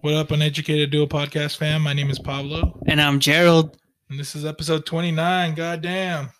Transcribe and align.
What 0.00 0.14
up, 0.14 0.30
Uneducated 0.30 0.90
Duo 0.90 1.06
Podcast 1.06 1.56
fam? 1.56 1.82
My 1.82 1.92
name 1.92 2.10
is 2.10 2.18
Pablo, 2.18 2.78
And 2.86 3.00
I'm 3.00 3.18
Gerald. 3.18 3.76
and 4.08 4.18
this 4.18 4.36
is 4.36 4.44
episode 4.44 4.86
29. 4.86 5.54
Goddamn. 5.54 6.30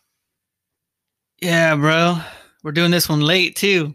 Yeah, 1.40 1.74
bro. 1.76 2.18
We're 2.62 2.72
doing 2.72 2.90
this 2.90 3.08
one 3.08 3.20
late 3.20 3.56
too. 3.56 3.94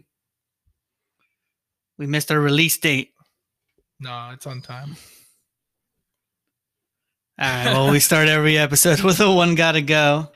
We 1.98 2.06
missed 2.06 2.30
our 2.30 2.40
release 2.40 2.76
date. 2.78 3.12
No, 4.00 4.30
it's 4.32 4.46
on 4.46 4.60
time. 4.60 4.96
All 7.38 7.48
right. 7.48 7.64
Well, 7.66 7.90
we 7.90 8.00
start 8.00 8.28
every 8.28 8.58
episode 8.58 9.00
with 9.04 9.20
a 9.20 9.32
one 9.32 9.54
gotta 9.54 9.80
go. 9.80 10.30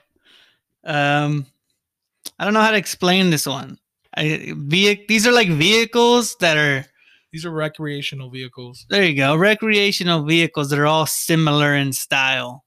Um, 0.86 1.46
I 2.38 2.44
don't 2.44 2.54
know 2.54 2.62
how 2.62 2.70
to 2.70 2.76
explain 2.76 3.30
this 3.30 3.46
one. 3.46 3.78
I, 4.16 4.24
vehi- 4.56 5.06
these 5.08 5.26
are 5.26 5.32
like 5.32 5.48
vehicles 5.48 6.36
that 6.40 6.56
are 6.56 6.86
These 7.32 7.44
are 7.44 7.50
recreational 7.50 8.30
vehicles. 8.30 8.86
there. 8.88 9.02
You 9.04 9.14
go, 9.16 9.36
recreational 9.36 10.24
vehicles 10.24 10.70
that 10.70 10.78
are 10.78 10.86
all 10.86 11.06
similar 11.06 11.74
in 11.74 11.92
style. 11.92 12.64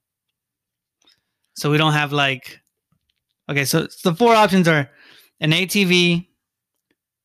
So 1.54 1.70
we 1.70 1.78
don't 1.78 1.92
have 1.94 2.12
like, 2.12 2.60
okay. 3.50 3.64
So 3.64 3.88
the 4.04 4.14
four 4.14 4.34
options 4.34 4.68
are 4.68 4.88
an 5.40 5.50
ATV, 5.52 6.26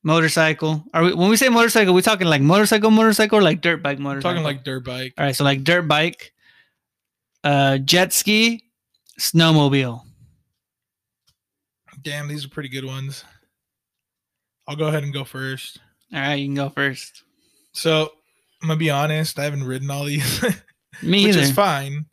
motorcycle. 0.03 0.83
Are 0.93 1.03
we 1.03 1.13
when 1.13 1.29
we 1.29 1.37
say 1.37 1.49
motorcycle, 1.49 1.93
we 1.93 2.01
talking 2.01 2.27
like 2.27 2.41
motorcycle, 2.41 2.91
motorcycle, 2.91 3.39
or 3.39 3.41
like 3.41 3.61
dirt 3.61 3.83
bike 3.83 3.97
I'm 3.97 4.03
motorcycle? 4.03 4.31
talking 4.33 4.43
like 4.43 4.63
dirt 4.63 4.83
bike. 4.85 5.13
All 5.17 5.25
right, 5.25 5.35
so 5.35 5.43
like 5.43 5.63
dirt 5.63 5.87
bike, 5.87 6.33
uh, 7.43 7.77
jet 7.79 8.13
ski, 8.13 8.63
snowmobile. 9.19 10.01
Damn, 12.05 12.27
these 12.27 12.45
are 12.45 12.49
pretty 12.49 12.69
good 12.69 12.85
ones. 12.85 13.25
I'll 14.67 14.75
go 14.75 14.87
ahead 14.87 15.03
and 15.03 15.11
go 15.13 15.23
first. 15.23 15.79
All 16.13 16.19
right, 16.19 16.35
you 16.35 16.45
can 16.47 16.53
go 16.55 16.69
first. 16.69 17.23
So 17.73 18.11
I'm 18.61 18.67
gonna 18.67 18.77
be 18.77 18.91
honest, 18.91 19.37
I 19.39 19.43
haven't 19.43 19.63
ridden 19.63 19.89
all 19.91 20.05
these, 20.05 20.41
Me 21.01 21.25
which 21.25 21.35
either. 21.35 21.39
is 21.43 21.51
fine. 21.51 22.05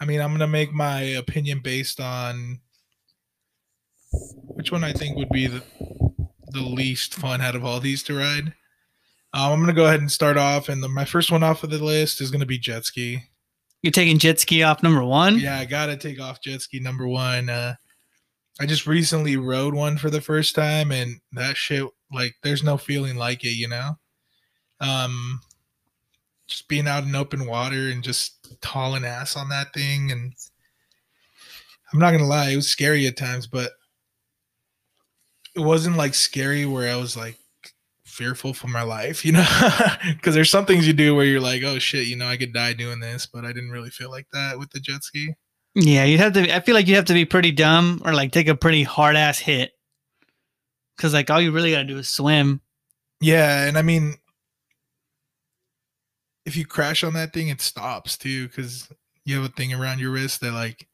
I 0.00 0.06
mean, 0.06 0.20
I'm 0.20 0.32
gonna 0.32 0.46
make 0.48 0.72
my 0.72 1.00
opinion 1.00 1.60
based 1.62 2.00
on 2.00 2.58
which 4.54 4.72
one 4.72 4.82
I 4.82 4.92
think 4.92 5.16
would 5.16 5.28
be 5.28 5.46
the 5.46 5.62
the 6.48 6.60
least 6.62 7.14
fun 7.14 7.40
out 7.40 7.54
of 7.54 7.64
all 7.64 7.80
these 7.80 8.02
to 8.04 8.16
ride. 8.16 8.54
Um, 9.34 9.52
I'm 9.52 9.60
gonna 9.60 9.72
go 9.74 9.86
ahead 9.86 10.00
and 10.00 10.10
start 10.10 10.36
off, 10.38 10.68
and 10.70 10.82
the, 10.82 10.88
my 10.88 11.04
first 11.04 11.30
one 11.30 11.42
off 11.42 11.64
of 11.64 11.70
the 11.70 11.78
list 11.84 12.20
is 12.22 12.30
gonna 12.30 12.46
be 12.46 12.58
jet 12.58 12.86
ski. 12.86 13.24
You're 13.82 13.90
taking 13.90 14.18
jet 14.18 14.40
ski 14.40 14.62
off 14.62 14.82
number 14.82 15.04
one. 15.04 15.38
Yeah, 15.38 15.58
I 15.58 15.66
gotta 15.66 15.96
take 15.98 16.18
off 16.18 16.40
jet 16.40 16.62
ski 16.62 16.80
number 16.80 17.06
one. 17.06 17.50
Uh, 17.50 17.74
I 18.60 18.66
just 18.66 18.86
recently 18.86 19.36
rode 19.36 19.74
one 19.74 19.98
for 19.98 20.10
the 20.10 20.20
first 20.20 20.54
time, 20.54 20.92
and 20.92 21.20
that 21.32 21.56
shit, 21.56 21.88
like, 22.12 22.34
there's 22.42 22.62
no 22.62 22.76
feeling 22.76 23.16
like 23.16 23.44
it, 23.44 23.56
you 23.56 23.68
know. 23.68 23.98
Um, 24.80 25.40
just 26.46 26.68
being 26.68 26.86
out 26.86 27.04
in 27.04 27.14
open 27.14 27.46
water 27.46 27.88
and 27.88 28.02
just 28.02 28.56
hauling 28.64 29.04
ass 29.04 29.36
on 29.36 29.48
that 29.48 29.72
thing, 29.74 30.12
and 30.12 30.32
I'm 31.92 31.98
not 31.98 32.12
gonna 32.12 32.26
lie, 32.26 32.50
it 32.50 32.56
was 32.56 32.68
scary 32.68 33.06
at 33.06 33.16
times, 33.16 33.46
but 33.46 33.72
it 35.56 35.60
wasn't 35.60 35.96
like 35.96 36.14
scary 36.14 36.66
where 36.66 36.92
I 36.92 36.96
was 36.96 37.16
like 37.16 37.38
fearful 38.04 38.54
for 38.54 38.68
my 38.68 38.82
life, 38.82 39.24
you 39.24 39.32
know, 39.32 39.46
because 40.12 40.34
there's 40.34 40.50
some 40.50 40.66
things 40.66 40.86
you 40.86 40.92
do 40.92 41.14
where 41.14 41.24
you're 41.24 41.40
like, 41.40 41.62
oh 41.64 41.78
shit, 41.78 42.06
you 42.06 42.16
know, 42.16 42.26
I 42.28 42.36
could 42.36 42.52
die 42.52 42.72
doing 42.72 43.00
this, 43.00 43.26
but 43.26 43.44
I 43.44 43.52
didn't 43.52 43.70
really 43.70 43.90
feel 43.90 44.10
like 44.10 44.26
that 44.32 44.58
with 44.58 44.70
the 44.70 44.80
jet 44.80 45.02
ski. 45.02 45.34
Yeah, 45.74 46.04
you'd 46.04 46.20
have 46.20 46.32
to. 46.34 46.54
I 46.54 46.60
feel 46.60 46.74
like 46.74 46.86
you 46.86 46.94
have 46.96 47.06
to 47.06 47.14
be 47.14 47.24
pretty 47.24 47.50
dumb 47.50 48.00
or 48.04 48.14
like 48.14 48.32
take 48.32 48.48
a 48.48 48.54
pretty 48.54 48.84
hard 48.84 49.16
ass 49.16 49.38
hit. 49.38 49.72
Cause 50.96 51.12
like 51.12 51.28
all 51.28 51.40
you 51.40 51.50
really 51.50 51.72
gotta 51.72 51.84
do 51.84 51.98
is 51.98 52.08
swim. 52.08 52.60
Yeah, 53.20 53.66
and 53.66 53.76
I 53.76 53.82
mean, 53.82 54.14
if 56.46 56.56
you 56.56 56.64
crash 56.66 57.02
on 57.02 57.14
that 57.14 57.32
thing, 57.32 57.48
it 57.48 57.60
stops 57.60 58.16
too 58.16 58.46
because 58.46 58.88
you 59.24 59.36
have 59.36 59.44
a 59.44 59.52
thing 59.52 59.72
around 59.72 59.98
your 59.98 60.12
wrist 60.12 60.40
that 60.42 60.52
like 60.52 60.86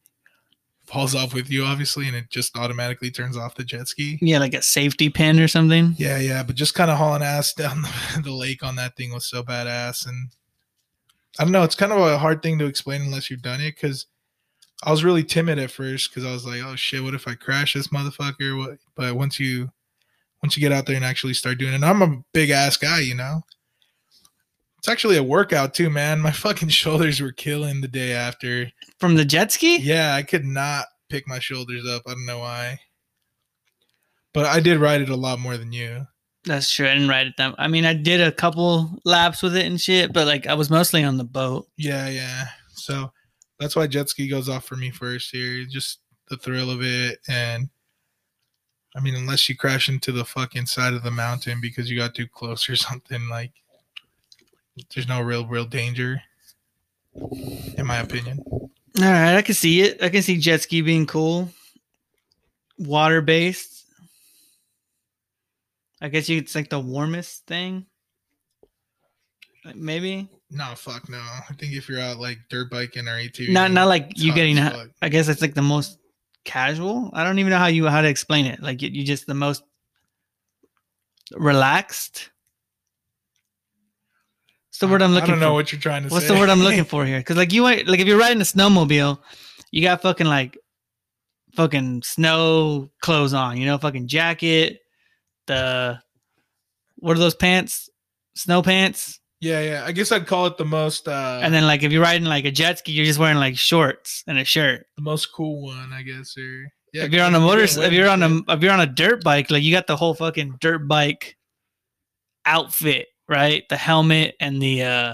falls 0.85 1.13
off 1.13 1.33
with 1.33 1.49
you, 1.49 1.63
obviously, 1.63 2.07
and 2.07 2.15
it 2.15 2.29
just 2.29 2.57
automatically 2.57 3.11
turns 3.11 3.37
off 3.37 3.55
the 3.55 3.63
jet 3.63 3.87
ski. 3.87 4.17
Yeah, 4.21 4.39
like 4.39 4.53
a 4.53 4.61
safety 4.61 5.09
pin 5.09 5.39
or 5.39 5.47
something. 5.47 5.95
Yeah, 5.97 6.17
yeah, 6.17 6.43
but 6.43 6.55
just 6.55 6.73
kind 6.73 6.89
of 6.89 6.97
hauling 6.97 7.23
ass 7.23 7.53
down 7.57 7.83
the, 7.83 8.21
the 8.23 8.31
lake 8.31 8.63
on 8.63 8.75
that 8.77 8.95
thing 8.95 9.13
was 9.13 9.25
so 9.25 9.43
badass, 9.43 10.07
and 10.07 10.29
I 11.39 11.43
don't 11.43 11.51
know, 11.51 11.63
it's 11.63 11.75
kind 11.75 11.91
of 11.91 11.99
a 11.99 12.17
hard 12.17 12.41
thing 12.41 12.57
to 12.59 12.65
explain 12.65 13.01
unless 13.01 13.29
you've 13.29 13.41
done 13.41 13.61
it 13.61 13.75
because 13.75 14.07
I 14.83 14.91
was 14.91 15.03
really 15.03 15.23
timid 15.23 15.59
at 15.59 15.71
first 15.71 16.09
because 16.09 16.27
I 16.27 16.33
was 16.33 16.45
like, 16.45 16.61
oh 16.63 16.75
shit, 16.75 17.03
what 17.03 17.13
if 17.13 17.27
I 17.27 17.35
crash 17.35 17.73
this 17.73 17.89
motherfucker? 17.89 18.57
What? 18.57 18.77
But 18.95 19.15
once 19.15 19.39
you 19.39 19.71
once 20.41 20.57
you 20.57 20.61
get 20.61 20.71
out 20.71 20.87
there 20.87 20.95
and 20.95 21.05
actually 21.05 21.33
start 21.35 21.59
doing 21.59 21.73
it, 21.73 21.75
and 21.75 21.85
I'm 21.85 22.01
a 22.01 22.23
big 22.33 22.49
ass 22.49 22.77
guy, 22.77 22.99
you 22.99 23.15
know. 23.15 23.41
It's 24.79 24.89
actually 24.89 25.17
a 25.17 25.23
workout 25.23 25.75
too, 25.75 25.91
man. 25.91 26.19
My 26.21 26.31
fucking 26.31 26.69
shoulders 26.69 27.21
were 27.21 27.31
killing 27.31 27.81
the 27.81 27.87
day 27.87 28.13
after. 28.13 28.71
From 28.99 29.15
the 29.15 29.25
jet 29.25 29.51
ski? 29.51 29.77
Yeah, 29.77 30.15
I 30.15 30.23
could 30.23 30.45
not 30.45 30.85
pick 31.09 31.27
my 31.27 31.39
shoulders 31.39 31.85
up. 31.87 32.03
I 32.07 32.11
don't 32.11 32.25
know 32.25 32.39
why. 32.39 32.79
But 34.33 34.45
I 34.45 34.61
did 34.61 34.77
ride 34.77 35.01
it 35.01 35.09
a 35.09 35.15
lot 35.15 35.39
more 35.39 35.57
than 35.57 35.73
you. 35.73 36.07
That's 36.45 36.73
true. 36.73 36.87
I 36.87 36.93
didn't 36.93 37.09
ride 37.09 37.27
it 37.27 37.33
that. 37.37 37.53
I 37.57 37.67
mean, 37.67 37.85
I 37.85 37.93
did 37.93 38.21
a 38.21 38.31
couple 38.31 38.97
laps 39.03 39.43
with 39.43 39.55
it 39.55 39.65
and 39.65 39.79
shit, 39.79 40.13
but 40.13 40.25
like 40.25 40.47
I 40.47 40.53
was 40.53 40.69
mostly 40.69 41.03
on 41.03 41.17
the 41.17 41.23
boat. 41.23 41.67
Yeah, 41.77 42.07
yeah. 42.07 42.45
So 42.73 43.11
that's 43.61 43.75
why 43.75 43.85
jet 43.85 44.09
ski 44.09 44.27
goes 44.27 44.49
off 44.49 44.65
for 44.65 44.75
me 44.75 44.89
first 44.89 45.29
here. 45.31 45.63
Just 45.69 45.99
the 46.29 46.37
thrill 46.37 46.71
of 46.71 46.81
it. 46.81 47.19
And 47.29 47.69
I 48.95 48.99
mean, 48.99 49.13
unless 49.13 49.47
you 49.47 49.55
crash 49.55 49.87
into 49.87 50.11
the 50.11 50.25
fucking 50.25 50.65
side 50.65 50.95
of 50.95 51.03
the 51.03 51.11
mountain 51.11 51.61
because 51.61 51.89
you 51.89 51.95
got 51.95 52.15
too 52.15 52.27
close 52.27 52.67
or 52.67 52.75
something, 52.75 53.29
like 53.29 53.51
there's 54.93 55.07
no 55.07 55.21
real, 55.21 55.45
real 55.45 55.65
danger, 55.65 56.23
in 57.77 57.85
my 57.85 57.97
opinion. 57.97 58.39
All 58.49 58.61
right, 58.97 59.35
I 59.37 59.43
can 59.43 59.53
see 59.53 59.81
it. 59.83 60.01
I 60.01 60.09
can 60.09 60.23
see 60.23 60.37
jet 60.37 60.63
ski 60.63 60.81
being 60.81 61.05
cool. 61.05 61.47
Water 62.79 63.21
based. 63.21 63.85
I 66.01 66.09
guess 66.09 66.27
you 66.27 66.39
it's 66.39 66.55
like 66.55 66.69
the 66.71 66.79
warmest 66.79 67.45
thing. 67.45 67.85
Like, 69.63 69.75
Maybe 69.75 70.27
No, 70.51 70.73
fuck 70.75 71.07
no. 71.09 71.17
I 71.17 71.53
think 71.57 71.73
if 71.73 71.87
you're 71.87 72.01
out 72.01 72.19
like 72.19 72.37
dirt 72.49 72.69
biking 72.69 73.07
or 73.07 73.11
ATV, 73.17 73.49
not 73.53 73.71
not 73.71 73.87
like 73.87 74.11
you 74.15 74.33
getting. 74.33 74.57
fuck. 74.57 74.89
I 75.01 75.07
guess 75.09 75.29
it's 75.29 75.41
like 75.41 75.53
the 75.53 75.61
most 75.61 75.97
casual. 76.43 77.09
I 77.13 77.23
don't 77.23 77.39
even 77.39 77.51
know 77.51 77.57
how 77.57 77.67
you 77.67 77.87
how 77.87 78.01
to 78.01 78.09
explain 78.09 78.45
it. 78.45 78.61
Like 78.61 78.81
you, 78.81 78.89
you 78.89 79.05
just 79.05 79.27
the 79.27 79.33
most 79.33 79.63
relaxed. 81.33 82.29
What's 84.69 84.79
the 84.79 84.87
word 84.87 85.01
I'm 85.01 85.11
looking 85.13 85.29
I 85.29 85.31
don't 85.33 85.39
know 85.39 85.49
for? 85.51 85.53
what 85.53 85.71
you're 85.71 85.79
trying 85.81 86.03
to 86.03 86.09
What's 86.09 86.27
say. 86.27 86.33
the 86.33 86.39
word 86.39 86.49
I'm 86.49 86.59
looking 86.63 86.83
for 86.83 87.05
here? 87.05 87.19
Because 87.19 87.37
like 87.37 87.53
you 87.53 87.63
like 87.63 87.87
if 87.87 88.07
you're 88.07 88.19
riding 88.19 88.41
a 88.41 88.45
snowmobile, 88.45 89.19
you 89.71 89.81
got 89.81 90.01
fucking 90.01 90.27
like 90.27 90.57
fucking 91.55 92.01
snow 92.03 92.89
clothes 93.01 93.33
on, 93.33 93.55
you 93.57 93.65
know, 93.65 93.77
fucking 93.77 94.07
jacket, 94.07 94.79
the 95.47 95.97
what 96.97 97.15
are 97.15 97.19
those 97.19 97.35
pants? 97.35 97.89
Snow 98.35 98.61
pants. 98.61 99.19
Yeah, 99.41 99.61
yeah. 99.61 99.83
I 99.85 99.91
guess 99.91 100.11
I'd 100.11 100.27
call 100.27 100.45
it 100.45 100.57
the 100.57 100.65
most 100.65 101.07
uh 101.07 101.39
And 101.43 101.53
then 101.53 101.65
like 101.65 101.81
if 101.83 101.91
you're 101.91 102.03
riding 102.03 102.25
like 102.27 102.45
a 102.45 102.51
jet 102.51 102.77
ski, 102.79 102.91
you're 102.91 103.05
just 103.05 103.19
wearing 103.19 103.37
like 103.37 103.57
shorts 103.57 104.23
and 104.27 104.37
a 104.37 104.45
shirt. 104.45 104.85
the 104.95 105.01
most 105.01 105.33
cool 105.33 105.63
one, 105.63 105.91
I 105.91 106.03
guess. 106.03 106.37
Or 106.37 106.71
yeah, 106.93 107.05
if 107.05 107.11
you're 107.11 107.25
on 107.25 107.35
a 107.35 107.39
motor 107.39 107.63
if 107.63 107.91
you're 107.91 108.09
on 108.09 108.21
a 108.21 108.53
if 108.53 108.61
you're 108.61 108.71
on 108.71 108.79
a 108.79 108.85
dirt 108.85 109.23
bike, 109.23 109.49
like 109.49 109.63
you 109.63 109.73
got 109.73 109.87
the 109.87 109.97
whole 109.97 110.13
fucking 110.13 110.57
dirt 110.61 110.87
bike 110.87 111.37
outfit, 112.45 113.07
right? 113.27 113.63
The 113.69 113.77
helmet 113.77 114.35
and 114.39 114.61
the 114.61 114.83
uh 114.83 115.13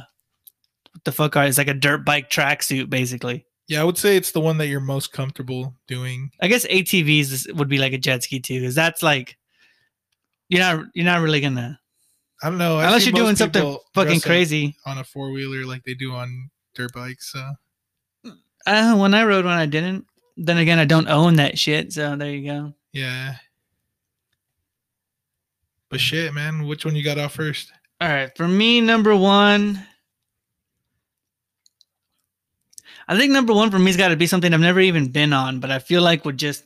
what 0.91 1.03
the 1.05 1.11
fuck 1.13 1.35
are 1.37 1.45
it's 1.45 1.57
like 1.57 1.69
a 1.69 1.73
dirt 1.73 2.05
bike 2.05 2.29
tracksuit 2.29 2.89
basically. 2.89 3.45
Yeah, 3.69 3.81
I 3.81 3.83
would 3.85 3.97
say 3.97 4.15
it's 4.15 4.31
the 4.31 4.39
one 4.39 4.57
that 4.59 4.67
you're 4.67 4.79
most 4.79 5.11
comfortable 5.11 5.75
doing. 5.87 6.31
I 6.41 6.47
guess 6.47 6.65
ATVs 6.67 7.53
would 7.53 7.67
be 7.67 7.77
like 7.77 7.93
a 7.93 7.97
jet 7.97 8.23
ski 8.23 8.39
too, 8.39 8.59
because 8.61 8.75
that's 8.75 9.03
like 9.03 9.37
you're 10.49 10.61
not 10.61 10.85
you're 10.93 11.05
not 11.05 11.21
really 11.21 11.41
gonna 11.41 11.79
I 12.43 12.49
don't 12.49 12.57
know. 12.59 12.77
I 12.77 12.85
unless 12.85 13.05
you're 13.05 13.13
doing 13.13 13.35
something 13.35 13.77
fucking 13.93 14.19
crazy. 14.21 14.75
on 14.85 14.97
a 14.99 15.03
four 15.03 15.31
wheeler 15.31 15.65
like 15.65 15.83
they 15.83 15.93
do 15.95 16.11
on 16.13 16.49
dirt 16.75 16.93
bikes. 16.93 17.31
So 17.33 18.31
Uh, 18.65 18.95
when 18.97 19.13
I 19.13 19.23
rode 19.23 19.45
one, 19.45 19.57
I 19.57 19.65
didn't. 19.65 20.05
Then 20.35 20.57
again, 20.57 20.77
I 20.77 20.85
don't 20.85 21.07
own 21.07 21.37
that 21.37 21.57
shit, 21.57 21.93
so 21.93 22.15
there 22.15 22.29
you 22.31 22.45
go. 22.47 22.73
yeah. 22.93 23.35
But 25.89 26.01
shit, 26.01 26.33
man, 26.33 26.67
which 26.67 26.83
one 26.83 26.95
you 26.97 27.03
got 27.03 27.17
off 27.17 27.33
first? 27.33 27.71
All 28.01 28.09
right, 28.09 28.35
for 28.35 28.45
me, 28.47 28.81
number 28.81 29.15
one. 29.15 29.81
I 33.07 33.17
think 33.17 33.31
number 33.31 33.53
one 33.53 33.71
for 33.71 33.79
me's 33.79 33.95
got 33.95 34.09
to 34.09 34.17
be 34.17 34.27
something 34.27 34.53
I've 34.53 34.59
never 34.59 34.81
even 34.81 35.07
been 35.13 35.31
on, 35.31 35.61
but 35.61 35.71
I 35.71 35.79
feel 35.79 36.01
like 36.01 36.25
would 36.25 36.37
just 36.37 36.65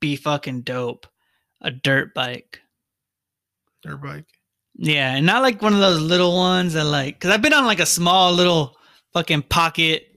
be 0.00 0.16
fucking 0.16 0.62
dope. 0.62 1.06
A 1.60 1.70
dirt 1.70 2.14
bike. 2.14 2.60
Dirt 3.82 4.00
bike. 4.02 4.24
Yeah, 4.74 5.14
and 5.14 5.26
not 5.26 5.42
like 5.42 5.60
one 5.60 5.74
of 5.74 5.80
those 5.80 6.00
little 6.00 6.34
ones 6.34 6.72
that 6.72 6.84
like, 6.84 7.20
cause 7.20 7.30
I've 7.30 7.42
been 7.42 7.52
on 7.52 7.66
like 7.66 7.80
a 7.80 7.86
small 7.86 8.32
little 8.32 8.76
fucking 9.12 9.42
pocket 9.42 10.08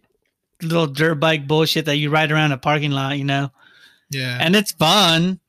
little 0.61 0.87
dirt 0.87 1.15
bike 1.15 1.47
bullshit 1.47 1.85
that 1.85 1.97
you 1.97 2.09
ride 2.09 2.31
around 2.31 2.51
a 2.51 2.57
parking 2.57 2.91
lot, 2.91 3.17
you 3.17 3.25
know. 3.25 3.51
Yeah. 4.11 4.37
and 4.39 4.55
it's 4.55 4.71
fun, 4.71 5.39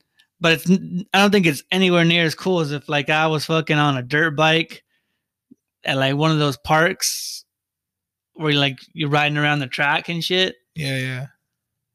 but 0.41 0.53
it's 0.53 0.69
I 0.69 1.19
don't 1.19 1.31
think 1.31 1.45
it's 1.45 1.63
anywhere 1.71 2.03
near 2.05 2.25
as 2.25 2.35
cool 2.35 2.59
as 2.59 2.71
if 2.71 2.89
like 2.89 3.09
I 3.09 3.27
was 3.27 3.45
fucking 3.45 3.77
on 3.77 3.97
a 3.97 4.01
dirt 4.01 4.35
bike 4.35 4.83
at 5.83 5.97
like 5.97 6.15
one 6.15 6.31
of 6.31 6.39
those 6.39 6.57
parks 6.57 7.45
where 8.33 8.51
you 8.51 8.59
like 8.59 8.77
you're 8.93 9.09
riding 9.09 9.37
around 9.37 9.59
the 9.59 9.67
track 9.67 10.09
and 10.09 10.23
shit. 10.23 10.55
yeah, 10.75 10.97
yeah. 10.97 11.25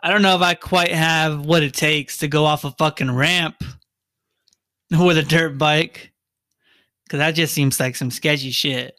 I 0.05 0.11
don't 0.11 0.23
know 0.23 0.35
if 0.35 0.43
I 0.43 0.55
quite 0.55 0.91
have 0.91 1.47
what 1.47 1.63
it 1.63 1.75
takes 1.75 2.19
to 2.19 2.29
go 2.29 2.45
off 2.45 2.65
a 2.65 2.73
fucking 2.73 3.11
ramp 3.15 3.63
with 4.91 5.19
a 5.19 5.23
dirt 5.23 5.59
bike. 5.59 6.12
Cause 7.13 7.19
that 7.19 7.33
just 7.33 7.53
seems 7.53 7.79
like 7.79 7.95
some 7.95 8.11
sketchy 8.11 8.51
shit. 8.51 8.99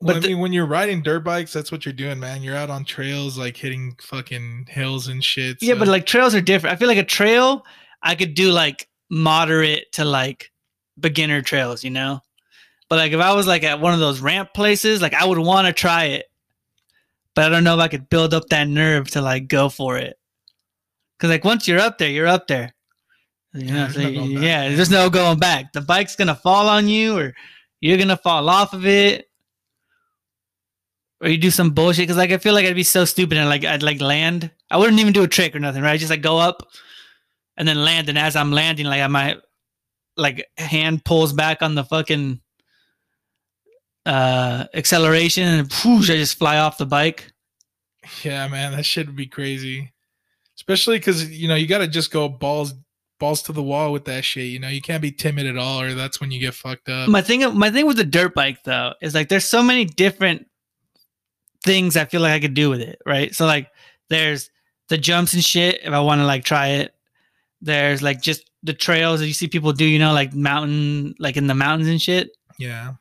Well, 0.00 0.14
But 0.14 0.24
I 0.24 0.28
mean, 0.28 0.38
when 0.38 0.54
you're 0.54 0.64
riding 0.64 1.02
dirt 1.02 1.20
bikes, 1.22 1.52
that's 1.52 1.70
what 1.70 1.84
you're 1.84 1.92
doing, 1.92 2.18
man. 2.18 2.42
You're 2.42 2.56
out 2.56 2.70
on 2.70 2.86
trails, 2.86 3.36
like 3.36 3.58
hitting 3.58 3.94
fucking 4.00 4.68
hills 4.70 5.08
and 5.08 5.22
shit. 5.22 5.58
Yeah, 5.60 5.74
but 5.74 5.86
like 5.86 6.06
trails 6.06 6.34
are 6.34 6.40
different. 6.40 6.72
I 6.74 6.78
feel 6.78 6.88
like 6.88 6.96
a 6.96 7.04
trail 7.04 7.62
I 8.02 8.14
could 8.14 8.32
do 8.32 8.52
like 8.52 8.88
moderate 9.10 9.92
to 9.92 10.06
like 10.06 10.50
beginner 10.98 11.42
trails, 11.42 11.84
you 11.84 11.90
know? 11.90 12.20
But 12.88 12.96
like 12.96 13.12
if 13.12 13.20
I 13.20 13.34
was 13.34 13.46
like 13.46 13.64
at 13.64 13.82
one 13.82 13.92
of 13.92 14.00
those 14.00 14.20
ramp 14.20 14.54
places, 14.54 15.02
like 15.02 15.12
I 15.12 15.26
would 15.26 15.36
want 15.36 15.66
to 15.66 15.74
try 15.74 16.04
it. 16.04 16.24
But 17.34 17.44
I 17.44 17.48
don't 17.50 17.64
know 17.64 17.74
if 17.74 17.80
I 17.82 17.88
could 17.88 18.08
build 18.08 18.32
up 18.32 18.48
that 18.48 18.66
nerve 18.66 19.10
to 19.10 19.20
like 19.20 19.46
go 19.46 19.68
for 19.68 19.98
it. 19.98 20.18
Cause 21.18 21.28
like 21.28 21.44
once 21.44 21.68
you're 21.68 21.80
up 21.80 21.98
there, 21.98 22.08
you're 22.08 22.26
up 22.26 22.46
there. 22.46 22.74
You 23.54 23.64
Yeah, 23.64 23.74
know, 23.74 23.86
there's 23.86 23.96
so 23.96 24.00
no 24.00 24.12
going 24.12 24.32
back, 24.32 24.42
yeah, 24.42 24.68
there's 24.68 24.90
no 24.90 25.10
going 25.10 25.38
back. 25.38 25.72
The 25.72 25.80
bike's 25.80 26.16
gonna 26.16 26.34
fall 26.34 26.68
on 26.68 26.88
you 26.88 27.16
or 27.18 27.34
you're 27.80 27.98
gonna 27.98 28.16
fall 28.16 28.48
off 28.48 28.72
of 28.72 28.86
it. 28.86 29.26
Or 31.20 31.28
you 31.28 31.38
do 31.38 31.50
some 31.50 31.70
bullshit 31.70 32.04
because 32.04 32.16
like 32.16 32.30
I 32.30 32.38
feel 32.38 32.54
like 32.54 32.66
I'd 32.66 32.76
be 32.76 32.84
so 32.84 33.04
stupid 33.04 33.38
and 33.38 33.48
like 33.48 33.64
I'd 33.64 33.82
like 33.82 34.00
land. 34.00 34.50
I 34.70 34.76
wouldn't 34.76 35.00
even 35.00 35.12
do 35.12 35.24
a 35.24 35.28
trick 35.28 35.54
or 35.56 35.60
nothing, 35.60 35.82
right? 35.82 35.98
Just 35.98 36.10
like 36.10 36.22
go 36.22 36.38
up 36.38 36.62
and 37.56 37.66
then 37.66 37.84
land, 37.84 38.08
and 38.08 38.18
as 38.18 38.36
I'm 38.36 38.52
landing, 38.52 38.86
like 38.86 39.00
I 39.02 39.08
might 39.08 39.38
like 40.16 40.46
hand 40.58 41.04
pulls 41.04 41.32
back 41.32 41.62
on 41.62 41.74
the 41.74 41.84
fucking 41.84 42.40
uh 44.06 44.66
acceleration 44.74 45.44
and 45.44 45.72
whoosh, 45.84 46.10
I 46.10 46.16
just 46.16 46.38
fly 46.38 46.58
off 46.58 46.78
the 46.78 46.86
bike. 46.86 47.32
yeah, 48.24 48.48
man, 48.48 48.72
that 48.72 48.84
shit 48.84 49.06
would 49.06 49.16
be 49.16 49.26
crazy. 49.26 49.92
Especially 50.56 50.98
because 50.98 51.30
you 51.30 51.48
know 51.48 51.54
you 51.54 51.66
got 51.66 51.78
to 51.78 51.88
just 51.88 52.10
go 52.10 52.28
balls 52.28 52.74
balls 53.18 53.42
to 53.42 53.52
the 53.52 53.62
wall 53.62 53.92
with 53.92 54.04
that 54.06 54.24
shit. 54.24 54.46
You 54.46 54.58
know, 54.58 54.68
you 54.68 54.80
can't 54.80 55.02
be 55.02 55.10
timid 55.10 55.46
at 55.46 55.56
all, 55.56 55.80
or 55.80 55.94
that's 55.94 56.20
when 56.20 56.30
you 56.30 56.38
get 56.40 56.54
fucked 56.54 56.88
up. 56.88 57.08
My 57.08 57.20
thing, 57.22 57.56
my 57.58 57.70
thing 57.70 57.86
with 57.86 57.96
the 57.96 58.04
dirt 58.04 58.34
bike 58.34 58.62
though 58.64 58.94
is 59.00 59.14
like 59.14 59.28
there's 59.28 59.44
so 59.44 59.62
many 59.62 59.84
different 59.84 60.46
things 61.64 61.96
I 61.96 62.04
feel 62.04 62.20
like 62.20 62.32
I 62.32 62.40
could 62.40 62.54
do 62.54 62.70
with 62.70 62.80
it, 62.80 63.00
right? 63.04 63.34
So 63.34 63.44
like 63.46 63.68
there's 64.08 64.50
the 64.88 64.96
jumps 64.98 65.34
and 65.34 65.44
shit 65.44 65.80
if 65.82 65.92
I 65.92 66.00
want 66.00 66.20
to 66.20 66.26
like 66.26 66.44
try 66.44 66.68
it. 66.68 66.94
There's 67.60 68.02
like 68.02 68.20
just 68.22 68.48
the 68.62 68.72
trails 68.74 69.20
that 69.20 69.26
you 69.26 69.32
see 69.32 69.48
people 69.48 69.72
do, 69.72 69.84
you 69.84 69.98
know, 69.98 70.12
like 70.12 70.32
mountain, 70.34 71.14
like 71.18 71.36
in 71.36 71.46
the 71.48 71.54
mountains 71.54 71.88
and 71.88 72.00
shit. 72.00 72.30
yeah, 72.58 72.92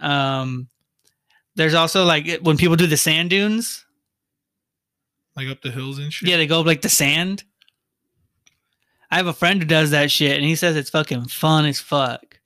Um, 0.00 0.68
there's 1.54 1.74
also 1.74 2.04
like 2.04 2.40
when 2.42 2.56
people 2.56 2.76
do 2.76 2.86
the 2.86 2.96
sand 2.96 3.30
dunes. 3.30 3.84
like 5.36 5.48
up 5.48 5.62
the 5.62 5.70
hills 5.70 5.98
and 5.98 6.12
shit. 6.12 6.28
Yeah, 6.28 6.36
they 6.36 6.46
go 6.46 6.60
up 6.60 6.66
like 6.66 6.82
the 6.82 6.88
sand. 6.88 7.44
I 9.12 9.16
have 9.16 9.26
a 9.26 9.32
friend 9.34 9.60
who 9.60 9.68
does 9.68 9.90
that 9.90 10.10
shit, 10.10 10.36
and 10.38 10.44
he 10.44 10.56
says 10.56 10.74
it's 10.74 10.88
fucking 10.90 11.26
fun 11.26 11.66
as 11.66 11.78
fuck. 11.78 12.38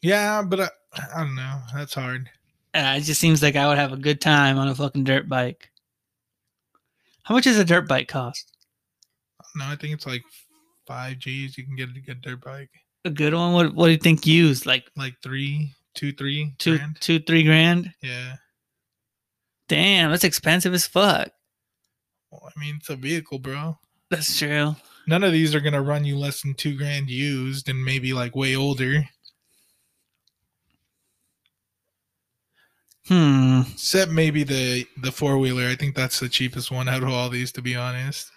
yeah, 0.00 0.42
but 0.42 0.60
I, 0.60 0.68
I 1.14 1.24
don't 1.24 1.34
know. 1.34 1.58
That's 1.74 1.92
hard. 1.94 2.30
Uh, 2.72 2.94
it 2.98 3.00
just 3.00 3.20
seems 3.20 3.42
like 3.42 3.56
I 3.56 3.66
would 3.66 3.76
have 3.78 3.92
a 3.92 3.96
good 3.96 4.20
time 4.20 4.56
on 4.58 4.68
a 4.68 4.74
fucking 4.76 5.02
dirt 5.04 5.28
bike. 5.28 5.68
How 7.24 7.34
much 7.34 7.44
does 7.44 7.58
a 7.58 7.64
dirt 7.64 7.88
bike 7.88 8.06
cost? 8.06 8.56
No, 9.56 9.64
I 9.64 9.74
think 9.74 9.92
it's 9.92 10.06
like 10.06 10.22
five 10.86 11.18
G's. 11.18 11.58
You 11.58 11.64
can 11.64 11.74
get 11.74 11.88
a 11.88 12.00
good 12.00 12.20
dirt 12.22 12.40
bike, 12.44 12.70
A 13.04 13.10
good 13.10 13.34
one? 13.34 13.52
What 13.52 13.74
What 13.74 13.86
do 13.86 13.92
you 13.92 13.98
think 13.98 14.24
used? 14.26 14.66
Like 14.66 14.84
like 14.96 15.14
three, 15.20 15.74
two, 15.94 16.12
three, 16.12 16.54
two, 16.58 16.78
grand. 16.78 16.96
two, 17.00 17.18
three 17.18 17.42
grand? 17.42 17.92
Yeah. 18.02 18.36
Damn, 19.68 20.10
that's 20.10 20.24
expensive 20.24 20.72
as 20.74 20.86
fuck. 20.86 21.30
Well, 22.30 22.48
I 22.56 22.60
mean, 22.60 22.76
it's 22.78 22.88
a 22.90 22.96
vehicle, 22.96 23.40
bro. 23.40 23.78
That's 24.10 24.38
true. 24.38 24.76
None 25.06 25.24
of 25.24 25.32
these 25.32 25.54
are 25.54 25.60
gonna 25.60 25.82
run 25.82 26.04
you 26.04 26.16
less 26.16 26.42
than 26.42 26.54
two 26.54 26.76
grand 26.76 27.10
used, 27.10 27.68
and 27.68 27.84
maybe 27.84 28.12
like 28.12 28.36
way 28.36 28.54
older. 28.54 29.04
Hmm. 33.08 33.62
Except 33.72 34.10
maybe 34.12 34.44
the 34.44 34.86
the 34.98 35.10
four 35.10 35.38
wheeler. 35.38 35.66
I 35.66 35.74
think 35.74 35.96
that's 35.96 36.20
the 36.20 36.28
cheapest 36.28 36.70
one 36.70 36.88
out 36.88 37.02
of 37.02 37.08
all 37.08 37.28
these, 37.28 37.50
to 37.52 37.62
be 37.62 37.74
honest. 37.74 38.30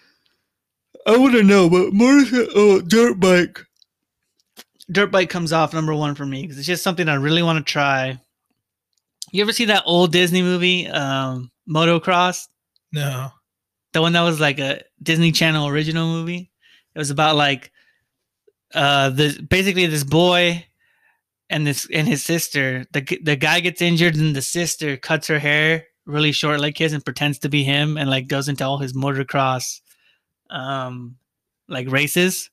I 1.06 1.16
wouldn't 1.16 1.46
know, 1.46 1.68
but 1.68 1.92
motorcycle, 1.92 2.52
oh, 2.56 2.80
dirt 2.80 3.20
bike. 3.20 3.60
Dirt 4.90 5.10
bike 5.10 5.30
comes 5.30 5.52
off 5.52 5.74
number 5.74 5.94
one 5.94 6.14
for 6.14 6.26
me 6.26 6.42
because 6.42 6.58
it's 6.58 6.66
just 6.66 6.82
something 6.82 7.08
I 7.08 7.14
really 7.14 7.42
want 7.42 7.64
to 7.64 7.72
try. 7.72 8.18
You 9.32 9.42
ever 9.42 9.52
see 9.52 9.66
that 9.66 9.82
old 9.86 10.12
Disney 10.12 10.42
movie, 10.42 10.86
um, 10.88 11.50
Motocross? 11.68 12.46
No. 12.92 13.30
the 13.92 14.00
one 14.00 14.12
that 14.12 14.22
was 14.22 14.40
like 14.40 14.58
a 14.58 14.82
Disney 15.02 15.32
Channel 15.32 15.68
original 15.68 16.06
movie. 16.06 16.50
It 16.94 16.98
was 16.98 17.10
about 17.10 17.36
like 17.36 17.72
uh 18.74 19.10
the 19.10 19.40
basically 19.48 19.86
this 19.86 20.04
boy 20.04 20.64
and 21.50 21.66
this 21.66 21.88
and 21.92 22.08
his 22.08 22.24
sister. 22.24 22.84
The 22.92 23.02
the 23.22 23.36
guy 23.36 23.60
gets 23.60 23.82
injured 23.82 24.16
and 24.16 24.34
the 24.34 24.42
sister 24.42 24.96
cuts 24.96 25.26
her 25.28 25.38
hair 25.38 25.86
really 26.06 26.32
short 26.32 26.60
like 26.60 26.76
his 26.76 26.92
and 26.92 27.04
pretends 27.04 27.38
to 27.38 27.48
be 27.48 27.64
him 27.64 27.96
and 27.96 28.10
like 28.10 28.28
goes 28.28 28.48
into 28.48 28.64
all 28.64 28.78
his 28.78 28.92
motocross 28.92 29.80
um 30.50 31.16
like 31.68 31.90
races. 31.90 32.50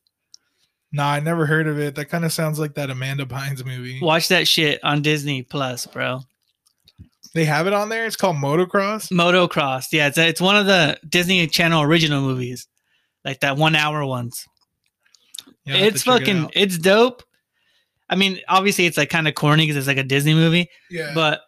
Nah, 0.93 1.11
I 1.11 1.19
never 1.21 1.45
heard 1.45 1.67
of 1.67 1.79
it. 1.79 1.95
That 1.95 2.05
kind 2.05 2.25
of 2.25 2.33
sounds 2.33 2.59
like 2.59 2.73
that 2.75 2.89
Amanda 2.89 3.25
Bynes 3.25 3.65
movie. 3.65 3.99
Watch 4.01 4.27
that 4.27 4.47
shit 4.47 4.83
on 4.83 5.01
Disney 5.01 5.41
Plus, 5.41 5.85
bro. 5.85 6.21
They 7.33 7.45
have 7.45 7.65
it 7.65 7.73
on 7.73 7.87
there. 7.87 8.05
It's 8.05 8.17
called 8.17 8.35
Motocross. 8.35 9.09
Motocross. 9.09 9.87
Yeah, 9.93 10.07
it's 10.07 10.17
it's 10.17 10.41
one 10.41 10.57
of 10.57 10.65
the 10.65 10.99
Disney 11.07 11.47
Channel 11.47 11.81
original 11.81 12.21
movies. 12.21 12.67
Like 13.23 13.41
that 13.41 13.57
1 13.57 13.75
hour 13.75 14.05
ones. 14.05 14.47
Yeah, 15.65 15.75
it's 15.75 16.03
to 16.03 16.09
check 16.09 16.21
it 16.21 16.25
fucking 16.25 16.51
it's 16.53 16.77
dope. 16.77 17.23
I 18.09 18.15
mean, 18.15 18.39
obviously 18.49 18.85
it's 18.85 18.97
like 18.97 19.09
kind 19.09 19.27
of 19.27 19.35
corny 19.35 19.63
because 19.63 19.77
it's 19.77 19.87
like 19.87 19.97
a 19.97 20.03
Disney 20.03 20.33
movie, 20.33 20.69
yeah. 20.89 21.11
but 21.15 21.41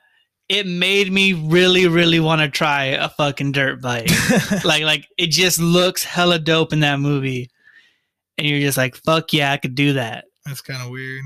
it 0.48 0.66
made 0.66 1.12
me 1.12 1.34
really, 1.34 1.88
really 1.88 2.20
want 2.20 2.42
to 2.42 2.48
try 2.48 2.86
a 2.86 3.10
fucking 3.10 3.52
dirt 3.52 3.82
bike. 3.82 4.10
like, 4.64 4.84
like 4.84 5.08
it 5.18 5.28
just 5.28 5.60
looks 5.60 6.04
hella 6.04 6.40
dope 6.40 6.72
in 6.72 6.80
that 6.82 7.00
movie, 7.00 7.50
and 8.38 8.48
you're 8.48 8.60
just 8.60 8.78
like, 8.78 8.96
fuck 8.96 9.34
yeah, 9.34 9.52
I 9.52 9.58
could 9.58 9.76
do 9.76 9.94
that. 9.94 10.26
That's 10.46 10.62
kind 10.62 10.82
of 10.82 10.90
weird. 10.90 11.24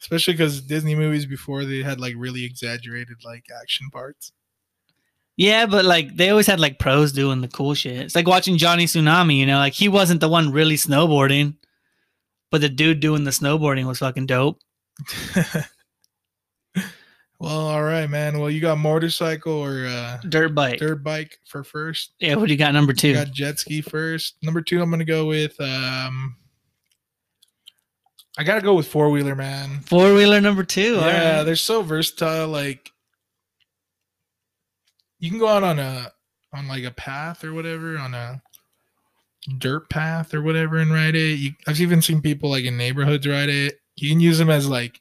Especially 0.00 0.34
because 0.34 0.60
Disney 0.60 0.94
movies 0.94 1.26
before 1.26 1.64
they 1.64 1.82
had 1.82 1.98
like 1.98 2.14
really 2.16 2.44
exaggerated 2.44 3.16
like 3.24 3.44
action 3.60 3.90
parts. 3.90 4.32
Yeah, 5.38 5.66
but 5.66 5.84
like 5.84 6.16
they 6.16 6.30
always 6.30 6.48
had 6.48 6.58
like 6.58 6.80
pros 6.80 7.12
doing 7.12 7.40
the 7.40 7.48
cool 7.48 7.72
shit. 7.72 7.96
It's 7.98 8.16
like 8.16 8.26
watching 8.26 8.58
Johnny 8.58 8.86
Tsunami, 8.86 9.36
you 9.36 9.46
know, 9.46 9.58
like 9.58 9.72
he 9.72 9.88
wasn't 9.88 10.20
the 10.20 10.28
one 10.28 10.50
really 10.50 10.74
snowboarding, 10.74 11.54
but 12.50 12.60
the 12.60 12.68
dude 12.68 12.98
doing 12.98 13.22
the 13.22 13.30
snowboarding 13.30 13.86
was 13.86 14.00
fucking 14.00 14.26
dope. 14.26 14.58
well, 17.38 17.66
all 17.68 17.84
right, 17.84 18.10
man. 18.10 18.40
Well, 18.40 18.50
you 18.50 18.60
got 18.60 18.78
motorcycle 18.78 19.52
or 19.52 19.86
uh, 19.86 20.18
Dirt 20.28 20.56
bike. 20.56 20.80
dirt 20.80 21.04
bike 21.04 21.38
for 21.46 21.62
first. 21.62 22.14
Yeah, 22.18 22.34
what 22.34 22.46
do 22.46 22.52
you 22.52 22.58
got 22.58 22.74
number 22.74 22.92
two? 22.92 23.10
You 23.10 23.14
got 23.14 23.30
jet 23.30 23.60
ski 23.60 23.80
first. 23.80 24.34
Number 24.42 24.60
two, 24.60 24.82
I'm 24.82 24.90
gonna 24.90 25.04
go 25.04 25.26
with. 25.26 25.58
um 25.60 26.34
I 28.36 28.42
gotta 28.42 28.60
go 28.62 28.74
with 28.74 28.88
four 28.88 29.10
wheeler, 29.10 29.36
man. 29.36 29.82
Four 29.86 30.14
wheeler 30.14 30.40
number 30.40 30.64
two. 30.64 30.94
yeah, 30.96 31.36
right. 31.36 31.44
they're 31.44 31.54
so 31.54 31.82
versatile. 31.82 32.48
Like 32.48 32.90
you 35.18 35.30
can 35.30 35.38
go 35.38 35.48
out 35.48 35.62
on 35.62 35.78
a 35.78 36.12
on 36.52 36.68
like 36.68 36.84
a 36.84 36.90
path 36.90 37.44
or 37.44 37.52
whatever 37.52 37.98
on 37.98 38.14
a 38.14 38.42
dirt 39.58 39.88
path 39.88 40.34
or 40.34 40.42
whatever 40.42 40.78
and 40.78 40.92
ride 40.92 41.14
it. 41.14 41.38
You, 41.38 41.52
I've 41.66 41.80
even 41.80 42.02
seen 42.02 42.20
people 42.20 42.50
like 42.50 42.64
in 42.64 42.76
neighborhoods 42.76 43.26
ride 43.26 43.48
it. 43.48 43.80
You 43.96 44.10
can 44.10 44.20
use 44.20 44.38
them 44.38 44.50
as 44.50 44.68
like 44.68 45.00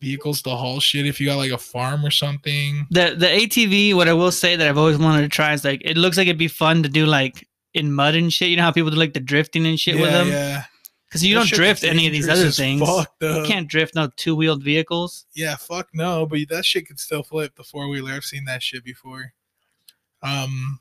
vehicles 0.00 0.42
to 0.42 0.50
haul 0.50 0.80
shit 0.80 1.06
if 1.06 1.20
you 1.20 1.26
got 1.26 1.36
like 1.36 1.50
a 1.50 1.58
farm 1.58 2.04
or 2.04 2.10
something. 2.10 2.86
the 2.90 3.14
the 3.16 3.26
ATV, 3.26 3.94
what 3.94 4.08
I 4.08 4.12
will 4.12 4.32
say 4.32 4.56
that 4.56 4.68
I've 4.68 4.78
always 4.78 4.98
wanted 4.98 5.22
to 5.22 5.28
try 5.28 5.52
is 5.52 5.64
like 5.64 5.82
it 5.84 5.96
looks 5.96 6.16
like 6.16 6.26
it'd 6.26 6.38
be 6.38 6.48
fun 6.48 6.82
to 6.82 6.88
do 6.88 7.06
like 7.06 7.46
in 7.72 7.92
mud 7.92 8.14
and 8.14 8.32
shit. 8.32 8.48
You 8.48 8.56
know 8.56 8.62
how 8.62 8.72
people 8.72 8.90
do 8.90 8.96
like 8.96 9.14
the 9.14 9.20
drifting 9.20 9.66
and 9.66 9.78
shit 9.78 9.96
with 10.00 10.10
them 10.10 10.28
yeah. 10.28 10.64
Because 11.14 11.24
you 11.24 11.34
That 11.36 11.42
don't 11.42 11.52
drift 11.52 11.84
any 11.84 12.06
of 12.08 12.12
these 12.12 12.28
other 12.28 12.50
things. 12.50 12.80
You 13.20 13.44
can't 13.46 13.68
drift 13.68 13.94
no 13.94 14.10
two 14.16 14.34
wheeled 14.34 14.64
vehicles. 14.64 15.26
Yeah, 15.32 15.54
fuck 15.54 15.88
no, 15.94 16.26
but 16.26 16.40
that 16.48 16.64
shit 16.64 16.88
could 16.88 16.98
still 16.98 17.22
flip 17.22 17.54
the 17.54 17.62
four 17.62 17.88
wheeler. 17.88 18.10
I've 18.10 18.24
seen 18.24 18.44
that 18.46 18.64
shit 18.64 18.82
before. 18.82 19.32
Um, 20.22 20.80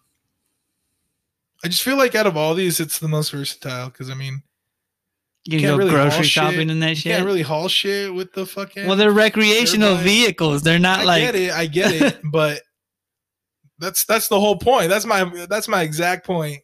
I 1.63 1.67
just 1.67 1.83
feel 1.83 1.97
like 1.97 2.15
out 2.15 2.25
of 2.25 2.35
all 2.35 2.55
these, 2.55 2.79
it's 2.79 2.97
the 2.97 3.07
most 3.07 3.29
versatile 3.31 3.89
because 3.91 4.09
I 4.09 4.15
mean, 4.15 4.41
You 5.45 5.51
can 5.51 5.59
Can't 5.59 5.71
go 5.73 5.77
really 5.77 5.91
grocery 5.91 6.23
shit. 6.23 6.31
shopping 6.31 6.69
and 6.71 6.81
that 6.81 6.89
you 6.89 6.95
shit. 6.95 7.11
can't 7.11 7.25
really 7.27 7.43
haul 7.43 7.67
shit 7.67 8.11
with 8.11 8.33
the 8.33 8.47
fucking. 8.47 8.87
well, 8.87 8.95
they're 8.97 9.11
recreational 9.11 9.95
vehicles. 9.97 10.63
They're 10.63 10.79
not 10.79 11.01
I 11.01 11.03
like 11.03 11.21
get 11.21 11.35
it, 11.35 11.51
I 11.51 11.67
get 11.67 11.91
it, 11.93 12.19
but 12.31 12.63
that's 13.77 14.03
that's 14.05 14.29
the 14.29 14.39
whole 14.39 14.57
point. 14.57 14.89
That's 14.89 15.05
my 15.05 15.25
that's 15.47 15.67
my 15.67 15.83
exact 15.83 16.25
point. 16.25 16.62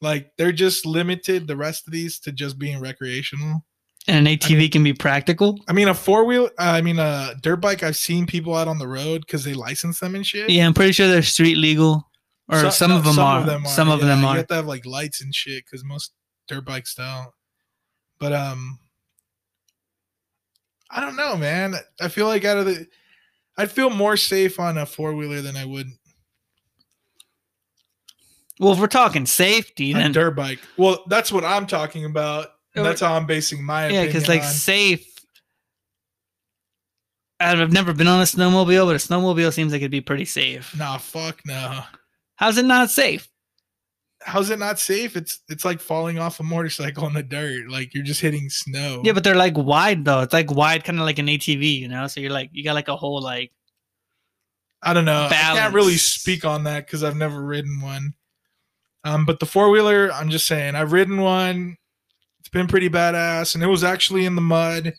Like 0.00 0.32
they're 0.38 0.52
just 0.52 0.86
limited 0.86 1.46
the 1.46 1.56
rest 1.56 1.86
of 1.86 1.92
these 1.92 2.18
to 2.20 2.32
just 2.32 2.58
being 2.58 2.80
recreational. 2.80 3.64
And 4.08 4.26
an 4.26 4.34
ATV 4.38 4.72
can 4.72 4.82
be 4.82 4.94
practical. 4.94 5.58
I 5.68 5.74
mean, 5.74 5.88
a 5.88 5.94
four 5.94 6.24
wheel. 6.24 6.48
I 6.58 6.80
mean, 6.80 6.98
a 6.98 7.34
dirt 7.42 7.56
bike. 7.56 7.82
I've 7.82 7.96
seen 7.96 8.26
people 8.26 8.54
out 8.56 8.66
on 8.66 8.78
the 8.78 8.88
road 8.88 9.22
because 9.26 9.44
they 9.44 9.52
license 9.52 10.00
them 10.00 10.14
and 10.14 10.26
shit. 10.26 10.48
Yeah, 10.48 10.66
I'm 10.66 10.72
pretty 10.74 10.92
sure 10.92 11.06
they're 11.06 11.22
street 11.22 11.56
legal, 11.56 12.08
or 12.48 12.60
So- 12.60 12.70
some 12.70 12.90
no, 12.90 12.96
of 12.96 13.04
them 13.04 13.18
are. 13.18 13.66
Some 13.66 13.90
of 13.90 14.00
yeah, 14.00 14.06
them 14.06 14.20
You 14.20 14.26
are. 14.26 14.32
You 14.32 14.38
have 14.38 14.46
to 14.48 14.54
have 14.54 14.66
like 14.66 14.86
lights 14.86 15.20
and 15.20 15.34
shit 15.34 15.64
because 15.66 15.84
most 15.84 16.12
dirt 16.48 16.64
bikes 16.64 16.94
don't. 16.94 17.28
But 18.18 18.32
um, 18.32 18.78
I 20.90 21.00
don't 21.00 21.16
know, 21.16 21.36
man. 21.36 21.74
I 22.00 22.08
feel 22.08 22.26
like 22.26 22.44
out 22.44 22.58
of 22.58 22.66
the, 22.66 22.86
I'd 23.58 23.70
feel 23.70 23.90
more 23.90 24.16
safe 24.16 24.58
on 24.58 24.78
a 24.78 24.86
four 24.86 25.12
wheeler 25.14 25.42
than 25.42 25.56
I 25.56 25.64
would 25.66 25.86
Well, 28.60 28.74
if 28.74 28.78
we're 28.78 28.88
talking 28.88 29.24
safety, 29.24 29.94
on 29.94 30.00
a 30.00 30.02
then 30.04 30.12
dirt 30.12 30.32
bike. 30.32 30.58
Well, 30.76 31.02
that's 31.08 31.32
what 31.32 31.44
I'm 31.44 31.66
talking 31.66 32.04
about. 32.04 32.48
and 32.76 32.84
that's 32.84 33.00
how 33.00 33.14
I'm 33.14 33.26
basing 33.26 33.64
my 33.64 33.84
yeah, 33.84 33.86
opinion. 33.86 34.06
because 34.06 34.28
like 34.28 34.42
on. 34.42 34.48
safe. 34.48 35.06
I've 37.40 37.72
never 37.72 37.94
been 37.94 38.06
on 38.06 38.20
a 38.20 38.24
snowmobile, 38.24 38.86
but 38.86 38.96
a 38.96 38.98
snowmobile 38.98 39.50
seems 39.54 39.72
like 39.72 39.80
it'd 39.80 39.90
be 39.90 40.02
pretty 40.02 40.26
safe. 40.26 40.76
nah, 40.76 40.98
fuck 40.98 41.40
no. 41.46 41.80
How's 42.36 42.58
it 42.58 42.66
not 42.66 42.90
safe? 42.90 43.28
How's 44.22 44.50
it 44.50 44.58
not 44.58 44.78
safe? 44.78 45.16
It's 45.16 45.40
it's 45.48 45.64
like 45.64 45.80
falling 45.80 46.18
off 46.18 46.38
a 46.38 46.42
motorcycle 46.42 47.06
in 47.06 47.14
the 47.14 47.22
dirt. 47.22 47.70
Like 47.70 47.94
you're 47.94 48.04
just 48.04 48.20
hitting 48.20 48.50
snow. 48.50 49.00
Yeah, 49.02 49.12
but 49.12 49.24
they're 49.24 49.34
like 49.34 49.56
wide 49.56 50.04
though. 50.04 50.20
It's 50.20 50.34
like 50.34 50.50
wide, 50.50 50.84
kind 50.84 50.98
of 50.98 51.06
like 51.06 51.18
an 51.18 51.28
ATV, 51.28 51.80
you 51.80 51.88
know. 51.88 52.06
So 52.08 52.20
you're 52.20 52.30
like 52.30 52.50
you 52.52 52.62
got 52.62 52.74
like 52.74 52.88
a 52.88 52.96
whole 52.96 53.22
like 53.22 53.52
I 54.82 54.92
don't 54.92 55.06
know. 55.06 55.28
I 55.30 55.30
can't 55.30 55.72
really 55.72 55.96
speak 55.96 56.44
on 56.44 56.64
that 56.64 56.84
because 56.84 57.02
I've 57.02 57.16
never 57.16 57.42
ridden 57.42 57.80
one. 57.80 58.12
Um, 59.04 59.24
but 59.24 59.40
the 59.40 59.46
four 59.46 59.70
wheeler, 59.70 60.10
I'm 60.12 60.30
just 60.30 60.46
saying, 60.46 60.74
I've 60.74 60.92
ridden 60.92 61.20
one. 61.20 61.76
It's 62.38 62.48
been 62.48 62.66
pretty 62.66 62.88
badass, 62.88 63.54
and 63.54 63.64
it 63.64 63.66
was 63.66 63.84
actually 63.84 64.26
in 64.26 64.34
the 64.34 64.40
mud. 64.40 64.92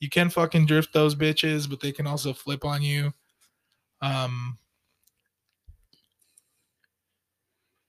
You 0.00 0.08
can 0.08 0.30
fucking 0.30 0.66
drift 0.66 0.92
those 0.92 1.14
bitches, 1.14 1.68
but 1.68 1.80
they 1.80 1.92
can 1.92 2.06
also 2.06 2.32
flip 2.32 2.64
on 2.64 2.82
you. 2.82 3.12
Um, 4.02 4.58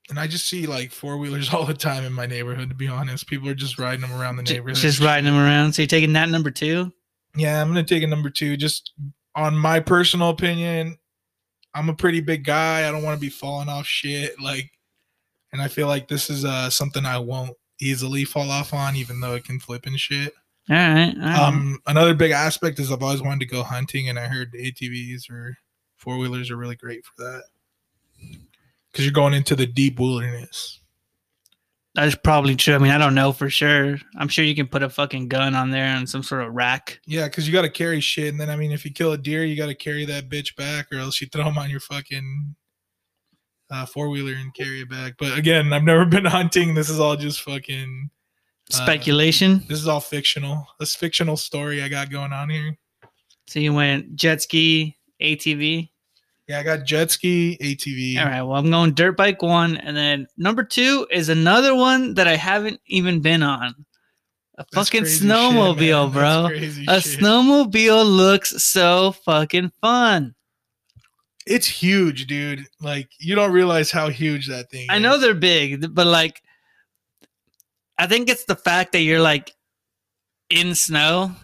and 0.10 0.20
I 0.20 0.28
just 0.28 0.46
see 0.46 0.68
like 0.68 0.92
four 0.92 1.18
wheelers 1.18 1.50
all 1.54 1.66
the 1.66 1.74
time 1.74 2.04
in 2.04 2.14
my 2.14 2.26
neighborhood. 2.26 2.70
To 2.70 2.76
be 2.76 2.88
honest, 2.88 3.28
people 3.28 3.50
are 3.50 3.56
just 3.56 3.80
riding 3.80 4.02
them 4.02 4.14
around 4.14 4.36
the 4.36 4.44
neighborhood. 4.44 4.78
just 4.78 5.00
riding 5.00 5.26
them 5.26 5.38
around. 5.38 5.74
So 5.74 5.82
you're 5.82 5.88
taking 5.88 6.14
that 6.14 6.30
number 6.30 6.52
two. 6.52 6.92
Yeah, 7.36 7.62
I'm 7.62 7.70
gonna 7.70 7.84
take 7.84 8.04
a 8.04 8.08
number 8.08 8.30
two. 8.30 8.58
Just 8.58 8.92
on 9.36 9.56
my 9.56 9.80
personal 9.80 10.30
opinion, 10.30 10.98
I'm 11.74 11.90
a 11.90 11.96
pretty 11.96 12.20
big 12.20 12.44
guy. 12.44 12.88
I 12.88 12.92
don't 12.92 13.04
want 13.04 13.18
to 13.18 13.22
be 13.22 13.30
falling 13.30 13.70
off 13.70 13.86
shit. 13.86 14.40
Like, 14.40 14.70
and 15.52 15.62
I 15.62 15.68
feel 15.68 15.88
like 15.88 16.08
this 16.08 16.30
is 16.30 16.46
uh 16.46 16.70
something 16.70 17.06
I 17.06 17.18
won't 17.18 17.56
easily 17.80 18.26
fall 18.26 18.52
off 18.52 18.74
on, 18.74 18.96
even 18.96 19.20
though 19.20 19.36
it 19.36 19.44
can 19.44 19.60
flip 19.60 19.86
and 19.86 20.00
shit. 20.00 20.34
All 20.70 20.76
right. 20.76 21.14
all 21.16 21.22
right. 21.22 21.40
Um, 21.40 21.80
another 21.88 22.14
big 22.14 22.32
aspect 22.32 22.80
is 22.80 22.92
I've 22.92 23.02
always 23.02 23.22
wanted 23.22 23.40
to 23.42 23.54
go 23.54 23.64
hunting, 23.64 24.10
and 24.10 24.20
I 24.20 24.28
heard 24.28 24.54
ATVs 24.54 25.30
or 25.30 25.58
four 25.98 26.18
wheelers 26.18 26.50
are 26.52 26.58
really 26.58 26.76
great 26.76 27.04
for 27.06 27.24
that 27.24 27.44
because 28.92 29.06
you're 29.06 29.14
going 29.14 29.34
into 29.34 29.56
the 29.56 29.66
deep 29.66 30.00
wilderness. 30.00 30.80
That's 31.94 32.16
probably 32.16 32.56
true. 32.56 32.74
I 32.74 32.78
mean, 32.78 32.92
I 32.92 32.98
don't 32.98 33.16
know 33.16 33.34
for 33.34 33.50
sure. 33.50 33.98
I'm 34.16 34.30
sure 34.30 34.46
you 34.46 34.56
can 34.56 34.68
put 34.68 34.82
a 34.82 34.90
fucking 34.90 35.28
gun 35.28 35.56
on 35.56 35.72
there 35.72 35.88
and 35.88 36.10
some 36.10 36.24
sort 36.24 36.44
of 36.44 36.54
rack. 36.54 37.02
Yeah, 37.06 37.26
because 37.26 37.46
you 37.46 37.54
got 37.54 37.64
to 37.64 37.70
carry 37.70 38.00
shit, 38.00 38.30
and 38.30 38.40
then 38.40 38.50
I 38.50 38.56
mean, 38.56 38.72
if 38.72 38.86
you 38.86 38.94
kill 38.94 39.12
a 39.12 39.18
deer, 39.18 39.44
you 39.44 39.58
got 39.58 39.68
to 39.68 39.76
carry 39.76 40.06
that 40.06 40.30
bitch 40.30 40.56
back, 40.56 40.88
or 40.92 41.00
else 41.00 41.20
you 41.20 41.28
throw 41.28 41.44
them 41.44 41.58
on 41.58 41.70
your 41.70 41.82
fucking 41.82 42.56
uh, 43.72 43.86
four 43.86 44.10
wheeler 44.10 44.34
and 44.34 44.54
carry 44.54 44.82
it 44.82 44.90
back. 44.90 45.14
But 45.18 45.38
again, 45.38 45.74
I've 45.74 45.84
never 45.84 46.06
been 46.06 46.26
hunting. 46.40 46.74
This 46.74 46.90
is 46.90 47.00
all 47.00 47.16
just 47.16 47.42
fucking. 47.42 48.10
Uh, 48.72 48.76
Speculation. 48.76 49.64
This 49.68 49.80
is 49.80 49.88
all 49.88 50.00
fictional. 50.00 50.68
This 50.80 50.96
fictional 50.96 51.38
story 51.38 51.82
I 51.82 51.90
got 51.90 52.10
going 52.10 52.32
on 52.34 52.50
here. 52.50 52.78
So 53.48 53.60
you 53.60 53.74
went 53.74 54.16
jet 54.16 54.42
ski, 54.42 54.98
ATV. 55.22 55.90
Yeah, 56.48 56.60
I 56.60 56.64
got 56.64 56.86
jet 56.86 57.12
ski, 57.12 57.58
ATV. 57.62 58.20
All 58.20 58.26
right. 58.26 58.42
Well, 58.42 58.58
I'm 58.58 58.70
going 58.70 58.94
dirt 58.94 59.18
bike 59.18 59.42
one, 59.42 59.78
and 59.78 59.96
then 59.96 60.28
number 60.38 60.64
two 60.64 61.08
is 61.12 61.30
another 61.30 61.76
one 61.76 62.14
that 62.16 62.28
I 62.28 62.36
haven't 62.36 62.80
even 62.88 63.22
been 63.22 63.44
on. 63.44 63.74
A 64.58 64.66
That's 64.72 64.90
fucking 64.90 65.04
crazy 65.04 65.28
shit, 65.28 65.36
snowmobile, 65.36 66.12
bro. 66.12 66.48
A 66.48 67.02
shit. 67.02 67.20
snowmobile 67.20 68.06
looks 68.06 68.64
so 68.64 69.14
fucking 69.24 69.72
fun. 69.82 70.36
It's 71.52 71.68
huge, 71.68 72.28
dude. 72.28 72.66
Like 72.80 73.10
you 73.20 73.36
don't 73.36 73.52
realize 73.52 73.92
how 73.92 74.08
huge 74.08 74.48
that 74.48 74.72
thing. 74.72 74.88
I 74.90 75.00
know 75.00 75.18
they're 75.18 75.34
big, 75.34 75.94
but 75.94 76.08
like, 76.08 76.42
I 77.98 78.08
think 78.08 78.30
it's 78.30 78.46
the 78.46 78.56
fact 78.56 78.94
that 78.94 79.02
you're 79.02 79.20
like 79.20 79.54
in 80.50 80.76
snow, 80.76 81.36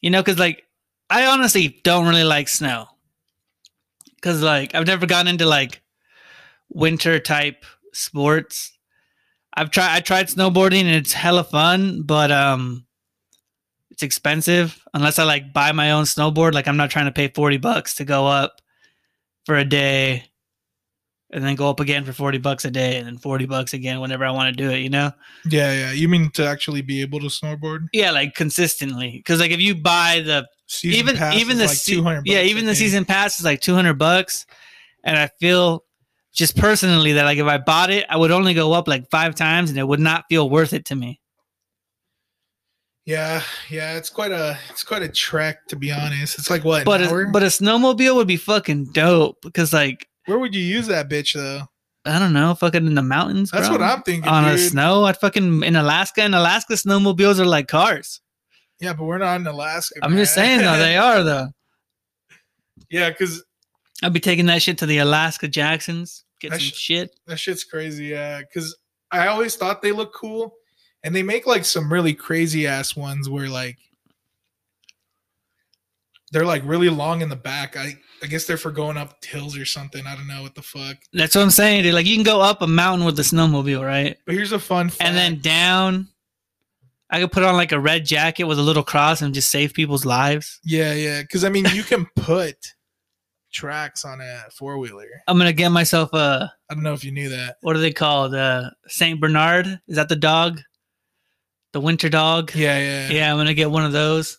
you 0.00 0.10
know, 0.10 0.22
because 0.22 0.38
like, 0.38 0.62
I 1.10 1.26
honestly 1.26 1.80
don't 1.82 2.06
really 2.06 2.22
like 2.22 2.46
snow. 2.46 2.86
Because 4.14 4.40
like, 4.40 4.72
I've 4.72 4.86
never 4.86 5.04
gotten 5.04 5.26
into 5.26 5.46
like 5.46 5.82
winter 6.68 7.18
type 7.18 7.64
sports. 7.92 8.72
I've 9.52 9.72
tried, 9.72 9.96
I 9.96 10.00
tried 10.00 10.28
snowboarding 10.28 10.82
and 10.82 10.94
it's 10.94 11.12
hella 11.12 11.42
fun, 11.42 12.02
but 12.02 12.30
um, 12.30 12.86
it's 13.90 14.04
expensive 14.04 14.80
unless 14.94 15.18
I 15.18 15.24
like 15.24 15.52
buy 15.52 15.72
my 15.72 15.90
own 15.90 16.04
snowboard. 16.04 16.54
Like, 16.54 16.68
I'm 16.68 16.76
not 16.76 16.90
trying 16.90 17.06
to 17.06 17.12
pay 17.12 17.26
40 17.26 17.56
bucks 17.56 17.96
to 17.96 18.04
go 18.04 18.28
up 18.28 18.60
for 19.46 19.54
a 19.56 19.64
day 19.64 20.24
and 21.30 21.42
then 21.42 21.54
go 21.54 21.70
up 21.70 21.80
again 21.80 22.04
for 22.04 22.12
40 22.12 22.38
bucks 22.38 22.64
a 22.64 22.70
day 22.70 22.98
and 22.98 23.06
then 23.06 23.16
40 23.16 23.46
bucks 23.46 23.72
again 23.74 24.00
whenever 24.00 24.24
I 24.24 24.30
want 24.30 24.54
to 24.54 24.62
do 24.62 24.70
it, 24.70 24.78
you 24.78 24.90
know? 24.90 25.12
Yeah, 25.48 25.72
yeah. 25.72 25.92
You 25.92 26.08
mean 26.08 26.30
to 26.32 26.46
actually 26.46 26.82
be 26.82 27.00
able 27.00 27.20
to 27.20 27.26
snowboard? 27.26 27.86
Yeah, 27.92 28.10
like 28.10 28.34
consistently. 28.34 29.22
Cuz 29.24 29.40
like 29.40 29.52
if 29.52 29.60
you 29.60 29.74
buy 29.74 30.22
the 30.24 30.46
Season 30.68 30.98
even 30.98 31.16
pass 31.16 31.34
even 31.36 31.58
the 31.58 31.66
like 31.66 31.76
se- 31.76 31.94
200 31.94 32.26
Yeah, 32.26 32.42
even 32.42 32.66
the 32.66 32.74
season 32.74 33.04
pass 33.04 33.38
is 33.38 33.44
like 33.44 33.60
200 33.60 33.94
bucks 33.94 34.46
and 35.04 35.16
I 35.16 35.28
feel 35.38 35.84
just 36.32 36.56
personally 36.56 37.12
that 37.12 37.24
like 37.24 37.38
if 37.38 37.46
I 37.46 37.58
bought 37.58 37.90
it, 37.90 38.04
I 38.10 38.16
would 38.16 38.32
only 38.32 38.52
go 38.52 38.72
up 38.72 38.88
like 38.88 39.08
5 39.08 39.36
times 39.36 39.70
and 39.70 39.78
it 39.78 39.86
would 39.86 40.00
not 40.00 40.24
feel 40.28 40.50
worth 40.50 40.72
it 40.72 40.84
to 40.86 40.96
me. 40.96 41.20
Yeah, 43.06 43.40
yeah. 43.70 43.96
It's 43.96 44.10
quite 44.10 44.32
a 44.32 44.58
it's 44.68 44.82
quite 44.82 45.02
a 45.02 45.08
trek 45.08 45.66
to 45.68 45.76
be 45.76 45.92
honest. 45.92 46.38
It's 46.38 46.50
like 46.50 46.64
what? 46.64 46.84
But 46.84 47.02
a, 47.02 47.28
but 47.32 47.44
a 47.44 47.46
snowmobile 47.46 48.16
would 48.16 48.26
be 48.26 48.36
fucking 48.36 48.86
dope 48.92 49.38
because 49.42 49.72
like 49.72 50.08
where 50.26 50.40
would 50.40 50.54
you 50.54 50.62
use 50.62 50.88
that 50.88 51.08
bitch 51.08 51.34
though? 51.34 51.62
I 52.04 52.18
don't 52.18 52.32
know, 52.32 52.54
fucking 52.54 52.86
in 52.86 52.94
the 52.94 53.02
mountains. 53.02 53.50
That's 53.50 53.68
bro. 53.68 53.78
what 53.78 53.82
I'm 53.82 54.02
thinking, 54.02 54.28
on 54.28 54.44
a 54.44 54.58
snow. 54.58 55.04
I'd 55.04 55.16
fucking 55.16 55.62
in 55.62 55.76
Alaska. 55.76 56.24
In 56.24 56.34
Alaska, 56.34 56.74
snowmobiles 56.74 57.38
are 57.38 57.46
like 57.46 57.68
cars. 57.68 58.20
Yeah, 58.80 58.92
but 58.92 59.04
we're 59.04 59.18
not 59.18 59.40
in 59.40 59.46
Alaska. 59.46 60.00
I'm 60.02 60.16
just 60.16 60.34
saying 60.34 60.60
though, 60.60 60.78
they 60.78 60.96
are 60.96 61.22
though. 61.22 61.48
yeah, 62.90 63.10
because 63.10 63.44
I'd 64.02 64.12
be 64.12 64.20
taking 64.20 64.46
that 64.46 64.62
shit 64.62 64.78
to 64.78 64.86
the 64.86 64.98
Alaska 64.98 65.48
Jacksons. 65.48 66.24
Get 66.40 66.52
some 66.52 66.60
sh- 66.60 66.74
shit. 66.74 67.16
that 67.26 67.38
shit's 67.38 67.64
crazy. 67.64 68.06
Yeah, 68.06 68.40
because 68.40 68.76
I 69.10 69.28
always 69.28 69.56
thought 69.56 69.80
they 69.80 69.92
look 69.92 70.12
cool, 70.14 70.54
and 71.06 71.14
they 71.14 71.22
make 71.22 71.46
like 71.46 71.64
some 71.64 71.90
really 71.90 72.12
crazy 72.12 72.66
ass 72.66 72.96
ones 72.96 73.28
where 73.30 73.48
like 73.48 73.78
they're 76.32 76.44
like 76.44 76.62
really 76.64 76.88
long 76.88 77.22
in 77.22 77.28
the 77.28 77.36
back. 77.36 77.76
I 77.76 77.96
I 78.22 78.26
guess 78.26 78.44
they're 78.44 78.56
for 78.56 78.72
going 78.72 78.96
up 78.96 79.24
hills 79.24 79.56
or 79.56 79.64
something. 79.64 80.04
I 80.04 80.16
don't 80.16 80.26
know 80.26 80.42
what 80.42 80.56
the 80.56 80.62
fuck. 80.62 80.96
That's 81.12 81.36
what 81.36 81.42
I'm 81.42 81.50
saying, 81.50 81.84
dude. 81.84 81.94
Like 81.94 82.06
you 82.06 82.16
can 82.16 82.24
go 82.24 82.40
up 82.40 82.60
a 82.60 82.66
mountain 82.66 83.06
with 83.06 83.16
a 83.20 83.22
snowmobile, 83.22 83.86
right? 83.86 84.18
But 84.26 84.34
here's 84.34 84.50
a 84.50 84.58
fun 84.58 84.90
fact. 84.90 85.02
And 85.08 85.16
then 85.16 85.38
down. 85.40 86.08
I 87.08 87.20
could 87.20 87.30
put 87.30 87.44
on 87.44 87.54
like 87.54 87.70
a 87.70 87.78
red 87.78 88.04
jacket 88.04 88.44
with 88.44 88.58
a 88.58 88.62
little 88.62 88.82
cross 88.82 89.22
and 89.22 89.32
just 89.32 89.48
save 89.48 89.72
people's 89.74 90.04
lives. 90.04 90.58
yeah, 90.64 90.92
yeah, 90.92 91.22
because 91.22 91.44
I 91.44 91.50
mean 91.50 91.66
you 91.72 91.82
can 91.84 92.04
put 92.16 92.56
tracks 93.52 94.04
on 94.04 94.20
a 94.20 94.42
four 94.50 94.78
wheeler. 94.78 95.06
I'm 95.28 95.38
gonna 95.38 95.52
get 95.52 95.68
myself 95.68 96.12
a 96.14 96.52
I 96.68 96.74
don't 96.74 96.82
know 96.82 96.94
if 96.94 97.04
you 97.04 97.12
knew 97.12 97.28
that. 97.28 97.58
what 97.60 97.76
are 97.76 97.78
they 97.78 97.92
called? 97.92 98.34
Uh, 98.34 98.70
Saint 98.88 99.20
Bernard? 99.20 99.80
Is 99.86 99.94
that 99.94 100.08
the 100.08 100.16
dog? 100.16 100.60
The 101.72 101.80
winter 101.80 102.08
dog? 102.08 102.54
Yeah, 102.54 102.78
yeah, 102.78 103.08
Yeah, 103.08 103.30
I'm 103.30 103.36
gonna 103.36 103.54
get 103.54 103.70
one 103.70 103.84
of 103.84 103.92
those. 103.92 104.38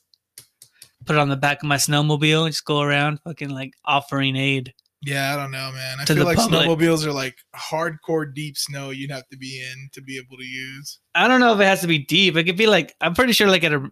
Put 1.06 1.16
it 1.16 1.20
on 1.20 1.30
the 1.30 1.38
back 1.38 1.62
of 1.64 1.68
my 1.70 1.78
snowmobile 1.78 2.44
and 2.46 2.52
just 2.52 2.66
go 2.66 2.82
around, 2.82 3.20
fucking 3.24 3.50
like 3.50 3.74
offering 3.86 4.36
aid. 4.36 4.74
Yeah, 5.02 5.34
I 5.34 5.38
don't 5.38 5.52
know, 5.52 5.72
man. 5.72 6.00
I 6.00 6.06
feel 6.06 6.26
like 6.26 6.38
public. 6.38 6.68
snowmobiles 6.68 7.06
are 7.06 7.14
like 7.14 7.38
hardcore 7.56 8.34
deep 8.34 8.58
snow 8.58 8.90
you'd 8.90 9.12
have 9.12 9.28
to 9.30 9.38
be 9.38 9.64
in 9.72 9.90
to 9.94 10.02
be 10.02 10.18
able 10.18 10.38
to 10.38 10.44
use. 10.44 11.00
I 11.16 11.28
don't 11.28 11.40
know 11.40 11.54
if 11.54 11.60
it 11.60 11.66
has 11.66 11.82
to 11.82 11.88
be 11.88 12.00
deep. 12.00 12.36
It 12.36 12.46
could 12.46 12.58
be 12.58 12.68
like 12.68 12.96
I'm 13.00 13.14
pretty 13.14 13.34
sure 13.34 13.48
like 13.48 13.64
at 13.64 13.74
a 13.74 13.92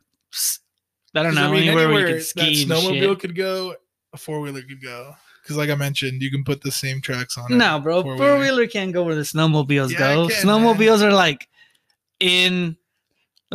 I 1.13 1.23
don't 1.23 1.35
know 1.35 1.53
anywhere, 1.53 1.89
where 1.89 2.07
you 2.09 2.15
can 2.15 2.23
ski 2.23 2.65
that 2.65 2.73
snowmobile 2.75 2.99
shit. 2.99 3.19
could 3.19 3.35
go, 3.35 3.75
a 4.13 4.17
four 4.17 4.41
wheeler 4.41 4.61
could 4.63 4.81
go. 4.81 5.15
Because, 5.41 5.57
like 5.57 5.69
I 5.69 5.75
mentioned, 5.75 6.23
you 6.23 6.31
can 6.31 6.43
put 6.43 6.61
the 6.61 6.71
same 6.71 7.01
tracks 7.01 7.37
on. 7.37 7.51
it. 7.51 7.55
No, 7.55 7.79
bro, 7.79 8.01
four-wheeler. 8.01 8.65
can't 8.65 8.91
go 8.91 9.03
where 9.03 9.13
the 9.13 9.21
snowmobiles 9.21 9.91
Yeah, 9.91 9.99
go. 9.99 10.27
can, 10.27 10.43
snowmobiles 10.43 11.03
are 11.03 11.13
like 11.13 11.47
in 12.19 12.75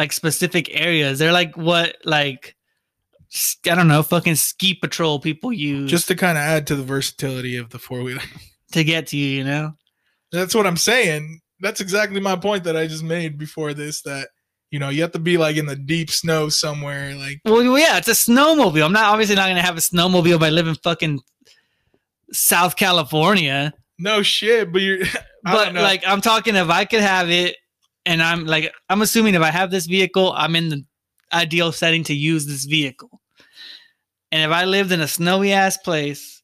like 0.01 0.13
specific 0.15 0.71
areas. 0.73 1.19
They're 1.19 1.31
like 1.31 1.59
what 1.59 1.97
like 2.05 2.57
I 3.71 3.75
don't 3.75 3.87
know, 3.87 4.03
fucking 4.03 4.37
ski 4.37 4.75
patrol 4.75 5.21
people 5.21 5.53
use 5.53 5.91
just 5.91 6.09
to 6.09 6.17
kind 6.17 6.39
of 6.39 6.43
add 6.43 6.67
to 6.69 6.75
the 6.75 6.83
versatility 6.83 7.57
of 7.57 7.69
the 7.69 7.79
four 7.79 8.01
wheeler. 8.03 8.23
to 8.73 8.83
get 8.83 9.09
to 9.09 9.19
you. 9.19 9.39
You 9.39 9.45
know, 9.45 9.73
That's 10.33 10.55
what 10.55 10.67
I'm 10.67 10.79
saying. 10.79 11.41
that's 11.61 11.83
exactly 11.83 12.19
my 12.19 12.35
point 12.35 12.65
that 12.65 12.79
I 12.79 12.87
just 12.87 13.05
made 13.05 13.37
before 13.37 13.75
this. 13.75 14.01
That 14.03 14.29
you 14.71 14.79
know 14.79 14.89
you 14.89 15.03
have 15.03 15.13
to 15.13 15.19
be 15.19 15.37
like 15.37 15.57
in 15.57 15.67
the 15.67 15.77
deep 15.77 16.11
snow 16.11 16.49
somewhere. 16.49 17.15
Like 17.15 17.43
Well, 17.45 17.79
yeah, 17.79 17.99
it's 17.99 18.09
a 18.09 18.13
snowmobile. 18.13 18.85
I'm 18.85 18.93
not 18.93 19.05
obviously 19.05 19.37
not 19.37 19.49
gonna 19.49 19.61
have 19.61 19.77
a 19.77 19.83
snowmobile 19.83 20.41
by 20.41 20.49
living 20.49 20.77
fucking 20.83 21.21
South 22.33 22.77
California. 22.77 23.75
no 23.99 24.23
shit, 24.23 24.73
but 24.73 24.81
you're. 24.81 25.05
But 25.43 25.73
like 25.73 26.03
I'm 26.07 26.21
talking 26.21 26.55
if 26.55 26.69
I 26.69 26.85
could 26.85 27.01
have 27.01 27.31
it 27.31 27.57
and 28.11 28.23
I'm 28.23 28.45
like 28.45 28.73
I'm 28.91 29.03
assuming 29.03 29.35
if 29.35 29.43
I 29.43 29.51
have 29.51 29.71
this 29.71 29.87
vehicle, 29.87 30.33
I'm 30.37 30.55
in 30.57 30.69
the 30.69 30.85
ideal 31.33 31.73
setting 31.73 32.05
to 32.05 32.15
use 32.15 32.45
this 32.47 32.65
vehicle. 32.65 33.21
And 34.33 34.43
if 34.43 34.51
I 34.57 34.65
lived 34.65 34.93
in 34.93 35.01
a 35.01 35.09
snowy 35.09 35.53
ass 35.53 35.77
place, 35.77 36.43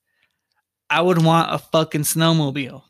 I 0.90 1.00
would 1.02 1.23
want 1.23 1.52
a 1.52 1.58
fucking 1.58 2.02
snowmobile. 2.02 2.82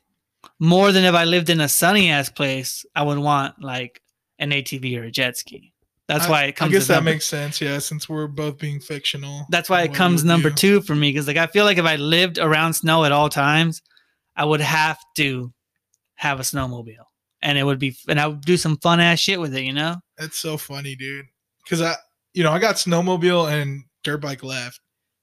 More 0.59 0.91
than 0.91 1.03
if 1.03 1.13
I 1.15 1.25
lived 1.25 1.49
in 1.49 1.61
a 1.61 1.67
sunny 1.69 2.09
ass 2.09 2.29
place, 2.29 2.85
I 2.95 3.03
would 3.03 3.17
want 3.19 3.61
like 3.61 4.01
an 4.39 4.51
ATV 4.51 4.97
or 4.99 5.03
a 5.03 5.11
jet 5.11 5.37
ski. 5.37 5.73
That's 6.07 6.25
I- 6.27 6.29
why 6.29 6.43
it 6.45 6.55
comes 6.55 6.71
I 6.71 6.73
guess 6.73 6.87
that 6.87 6.95
number- 6.95 7.11
makes 7.11 7.25
sense. 7.25 7.59
Yeah, 7.61 7.79
since 7.79 8.07
we're 8.07 8.27
both 8.27 8.57
being 8.59 8.79
fictional. 8.79 9.45
that's 9.49 9.69
why 9.69 9.81
it 9.83 9.93
comes 9.93 10.23
number 10.23 10.49
do. 10.49 10.55
two 10.55 10.81
for 10.81 10.95
me 10.95 11.09
because 11.11 11.27
like 11.27 11.37
I 11.37 11.47
feel 11.47 11.65
like 11.65 11.77
if 11.79 11.85
I 11.85 11.95
lived 11.97 12.37
around 12.39 12.73
snow 12.73 13.03
at 13.05 13.11
all 13.11 13.29
times, 13.29 13.81
I 14.35 14.45
would 14.45 14.61
have 14.61 14.99
to 15.17 15.51
have 16.15 16.39
a 16.39 16.43
snowmobile, 16.43 17.06
and 17.47 17.57
it 17.57 17.63
would 17.63 17.79
be 17.79 17.95
and 18.09 18.19
I 18.19 18.27
would 18.27 18.41
do 18.41 18.57
some 18.57 18.75
fun 18.77 18.99
ass 18.99 19.19
shit 19.19 19.39
with 19.39 19.55
it, 19.55 19.63
you 19.63 19.71
know? 19.71 19.95
That's 20.17 20.37
so 20.37 20.57
funny, 20.57 20.97
dude. 20.97 21.25
Because 21.63 21.81
I, 21.81 21.95
you 22.33 22.43
know, 22.43 22.51
I 22.51 22.59
got 22.59 22.75
snowmobile 22.75 23.49
and 23.49 23.85
dirt 24.03 24.17
bike 24.17 24.43
left, 24.43 24.81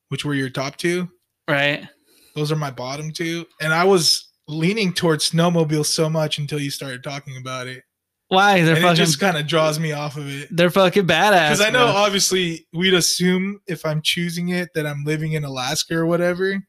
which 0.08 0.24
were 0.24 0.32
your 0.32 0.48
top 0.48 0.76
two. 0.76 1.10
Right? 1.46 1.86
Those 2.34 2.50
are 2.50 2.56
my 2.56 2.70
bottom 2.70 3.12
two, 3.12 3.44
and 3.60 3.74
I 3.74 3.84
was 3.84 4.32
leaning 4.48 4.94
towards 4.94 5.30
snowmobile 5.30 5.84
so 5.84 6.08
much 6.08 6.38
until 6.38 6.58
you 6.58 6.70
started 6.70 7.04
talking 7.04 7.36
about 7.36 7.66
it, 7.66 7.82
Why 8.28 8.62
they're 8.62 8.70
and 8.74 8.78
it 8.78 8.82
fucking 8.82 8.96
just 8.96 9.20
kind 9.20 9.36
of 9.36 9.46
draws 9.46 9.78
me 9.78 9.92
off 9.92 10.16
of 10.16 10.26
it. 10.28 10.48
they're 10.50 10.70
fucking 10.70 11.06
badass. 11.06 11.50
Because 11.50 11.60
I 11.60 11.70
know, 11.70 11.86
bro. 11.86 11.94
obviously, 11.94 12.66
we'd 12.72 12.94
assume 12.94 13.60
if 13.66 13.84
I'm 13.84 14.00
choosing 14.02 14.48
it 14.48 14.70
that 14.74 14.86
I'm 14.86 15.04
living 15.04 15.32
in 15.32 15.44
Alaska 15.44 15.94
or 15.94 16.06
whatever. 16.06 16.62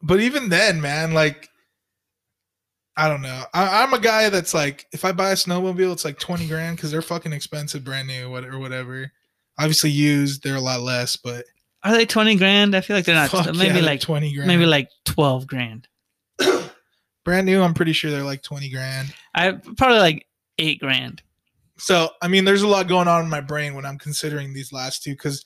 But 0.00 0.20
even 0.20 0.48
then, 0.48 0.80
man, 0.80 1.12
like, 1.12 1.48
I 2.98 3.08
don't 3.08 3.22
know. 3.22 3.44
I, 3.54 3.82
I'm 3.82 3.94
a 3.94 3.98
guy 4.00 4.28
that's 4.28 4.52
like, 4.52 4.86
if 4.92 5.04
I 5.04 5.12
buy 5.12 5.30
a 5.30 5.34
snowmobile, 5.34 5.92
it's 5.92 6.04
like 6.04 6.18
20 6.18 6.48
grand 6.48 6.76
because 6.76 6.90
they're 6.90 7.00
fucking 7.00 7.32
expensive, 7.32 7.84
brand 7.84 8.08
new, 8.08 8.28
what- 8.28 8.44
or 8.44 8.58
whatever. 8.58 9.12
Obviously, 9.56 9.90
used, 9.90 10.42
they're 10.42 10.56
a 10.56 10.60
lot 10.60 10.80
less, 10.80 11.16
but 11.16 11.44
are 11.84 11.92
they 11.92 12.06
twenty 12.06 12.34
grand? 12.36 12.74
I 12.74 12.80
feel 12.80 12.96
like 12.96 13.04
they're 13.04 13.14
not. 13.14 13.30
fuck 13.30 13.54
maybe 13.54 13.78
yeah, 13.78 13.86
like 13.86 14.00
20 14.00 14.34
grand. 14.34 14.48
maybe 14.48 14.66
like 14.66 14.88
twelve 15.04 15.46
grand. 15.46 15.86
brand 17.24 17.46
new, 17.46 17.62
I'm 17.62 17.74
pretty 17.74 17.92
sure 17.92 18.10
they're 18.10 18.22
like 18.22 18.42
20 18.42 18.70
grand. 18.70 19.14
I 19.34 19.52
probably 19.76 19.98
like 19.98 20.26
eight 20.58 20.80
grand. 20.80 21.22
So, 21.78 22.10
I 22.20 22.28
mean, 22.28 22.44
there's 22.44 22.62
a 22.62 22.68
lot 22.68 22.88
going 22.88 23.06
on 23.06 23.22
in 23.22 23.30
my 23.30 23.40
brain 23.40 23.74
when 23.74 23.86
I'm 23.86 23.98
considering 23.98 24.52
these 24.52 24.72
last 24.72 25.02
two 25.04 25.12
because 25.12 25.44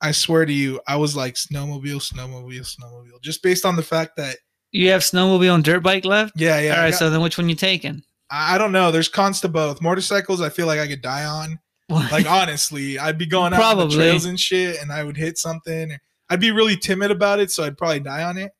I 0.00 0.10
swear 0.10 0.44
to 0.44 0.52
you, 0.52 0.80
I 0.86 0.96
was 0.96 1.16
like 1.16 1.34
snowmobile, 1.34 2.02
snowmobile, 2.12 2.60
snowmobile, 2.76 3.22
just 3.22 3.42
based 3.42 3.64
on 3.64 3.76
the 3.76 3.82
fact 3.82 4.16
that, 4.16 4.36
You 4.74 4.90
have 4.90 5.02
snowmobile 5.02 5.54
and 5.54 5.62
dirt 5.64 5.84
bike 5.84 6.04
left. 6.04 6.32
yeah, 6.36 6.58
yeah. 6.58 6.72
all 6.72 6.78
right, 6.82 6.90
got- 6.90 6.98
so 6.98 7.10
then 7.10 7.20
which 7.20 7.38
one 7.38 7.48
you 7.48 7.54
taking? 7.54 8.02
I 8.30 8.58
don't 8.58 8.72
know. 8.72 8.90
There's 8.90 9.08
cons 9.08 9.40
to 9.42 9.48
both. 9.48 9.80
Motorcycles, 9.80 10.40
I 10.40 10.48
feel 10.48 10.66
like 10.66 10.80
I 10.80 10.88
could 10.88 11.02
die 11.02 11.24
on. 11.24 11.60
Like 11.88 12.26
honestly, 12.26 12.98
I'd 12.98 13.18
be 13.18 13.26
going 13.26 13.52
out 13.54 13.62
on 13.62 13.88
the 13.88 13.94
trails 13.94 14.24
and 14.24 14.40
shit, 14.40 14.80
and 14.80 14.90
I 14.90 15.04
would 15.04 15.16
hit 15.16 15.38
something. 15.38 15.96
I'd 16.30 16.40
be 16.40 16.50
really 16.50 16.76
timid 16.76 17.10
about 17.12 17.38
it, 17.38 17.50
so 17.52 17.62
I'd 17.62 17.76
probably 17.78 18.00
die 18.00 18.24
on 18.24 18.36
it. 18.38 18.50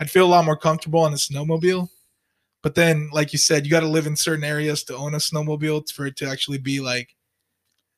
I'd 0.00 0.10
feel 0.10 0.26
a 0.26 0.28
lot 0.28 0.44
more 0.44 0.56
comfortable 0.58 1.00
on 1.00 1.12
a 1.12 1.16
snowmobile. 1.16 1.88
But 2.62 2.74
then, 2.74 3.08
like 3.12 3.32
you 3.32 3.38
said, 3.38 3.64
you 3.64 3.70
got 3.70 3.80
to 3.80 3.88
live 3.88 4.06
in 4.06 4.16
certain 4.16 4.44
areas 4.44 4.82
to 4.84 4.96
own 4.96 5.14
a 5.14 5.18
snowmobile 5.18 5.90
for 5.92 6.04
it 6.06 6.16
to 6.16 6.28
actually 6.28 6.58
be 6.58 6.80
like 6.80 7.14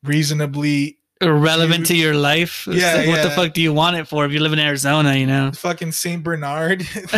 reasonably 0.03 0.98
relevant 1.21 1.85
to 1.87 1.95
your 1.95 2.13
life. 2.13 2.67
Yeah, 2.69 2.95
like, 2.95 3.07
What 3.07 3.23
the 3.23 3.31
fuck 3.31 3.53
do 3.53 3.61
you 3.61 3.73
want 3.73 3.97
it 3.97 4.07
for 4.07 4.25
if 4.25 4.31
you 4.31 4.39
live 4.39 4.53
in 4.53 4.59
Arizona, 4.59 5.15
you 5.15 5.25
know? 5.25 5.51
fucking 5.51 5.91
Saint 5.91 6.23
Bernard. 6.23 6.85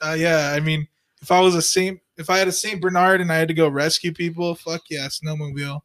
uh, 0.00 0.16
yeah, 0.18 0.52
I 0.54 0.60
mean, 0.60 0.88
if 1.22 1.30
I 1.30 1.40
was 1.40 1.54
a 1.54 1.62
Saint, 1.62 2.00
if 2.16 2.30
I 2.30 2.38
had 2.38 2.48
a 2.48 2.52
Saint 2.52 2.80
Bernard 2.80 3.20
and 3.20 3.30
I 3.30 3.36
had 3.36 3.48
to 3.48 3.54
go 3.54 3.68
rescue 3.68 4.12
people, 4.12 4.54
fuck 4.54 4.82
yeah, 4.90 5.06
snowmobile. 5.08 5.80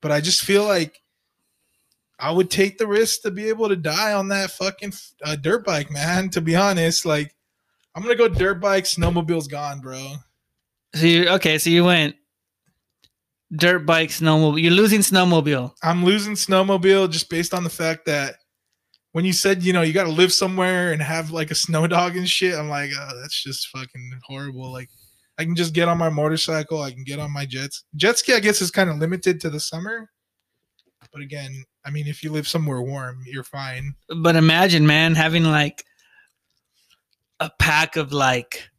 But 0.00 0.12
I 0.12 0.20
just 0.20 0.42
feel 0.42 0.64
like 0.64 1.00
I 2.18 2.30
would 2.30 2.50
take 2.50 2.78
the 2.78 2.86
risk 2.86 3.22
to 3.22 3.30
be 3.30 3.48
able 3.48 3.68
to 3.68 3.76
die 3.76 4.12
on 4.12 4.28
that 4.28 4.52
fucking 4.52 4.92
uh, 5.24 5.36
dirt 5.36 5.64
bike, 5.64 5.90
man. 5.90 6.28
To 6.30 6.40
be 6.40 6.54
honest, 6.54 7.04
like 7.04 7.34
I'm 7.94 8.02
gonna 8.02 8.14
go 8.14 8.28
dirt 8.28 8.60
bike. 8.60 8.84
Snowmobile's 8.84 9.48
gone, 9.48 9.80
bro. 9.80 10.14
So 10.94 11.06
you 11.06 11.28
okay, 11.30 11.58
so 11.58 11.70
you 11.70 11.84
went 11.84 12.16
dirt 13.56 13.80
bike, 13.80 14.10
snowmobile. 14.10 14.60
You're 14.60 14.72
losing 14.72 15.00
snowmobile. 15.00 15.74
I'm 15.82 16.04
losing 16.04 16.34
snowmobile 16.34 17.10
just 17.10 17.28
based 17.30 17.54
on 17.54 17.64
the 17.64 17.70
fact 17.70 18.06
that 18.06 18.36
when 19.12 19.24
you 19.24 19.32
said 19.32 19.62
you 19.62 19.72
know 19.72 19.82
you 19.82 19.92
got 19.92 20.04
to 20.04 20.10
live 20.10 20.32
somewhere 20.32 20.92
and 20.92 21.02
have 21.02 21.30
like 21.30 21.50
a 21.50 21.54
snow 21.54 21.86
dog 21.88 22.16
and 22.16 22.28
shit, 22.28 22.54
I'm 22.54 22.68
like, 22.68 22.90
oh, 22.98 23.20
that's 23.20 23.42
just 23.42 23.68
fucking 23.68 24.20
horrible. 24.24 24.72
Like, 24.72 24.88
I 25.38 25.44
can 25.44 25.56
just 25.56 25.74
get 25.74 25.88
on 25.88 25.98
my 25.98 26.10
motorcycle, 26.10 26.82
I 26.82 26.90
can 26.90 27.04
get 27.04 27.18
on 27.18 27.30
my 27.30 27.46
jets. 27.46 27.84
Jet 27.96 28.18
ski, 28.18 28.34
I 28.34 28.40
guess, 28.40 28.60
is 28.60 28.70
kind 28.70 28.90
of 28.90 28.98
limited 28.98 29.40
to 29.42 29.50
the 29.50 29.60
summer. 29.60 30.10
But 31.12 31.22
again, 31.22 31.64
I 31.84 31.90
mean, 31.90 32.06
if 32.06 32.22
you 32.22 32.30
live 32.30 32.48
somewhere 32.48 32.80
warm, 32.80 33.22
you're 33.26 33.44
fine. 33.44 33.94
But 34.22 34.36
imagine, 34.36 34.86
man, 34.86 35.14
having 35.14 35.44
like 35.44 35.84
a 37.40 37.50
pack 37.58 37.96
of 37.96 38.12
like 38.12 38.70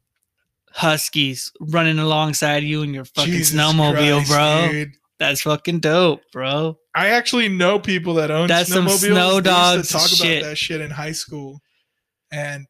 huskies 0.74 1.52
running 1.60 2.00
alongside 2.00 2.64
you 2.64 2.82
in 2.82 2.94
your 2.94 3.06
fucking 3.06 3.32
Jesus 3.32 3.58
snowmobile, 3.58 4.26
Christ, 4.26 4.30
bro. 4.32 4.68
dude. 4.72 4.92
That's 5.20 5.42
fucking 5.42 5.80
dope, 5.80 6.22
bro. 6.34 6.78
I 6.96 7.10
actually 7.10 7.48
know 7.48 7.80
people 7.80 8.16
that 8.16 8.30
own 8.32 8.48
That's 8.48 8.70
some 8.70 8.86
snowmobiles. 8.88 9.00
snow 9.00 9.42
dogs 9.42 9.90
talk 9.90 10.08
shit. 10.10 10.40
about 10.42 10.50
that 10.50 10.58
shit 10.58 10.82
in 10.82 10.90
high 10.92 11.12
school, 11.14 11.62
and 12.32 12.66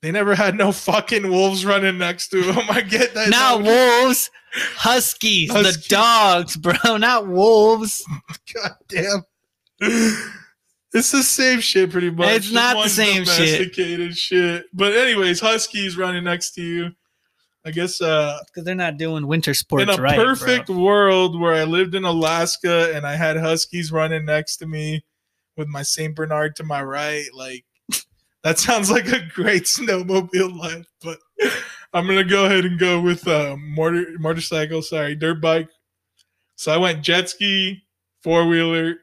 they 0.00 0.10
never 0.10 0.34
had 0.34 0.56
no 0.56 0.72
fucking 0.72 1.28
wolves 1.30 1.64
running 1.64 1.98
next 1.98 2.28
to 2.28 2.42
them. 2.42 2.64
I 2.70 2.80
get 2.80 3.14
that. 3.14 3.28
Not 3.30 3.60
now. 3.62 4.02
wolves, 4.04 4.30
huskies, 4.74 5.50
the 5.50 5.84
dogs, 5.88 6.56
bro. 6.56 6.74
Not 6.96 7.28
wolves. 7.28 8.04
God 8.54 8.72
damn. 8.88 9.22
It's 10.94 11.10
the 11.10 11.22
same 11.22 11.60
shit, 11.60 11.90
pretty 11.90 12.10
much. 12.10 12.28
It's 12.28 12.44
Just 12.46 12.54
not 12.54 12.82
the 12.82 12.90
same 12.90 13.24
shit. 13.24 13.36
domesticated 13.36 14.16
shit. 14.16 14.66
But 14.74 14.92
anyways, 14.94 15.40
huskies 15.40 15.96
running 15.96 16.24
next 16.24 16.52
to 16.54 16.62
you. 16.62 16.90
I 17.64 17.70
guess 17.70 18.00
uh, 18.00 18.38
Because 18.46 18.64
they're 18.64 18.74
not 18.74 18.96
doing 18.96 19.26
winter 19.26 19.54
sports 19.54 19.82
in 19.84 19.88
a 19.90 20.02
right. 20.02 20.16
perfect 20.16 20.66
bro. 20.66 20.78
world 20.78 21.40
where 21.40 21.54
I 21.54 21.64
lived 21.64 21.94
in 21.94 22.04
Alaska 22.04 22.92
and 22.94 23.06
I 23.06 23.14
had 23.16 23.36
huskies 23.36 23.92
running 23.92 24.24
next 24.24 24.56
to 24.58 24.66
me 24.66 25.04
with 25.56 25.68
my 25.68 25.82
Saint 25.82 26.16
Bernard 26.16 26.56
to 26.56 26.64
my 26.64 26.82
right, 26.82 27.26
like 27.34 27.64
that 28.42 28.58
sounds 28.58 28.90
like 28.90 29.06
a 29.12 29.20
great 29.32 29.64
snowmobile 29.64 30.56
life. 30.58 30.86
But 31.02 31.18
I'm 31.92 32.06
gonna 32.06 32.24
go 32.24 32.46
ahead 32.46 32.64
and 32.64 32.78
go 32.78 33.00
with 33.00 33.26
uh, 33.28 33.56
motor 33.58 34.06
motorcycle. 34.18 34.82
Sorry, 34.82 35.14
dirt 35.14 35.40
bike. 35.40 35.68
So 36.56 36.72
I 36.72 36.78
went 36.78 37.02
jet 37.02 37.28
ski, 37.28 37.82
four 38.22 38.46
wheeler, 38.46 38.96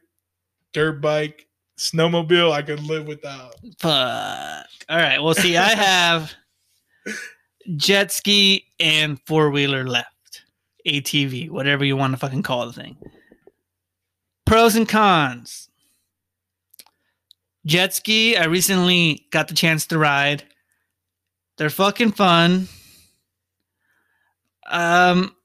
dirt 0.74 1.02
bike, 1.02 1.48
snowmobile. 1.78 2.52
I 2.52 2.62
could 2.62 2.82
live 2.82 3.08
without. 3.08 3.56
Fuck. 3.80 4.66
All 4.90 4.98
right. 4.98 5.22
Well, 5.22 5.34
see, 5.36 5.56
I 5.56 5.70
have 5.76 6.34
jet 7.76 8.12
ski 8.12 8.66
and 8.80 9.20
four 9.26 9.50
wheeler 9.50 9.88
left. 9.88 10.44
ATV, 10.88 11.50
whatever 11.50 11.84
you 11.84 11.96
want 11.96 12.14
to 12.14 12.18
fucking 12.18 12.44
call 12.44 12.66
the 12.66 12.74
thing. 12.74 12.98
Pros 14.46 14.76
and 14.76 14.88
cons. 14.88 15.70
Jet 17.66 17.94
ski, 17.94 18.36
I 18.36 18.46
recently 18.46 19.28
got 19.32 19.48
the 19.48 19.54
chance 19.54 19.86
to 19.88 19.98
ride. 19.98 20.44
They're 21.58 21.70
fucking 21.70 22.14
fun. 22.14 22.68
Um, 24.66 25.36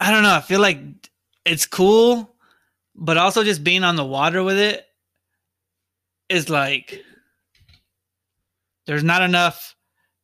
I 0.00 0.10
don't 0.10 0.24
know. 0.24 0.34
I 0.34 0.40
feel 0.40 0.60
like 0.60 0.78
it's 1.44 1.64
cool, 1.64 2.34
but 2.94 3.16
also 3.16 3.44
just 3.44 3.62
being 3.62 3.84
on 3.84 3.96
the 3.96 4.04
water 4.04 4.42
with 4.42 4.58
it 4.58 4.84
is 6.28 6.50
like 6.50 7.04
there's 8.86 9.04
not 9.04 9.22
enough 9.22 9.74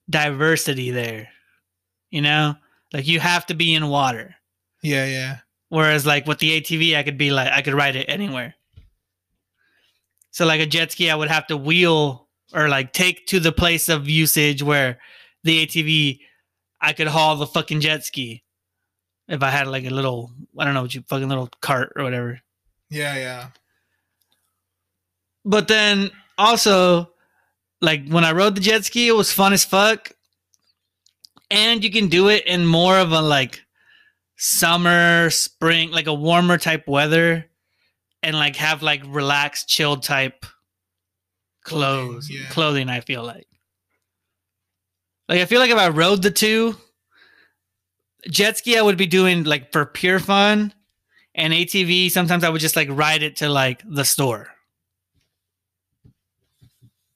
diversity 0.08 0.90
there. 0.90 1.28
You 2.10 2.22
know? 2.22 2.56
Like 2.92 3.06
you 3.06 3.20
have 3.20 3.46
to 3.46 3.54
be 3.54 3.74
in 3.74 3.88
water. 3.88 4.34
Yeah, 4.82 5.06
yeah. 5.06 5.38
Whereas 5.68 6.04
like 6.04 6.26
with 6.26 6.38
the 6.38 6.60
ATV, 6.60 6.96
I 6.96 7.02
could 7.02 7.16
be 7.16 7.30
like 7.30 7.50
I 7.50 7.62
could 7.62 7.74
ride 7.74 7.96
it 7.96 8.06
anywhere. 8.08 8.54
So 10.30 10.46
like 10.46 10.60
a 10.60 10.66
jet 10.66 10.92
ski, 10.92 11.10
I 11.10 11.14
would 11.14 11.30
have 11.30 11.46
to 11.48 11.56
wheel 11.56 12.28
or 12.54 12.68
like 12.68 12.92
take 12.92 13.26
to 13.28 13.40
the 13.40 13.52
place 13.52 13.88
of 13.88 14.08
usage 14.08 14.62
where 14.62 14.98
the 15.44 15.66
ATV, 15.66 16.20
I 16.80 16.92
could 16.92 17.06
haul 17.06 17.36
the 17.36 17.46
fucking 17.46 17.80
jet 17.80 18.04
ski. 18.04 18.42
If 19.28 19.42
I 19.42 19.50
had 19.50 19.66
like 19.68 19.84
a 19.84 19.90
little, 19.90 20.30
I 20.58 20.64
don't 20.64 20.74
know, 20.74 20.82
what 20.82 20.94
you 20.94 21.02
fucking 21.08 21.28
little 21.28 21.48
cart 21.60 21.92
or 21.96 22.04
whatever. 22.04 22.40
Yeah, 22.90 23.16
yeah. 23.16 23.46
But 25.44 25.68
then 25.68 26.10
also, 26.36 27.11
like 27.82 28.08
when 28.08 28.24
I 28.24 28.32
rode 28.32 28.54
the 28.54 28.60
jet 28.62 28.84
ski, 28.86 29.08
it 29.08 29.12
was 29.12 29.32
fun 29.32 29.52
as 29.52 29.64
fuck. 29.64 30.12
and 31.50 31.84
you 31.84 31.90
can 31.90 32.08
do 32.08 32.28
it 32.28 32.46
in 32.46 32.64
more 32.64 32.96
of 32.98 33.12
a 33.12 33.20
like 33.20 33.60
summer, 34.36 35.28
spring, 35.28 35.90
like 35.90 36.06
a 36.06 36.14
warmer 36.14 36.56
type 36.56 36.88
weather, 36.88 37.44
and 38.22 38.34
like 38.36 38.56
have 38.56 38.82
like 38.82 39.02
relaxed, 39.06 39.68
chilled 39.68 40.02
type 40.02 40.46
clothes, 41.64 42.28
Clothing, 42.28 42.42
yeah. 42.42 42.48
clothing. 42.50 42.88
I 42.88 43.00
feel 43.00 43.22
like, 43.24 43.46
like 45.28 45.40
I 45.40 45.44
feel 45.44 45.60
like 45.60 45.70
if 45.70 45.78
I 45.78 45.88
rode 45.88 46.22
the 46.22 46.30
two, 46.30 46.76
jet 48.30 48.56
ski, 48.58 48.78
I 48.78 48.82
would 48.82 48.96
be 48.96 49.06
doing 49.06 49.44
like 49.44 49.72
for 49.72 49.84
pure 49.84 50.20
fun, 50.20 50.72
and 51.34 51.52
ATV. 51.52 52.10
Sometimes 52.10 52.44
I 52.44 52.48
would 52.48 52.60
just 52.60 52.76
like 52.76 52.88
ride 52.90 53.22
it 53.22 53.36
to 53.36 53.48
like 53.48 53.82
the 53.88 54.04
store 54.04 54.51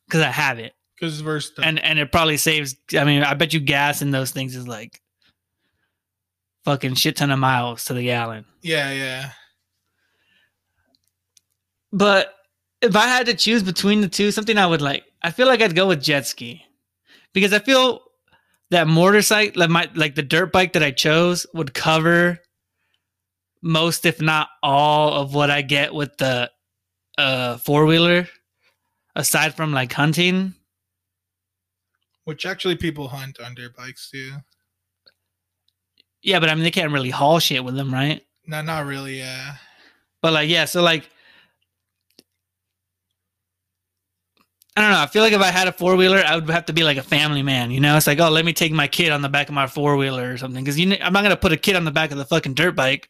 because 0.06 0.20
I 0.22 0.30
have 0.30 0.58
it 0.58 0.72
Because 0.98 1.14
it's 1.14 1.22
versatile. 1.22 1.64
and 1.64 1.78
and 1.78 1.98
it 1.98 2.10
probably 2.12 2.36
saves. 2.36 2.76
I 2.98 3.04
mean, 3.04 3.22
I 3.22 3.34
bet 3.34 3.52
you 3.52 3.60
gas 3.60 4.02
in 4.02 4.10
those 4.10 4.30
things 4.30 4.54
is 4.56 4.66
like 4.68 5.00
fucking 6.64 6.94
shit 6.94 7.16
ton 7.16 7.30
of 7.30 7.38
miles 7.38 7.84
to 7.86 7.94
the 7.94 8.02
gallon. 8.04 8.44
yeah, 8.62 8.92
yeah. 8.92 9.30
But 11.92 12.34
if 12.82 12.94
I 12.96 13.06
had 13.06 13.26
to 13.26 13.34
choose 13.34 13.62
between 13.62 14.00
the 14.00 14.08
two, 14.08 14.30
something 14.30 14.58
I 14.58 14.66
would 14.66 14.82
like, 14.82 15.04
I 15.22 15.30
feel 15.30 15.46
like 15.46 15.60
I'd 15.62 15.74
go 15.76 15.86
with 15.88 16.02
jet 16.02 16.26
ski 16.26 16.62
because 17.32 17.52
I 17.52 17.58
feel 17.58 18.00
that 18.70 18.86
motorcycle, 18.86 19.60
like 19.60 19.70
my 19.70 19.88
like 19.94 20.14
the 20.14 20.22
dirt 20.22 20.52
bike 20.52 20.72
that 20.74 20.82
I 20.82 20.90
chose, 20.90 21.46
would 21.54 21.72
cover 21.74 22.38
most, 23.62 24.04
if 24.04 24.20
not 24.20 24.48
all, 24.62 25.14
of 25.14 25.34
what 25.34 25.50
I 25.50 25.62
get 25.62 25.94
with 25.94 26.16
the 26.18 26.50
uh 27.18 27.56
four 27.58 27.86
wheeler. 27.86 28.28
Aside 29.16 29.54
from 29.54 29.72
like 29.72 29.92
hunting, 29.92 30.54
Which 32.24 32.44
actually 32.46 32.76
people 32.76 33.08
hunt 33.08 33.40
on 33.40 33.54
dirt 33.54 33.74
bikes 33.74 34.10
too. 34.10 34.32
yeah, 36.22 36.38
but 36.38 36.50
I 36.50 36.54
mean 36.54 36.64
they 36.64 36.70
can't 36.70 36.92
really 36.92 37.10
haul 37.10 37.38
shit 37.38 37.64
with 37.64 37.76
them, 37.76 37.92
right? 37.92 38.20
No, 38.46 38.60
not 38.62 38.84
really. 38.86 39.18
Yeah. 39.18 39.54
But 40.22 40.32
like, 40.34 40.48
yeah, 40.50 40.66
so 40.66 40.82
like, 40.82 41.08
I 44.76 44.82
don't 44.82 44.90
know. 44.90 45.00
I 45.00 45.06
feel 45.06 45.22
like 45.22 45.32
if 45.32 45.40
I 45.40 45.50
had 45.50 45.66
a 45.68 45.72
four 45.72 45.96
wheeler, 45.96 46.18
I 46.18 46.36
would 46.36 46.50
have 46.50 46.66
to 46.66 46.72
be 46.74 46.84
like 46.84 46.98
a 46.98 47.02
family 47.02 47.42
man. 47.42 47.70
You 47.70 47.80
know, 47.80 47.96
it's 47.96 48.06
like, 48.06 48.20
oh, 48.20 48.28
let 48.28 48.44
me 48.44 48.52
take 48.52 48.72
my 48.72 48.86
kid 48.86 49.10
on 49.10 49.22
the 49.22 49.28
back 49.30 49.48
of 49.48 49.54
my 49.54 49.66
four 49.66 49.96
wheeler 49.96 50.30
or 50.32 50.36
something. 50.36 50.62
Because 50.62 50.78
you, 50.78 50.88
kn- 50.90 51.00
I'm 51.02 51.12
not 51.14 51.22
gonna 51.22 51.36
put 51.36 51.52
a 51.52 51.56
kid 51.56 51.76
on 51.76 51.84
the 51.84 51.90
back 51.90 52.10
of 52.10 52.18
the 52.18 52.26
fucking 52.26 52.52
dirt 52.54 52.76
bike. 52.76 53.08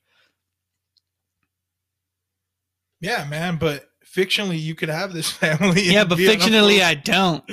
Yeah, 3.00 3.24
man. 3.28 3.56
But 3.56 3.90
fictionally, 4.16 4.61
you 4.61 4.74
could 4.74 4.88
have 4.88 5.12
this 5.12 5.31
family. 5.42 5.83
Yeah, 5.83 6.05
but 6.05 6.18
be 6.18 6.29
on 6.29 6.35
a 6.35 6.38
fictionally, 6.38 6.83
I 6.83 6.94
don't. 6.94 7.44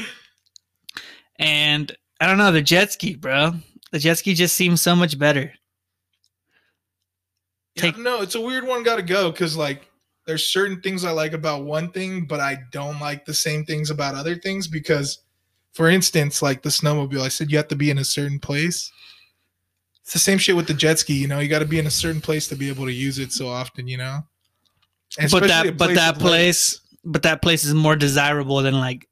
And 1.37 1.95
I 2.19 2.27
don't 2.27 2.37
know 2.37 2.51
the 2.51 2.61
jet 2.61 2.91
ski, 2.91 3.15
bro. 3.15 3.53
The 3.91 3.99
jet 3.99 4.17
ski 4.17 4.33
just 4.33 4.55
seems 4.55 4.81
so 4.81 4.95
much 4.95 5.19
better. 5.19 5.53
take- 7.75 7.97
yeah, 7.97 8.03
no, 8.03 8.21
it's 8.21 8.35
a 8.35 8.41
weird 8.41 8.65
one. 8.65 8.83
Got 8.83 8.95
to 8.95 9.03
go 9.03 9.31
because 9.31 9.57
like 9.57 9.89
there's 10.25 10.47
certain 10.47 10.81
things 10.81 11.03
I 11.03 11.11
like 11.11 11.33
about 11.33 11.65
one 11.65 11.91
thing, 11.91 12.25
but 12.25 12.39
I 12.39 12.59
don't 12.71 12.99
like 12.99 13.25
the 13.25 13.33
same 13.33 13.65
things 13.65 13.89
about 13.89 14.15
other 14.15 14.35
things. 14.35 14.67
Because, 14.67 15.19
for 15.73 15.89
instance, 15.89 16.41
like 16.41 16.61
the 16.61 16.69
snowmobile, 16.69 17.21
I 17.21 17.27
said 17.27 17.51
you 17.51 17.57
have 17.57 17.67
to 17.67 17.75
be 17.75 17.89
in 17.91 17.97
a 17.97 18.05
certain 18.05 18.39
place. 18.39 18.91
It's 20.01 20.13
the 20.13 20.19
same 20.19 20.37
shit 20.37 20.55
with 20.55 20.67
the 20.67 20.73
jet 20.73 20.99
ski. 20.99 21.13
You 21.13 21.27
know, 21.27 21.39
you 21.39 21.47
got 21.49 21.59
to 21.59 21.65
be 21.65 21.79
in 21.79 21.87
a 21.87 21.91
certain 21.91 22.21
place 22.21 22.47
to 22.49 22.55
be 22.55 22.69
able 22.69 22.85
to 22.85 22.91
use 22.93 23.19
it 23.19 23.31
so 23.31 23.47
often. 23.47 23.87
You 23.87 23.97
know. 23.97 24.23
And 25.19 25.29
but 25.29 25.47
that 25.47 25.77
but 25.77 25.95
that 25.95 26.17
place 26.19 26.79
but 27.03 27.23
that 27.23 27.41
place 27.41 27.65
is 27.65 27.73
more 27.73 27.95
desirable 27.95 28.61
than 28.61 28.79
like 28.79 29.07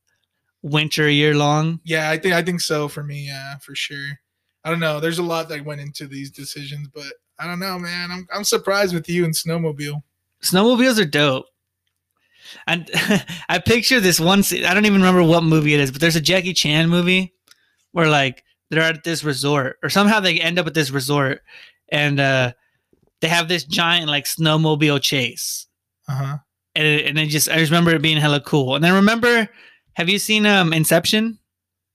winter 0.61 1.09
year 1.09 1.35
long. 1.35 1.79
Yeah, 1.83 2.09
I 2.09 2.17
think 2.17 2.33
I 2.33 2.41
think 2.41 2.61
so 2.61 2.87
for 2.87 3.03
me. 3.03 3.27
Yeah, 3.27 3.57
for 3.57 3.75
sure. 3.75 4.19
I 4.63 4.69
don't 4.69 4.79
know. 4.79 4.99
There's 4.99 5.19
a 5.19 5.23
lot 5.23 5.49
that 5.49 5.65
went 5.65 5.81
into 5.81 6.07
these 6.07 6.29
decisions, 6.29 6.87
but 6.93 7.11
I 7.39 7.47
don't 7.47 7.59
know, 7.59 7.77
man. 7.79 8.11
I'm 8.11 8.27
I'm 8.33 8.43
surprised 8.43 8.93
with 8.93 9.09
you 9.09 9.25
and 9.25 9.33
snowmobile. 9.33 10.01
Snowmobiles 10.43 10.99
are 10.99 11.05
dope. 11.05 11.45
And 12.67 12.89
I 13.49 13.59
picture 13.59 13.99
this 13.99 14.19
one 14.19 14.43
scene. 14.43 14.65
I 14.65 14.73
don't 14.73 14.85
even 14.85 15.01
remember 15.01 15.23
what 15.23 15.43
movie 15.43 15.73
it 15.73 15.79
is, 15.79 15.91
but 15.91 16.01
there's 16.01 16.15
a 16.15 16.21
Jackie 16.21 16.53
Chan 16.53 16.89
movie 16.89 17.33
where 17.91 18.09
like 18.09 18.43
they're 18.69 18.81
at 18.81 19.03
this 19.03 19.23
resort 19.23 19.77
or 19.83 19.89
somehow 19.89 20.19
they 20.19 20.39
end 20.39 20.57
up 20.57 20.67
at 20.67 20.73
this 20.73 20.91
resort 20.91 21.41
and 21.89 22.19
uh 22.19 22.53
they 23.19 23.27
have 23.27 23.47
this 23.47 23.63
giant 23.63 24.07
like 24.09 24.25
snowmobile 24.25 25.01
chase. 25.01 25.67
Uh 26.07 26.13
huh. 26.15 26.37
And 26.75 26.85
it, 26.87 27.05
and 27.07 27.19
it 27.19 27.27
just 27.27 27.49
I 27.49 27.57
just 27.57 27.71
remember 27.71 27.91
it 27.91 28.01
being 28.01 28.17
hella 28.17 28.39
cool. 28.41 28.75
And 28.75 28.83
then 28.83 28.93
remember 28.93 29.49
have 29.93 30.09
you 30.09 30.19
seen 30.19 30.45
um 30.45 30.73
Inception? 30.73 31.37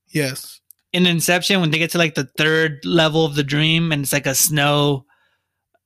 Yes. 0.09 0.61
in 0.92 1.07
Inception 1.07 1.61
when 1.61 1.71
they 1.71 1.79
get 1.79 1.90
to 1.92 1.99
like 1.99 2.14
the 2.14 2.29
third 2.38 2.85
level 2.85 3.25
of 3.25 3.35
the 3.35 3.42
dream 3.45 3.92
and 3.92 4.03
it's 4.03 4.12
like 4.12 4.27
a 4.27 4.35
snow 4.35 5.05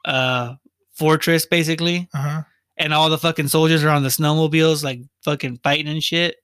uh 0.04 0.54
fortress 0.94 1.46
basically 1.46 2.09
Uh 2.14 2.18
huh. 2.18 2.42
and 2.76 2.92
all 2.92 3.09
the 3.11 3.18
fucking 3.18 3.48
soldiers 3.48 3.83
are 3.85 3.88
on 3.90 4.02
the 4.02 4.09
snowmobiles 4.11 4.83
like 4.85 5.00
fucking 5.24 5.59
fighting 5.62 5.88
and 5.88 6.02
shit. 6.02 6.37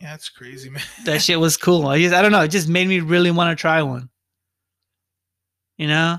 Yeah, 0.00 0.14
it's 0.14 0.28
crazy, 0.28 0.68
man. 0.70 0.82
That 1.04 1.22
shit 1.22 1.40
was 1.40 1.56
cool. 1.56 1.86
I 1.86 1.98
just 2.00 2.14
I 2.14 2.20
don't 2.22 2.32
know, 2.32 2.42
it 2.42 2.48
just 2.50 2.68
made 2.68 2.88
me 2.88 3.00
really 3.00 3.30
want 3.30 3.56
to 3.56 3.60
try 3.60 3.82
one. 3.82 4.08
You 5.78 5.88
know? 5.88 6.18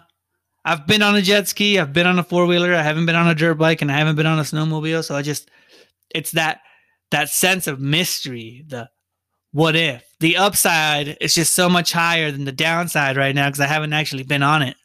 I've 0.67 0.85
been 0.85 1.01
on 1.01 1.15
a 1.15 1.21
jet 1.21 1.47
ski, 1.47 1.79
I've 1.79 1.93
been 1.93 2.05
on 2.05 2.19
a 2.19 2.23
four-wheeler, 2.23 2.75
I 2.75 2.81
haven't 2.81 3.05
been 3.05 3.15
on 3.15 3.29
a 3.29 3.33
dirt 3.33 3.53
bike 3.53 3.81
and 3.81 3.89
I 3.89 3.97
haven't 3.97 4.17
been 4.17 4.25
on 4.25 4.37
a 4.37 4.41
snowmobile, 4.41 5.01
so 5.01 5.15
I 5.15 5.21
just 5.21 5.49
it's 6.13 6.31
that 6.31 6.59
that 7.11 7.29
sense 7.29 7.67
of 7.67 7.79
mystery, 7.79 8.65
the 8.67 8.89
what 9.53 9.77
if. 9.77 10.03
The 10.19 10.35
upside 10.35 11.15
is 11.21 11.33
just 11.33 11.53
so 11.53 11.69
much 11.69 11.93
higher 11.93 12.31
than 12.31 12.43
the 12.43 12.51
downside 12.51 13.15
right 13.15 13.33
now 13.33 13.47
because 13.47 13.61
I 13.61 13.67
haven't 13.67 13.93
actually 13.93 14.23
been 14.23 14.43
on 14.43 14.61
it. 14.61 14.75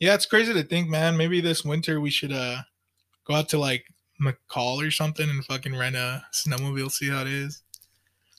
Yeah, 0.00 0.14
it's 0.14 0.24
crazy 0.24 0.54
to 0.54 0.62
think, 0.62 0.88
man. 0.88 1.18
Maybe 1.18 1.42
this 1.42 1.62
winter 1.62 2.00
we 2.00 2.08
should 2.10 2.32
uh 2.32 2.62
go 3.26 3.34
out 3.34 3.50
to 3.50 3.58
like 3.58 3.84
McCall 4.18 4.86
or 4.86 4.90
something 4.90 5.28
and 5.28 5.44
fucking 5.44 5.76
rent 5.76 5.94
a 5.94 6.24
snowmobile, 6.32 6.90
see 6.90 7.10
how 7.10 7.20
it 7.20 7.28
is. 7.28 7.62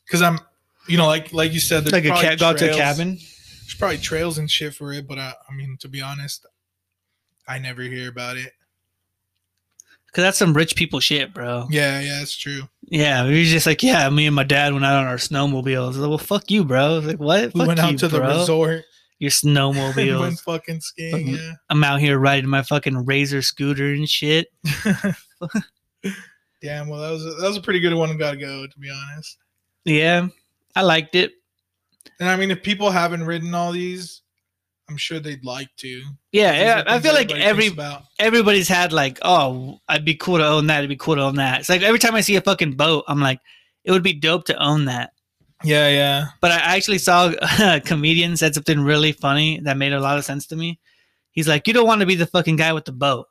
Cause 0.09 0.23
I'm, 0.23 0.39
you 0.87 0.97
know, 0.97 1.05
like 1.05 1.31
like 1.33 1.53
you 1.53 1.59
said, 1.59 1.91
like 1.91 2.05
a 2.05 2.09
cat 2.09 2.39
go 2.39 2.47
out 2.47 2.57
to 2.57 2.71
a 2.71 2.73
cabin. 2.73 3.09
There's 3.09 3.75
probably 3.77 3.99
trails 3.99 4.39
and 4.39 4.49
shit 4.49 4.73
for 4.73 4.91
it, 4.91 5.07
but 5.07 5.19
I, 5.19 5.33
I 5.47 5.53
mean, 5.53 5.77
to 5.81 5.87
be 5.87 6.01
honest, 6.01 6.47
I 7.47 7.59
never 7.59 7.81
hear 7.83 8.09
about 8.09 8.37
it. 8.37 8.51
Cause 10.13 10.23
that's 10.23 10.37
some 10.37 10.53
rich 10.53 10.75
people 10.75 10.99
shit, 10.99 11.33
bro. 11.33 11.65
Yeah, 11.71 11.99
yeah, 11.99 12.21
it's 12.21 12.37
true. 12.37 12.61
Yeah, 12.83 13.23
we 13.25 13.31
were 13.39 13.43
just 13.45 13.65
like, 13.65 13.81
yeah, 13.81 14.07
me 14.11 14.27
and 14.27 14.35
my 14.35 14.43
dad 14.43 14.71
went 14.71 14.85
out 14.85 14.97
on 14.97 15.07
our 15.07 15.15
snowmobiles. 15.17 15.97
Like, 15.97 16.07
well, 16.07 16.19
fuck 16.19 16.51
you, 16.51 16.63
bro. 16.63 16.99
Like, 16.99 17.19
what? 17.19 17.51
We 17.55 17.61
Fuck 17.61 17.67
went 17.67 17.79
out 17.79 17.91
you, 17.93 17.97
to 17.97 18.07
the 18.09 18.21
resort 18.21 18.83
Your 19.17 19.31
and 19.43 19.57
went 19.57 19.75
snowmobiles. 19.75 20.41
fucking 20.41 20.81
skiing. 20.81 21.11
Fucking- 21.11 21.27
Yeah. 21.29 21.53
I'm 21.71 21.83
out 21.83 21.99
here 21.99 22.19
riding 22.19 22.47
my 22.49 22.61
fucking 22.61 23.05
razor 23.05 23.41
scooter 23.41 23.87
and 23.87 24.07
shit. 24.07 24.49
Damn. 26.61 26.87
Well, 26.89 27.01
that 27.01 27.11
was 27.11 27.25
a, 27.25 27.31
that 27.41 27.47
was 27.47 27.57
a 27.57 27.61
pretty 27.61 27.79
good 27.79 27.93
one. 27.95 28.15
Got 28.17 28.31
to 28.31 28.37
go, 28.37 28.67
to 28.67 28.79
be 28.79 28.91
honest. 28.91 29.37
Yeah, 29.85 30.27
I 30.75 30.83
liked 30.83 31.15
it. 31.15 31.31
And 32.19 32.29
I 32.29 32.35
mean, 32.35 32.51
if 32.51 32.61
people 32.63 32.91
haven't 32.91 33.23
ridden 33.25 33.53
all 33.55 33.71
these, 33.71 34.21
I'm 34.93 34.97
sure 34.97 35.19
they'd 35.19 35.43
like 35.43 35.75
to. 35.77 36.03
Yeah, 36.31 36.51
yeah. 36.53 36.83
I 36.85 36.99
feel 36.99 37.13
like 37.13 37.31
every 37.31 37.71
everybody's 38.19 38.67
had 38.67 38.93
like, 38.93 39.17
oh, 39.23 39.79
I'd 39.89 40.05
be 40.05 40.13
cool 40.13 40.37
to 40.37 40.45
own 40.45 40.67
that. 40.67 40.77
It'd 40.77 40.89
be 40.89 40.95
cool 40.95 41.15
to 41.15 41.23
own 41.23 41.37
that. 41.37 41.61
It's 41.61 41.69
like 41.69 41.81
every 41.81 41.97
time 41.97 42.13
I 42.13 42.21
see 42.21 42.35
a 42.35 42.41
fucking 42.41 42.73
boat, 42.73 43.05
I'm 43.07 43.19
like, 43.19 43.39
it 43.83 43.89
would 43.89 44.03
be 44.03 44.13
dope 44.13 44.45
to 44.45 44.63
own 44.63 44.85
that. 44.85 45.13
Yeah, 45.63 45.89
yeah. 45.89 46.25
But 46.41 46.51
I 46.51 46.75
actually 46.75 46.99
saw 46.99 47.33
a 47.59 47.81
comedian 47.85 48.37
said 48.37 48.53
something 48.53 48.81
really 48.81 49.13
funny 49.13 49.61
that 49.61 49.77
made 49.77 49.93
a 49.93 49.99
lot 49.99 50.19
of 50.19 50.25
sense 50.25 50.45
to 50.47 50.55
me. 50.55 50.79
He's 51.31 51.47
like, 51.47 51.67
you 51.67 51.73
don't 51.73 51.87
want 51.87 52.01
to 52.01 52.05
be 52.05 52.13
the 52.13 52.27
fucking 52.27 52.57
guy 52.57 52.71
with 52.73 52.85
the 52.85 52.91
boat. 52.91 53.25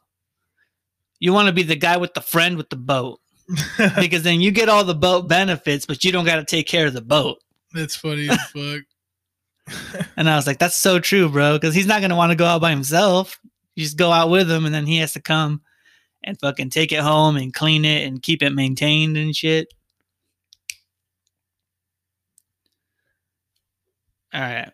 You 1.21 1.33
want 1.33 1.47
to 1.47 1.53
be 1.53 1.63
the 1.63 1.77
guy 1.77 1.97
with 1.97 2.15
the 2.15 2.21
friend 2.21 2.57
with 2.57 2.71
the 2.71 2.77
boat 2.77 3.21
because 4.01 4.25
then 4.25 4.41
you 4.41 4.51
get 4.51 4.69
all 4.69 4.83
the 4.83 4.97
boat 4.97 5.29
benefits, 5.29 5.87
but 5.87 6.03
you 6.03 6.11
don't 6.11 6.25
got 6.25 6.37
to 6.37 6.45
take 6.45 6.67
care 6.67 6.89
of 6.89 6.95
the 6.95 7.01
boat. 7.01 7.39
That's 7.73 7.95
funny 7.95 8.29
as 8.29 8.43
fuck. 8.51 8.83
And 10.17 10.29
I 10.29 10.37
was 10.37 10.47
like, 10.47 10.59
that's 10.59 10.77
so 10.77 10.99
true, 10.99 11.29
bro. 11.29 11.55
Because 11.55 11.75
he's 11.75 11.87
not 11.87 12.01
going 12.01 12.11
to 12.11 12.17
want 12.17 12.31
to 12.31 12.37
go 12.37 12.45
out 12.45 12.61
by 12.61 12.71
himself. 12.71 13.41
You 13.75 13.83
just 13.83 13.97
go 13.97 14.13
out 14.13 14.31
with 14.31 14.51
him, 14.51 14.67
and 14.67 14.75
then 14.75 14.87
he 14.87 14.99
has 14.99 15.13
to 15.15 15.21
come 15.21 15.63
and 16.25 16.39
fucking 16.39 16.71
take 16.71 16.93
it 16.93 17.01
home 17.01 17.37
and 17.37 17.53
clean 17.53 17.85
it 17.85 18.07
and 18.07 18.23
keep 18.23 18.43
it 18.43 18.51
maintained 18.51 19.17
and 19.17 19.35
shit. 19.35 19.73
All 24.35 24.41
right. 24.41 24.71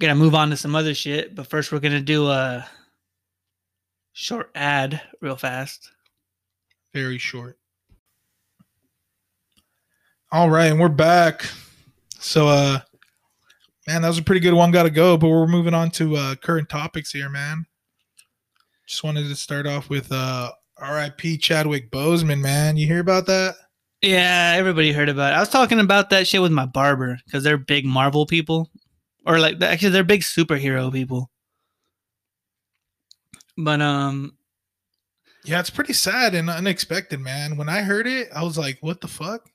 Gonna 0.00 0.14
move 0.14 0.34
on 0.34 0.50
to 0.50 0.56
some 0.56 0.74
other 0.74 0.94
shit, 0.94 1.34
but 1.34 1.46
first 1.46 1.70
we're 1.70 1.78
gonna 1.78 2.00
do 2.00 2.28
a 2.28 2.68
short 4.12 4.50
ad 4.54 5.00
real 5.20 5.36
fast. 5.36 5.92
Very 6.92 7.18
short. 7.18 7.58
All 10.32 10.50
right, 10.50 10.66
and 10.66 10.80
we're 10.80 10.88
back. 10.88 11.44
So, 12.18 12.48
uh, 12.48 12.80
man, 13.86 14.02
that 14.02 14.08
was 14.08 14.18
a 14.18 14.22
pretty 14.22 14.40
good 14.40 14.54
one. 14.54 14.70
Got 14.70 14.84
to 14.84 14.90
go, 14.90 15.16
but 15.16 15.28
we're 15.28 15.46
moving 15.46 15.74
on 15.74 15.90
to 15.92 16.16
uh, 16.16 16.34
current 16.36 16.68
topics 16.68 17.12
here, 17.12 17.28
man. 17.28 17.66
Just 18.86 19.04
wanted 19.04 19.28
to 19.28 19.36
start 19.36 19.66
off 19.66 19.88
with 19.88 20.12
uh, 20.12 20.50
R.I.P. 20.78 21.38
Chadwick 21.38 21.90
Boseman, 21.90 22.40
man. 22.40 22.76
You 22.76 22.86
hear 22.86 23.00
about 23.00 23.26
that? 23.26 23.56
Yeah, 24.02 24.54
everybody 24.56 24.92
heard 24.92 25.08
about 25.08 25.32
it. 25.32 25.36
I 25.36 25.40
was 25.40 25.48
talking 25.48 25.80
about 25.80 26.10
that 26.10 26.26
shit 26.26 26.42
with 26.42 26.52
my 26.52 26.66
barber 26.66 27.18
because 27.24 27.42
they're 27.42 27.56
big 27.56 27.86
Marvel 27.86 28.26
people, 28.26 28.70
or 29.26 29.38
like 29.38 29.62
actually 29.62 29.90
they're 29.90 30.04
big 30.04 30.20
superhero 30.20 30.92
people. 30.92 31.30
But 33.56 33.80
um, 33.80 34.36
Yeah, 35.44 35.60
it's 35.60 35.70
pretty 35.70 35.94
sad 35.94 36.34
and 36.34 36.50
unexpected, 36.50 37.20
man. 37.20 37.56
When 37.56 37.70
I 37.70 37.80
heard 37.80 38.06
it, 38.06 38.28
I 38.34 38.42
was 38.42 38.58
like, 38.58 38.76
"What 38.80 39.00
the 39.00 39.08
fuck?" 39.08 39.48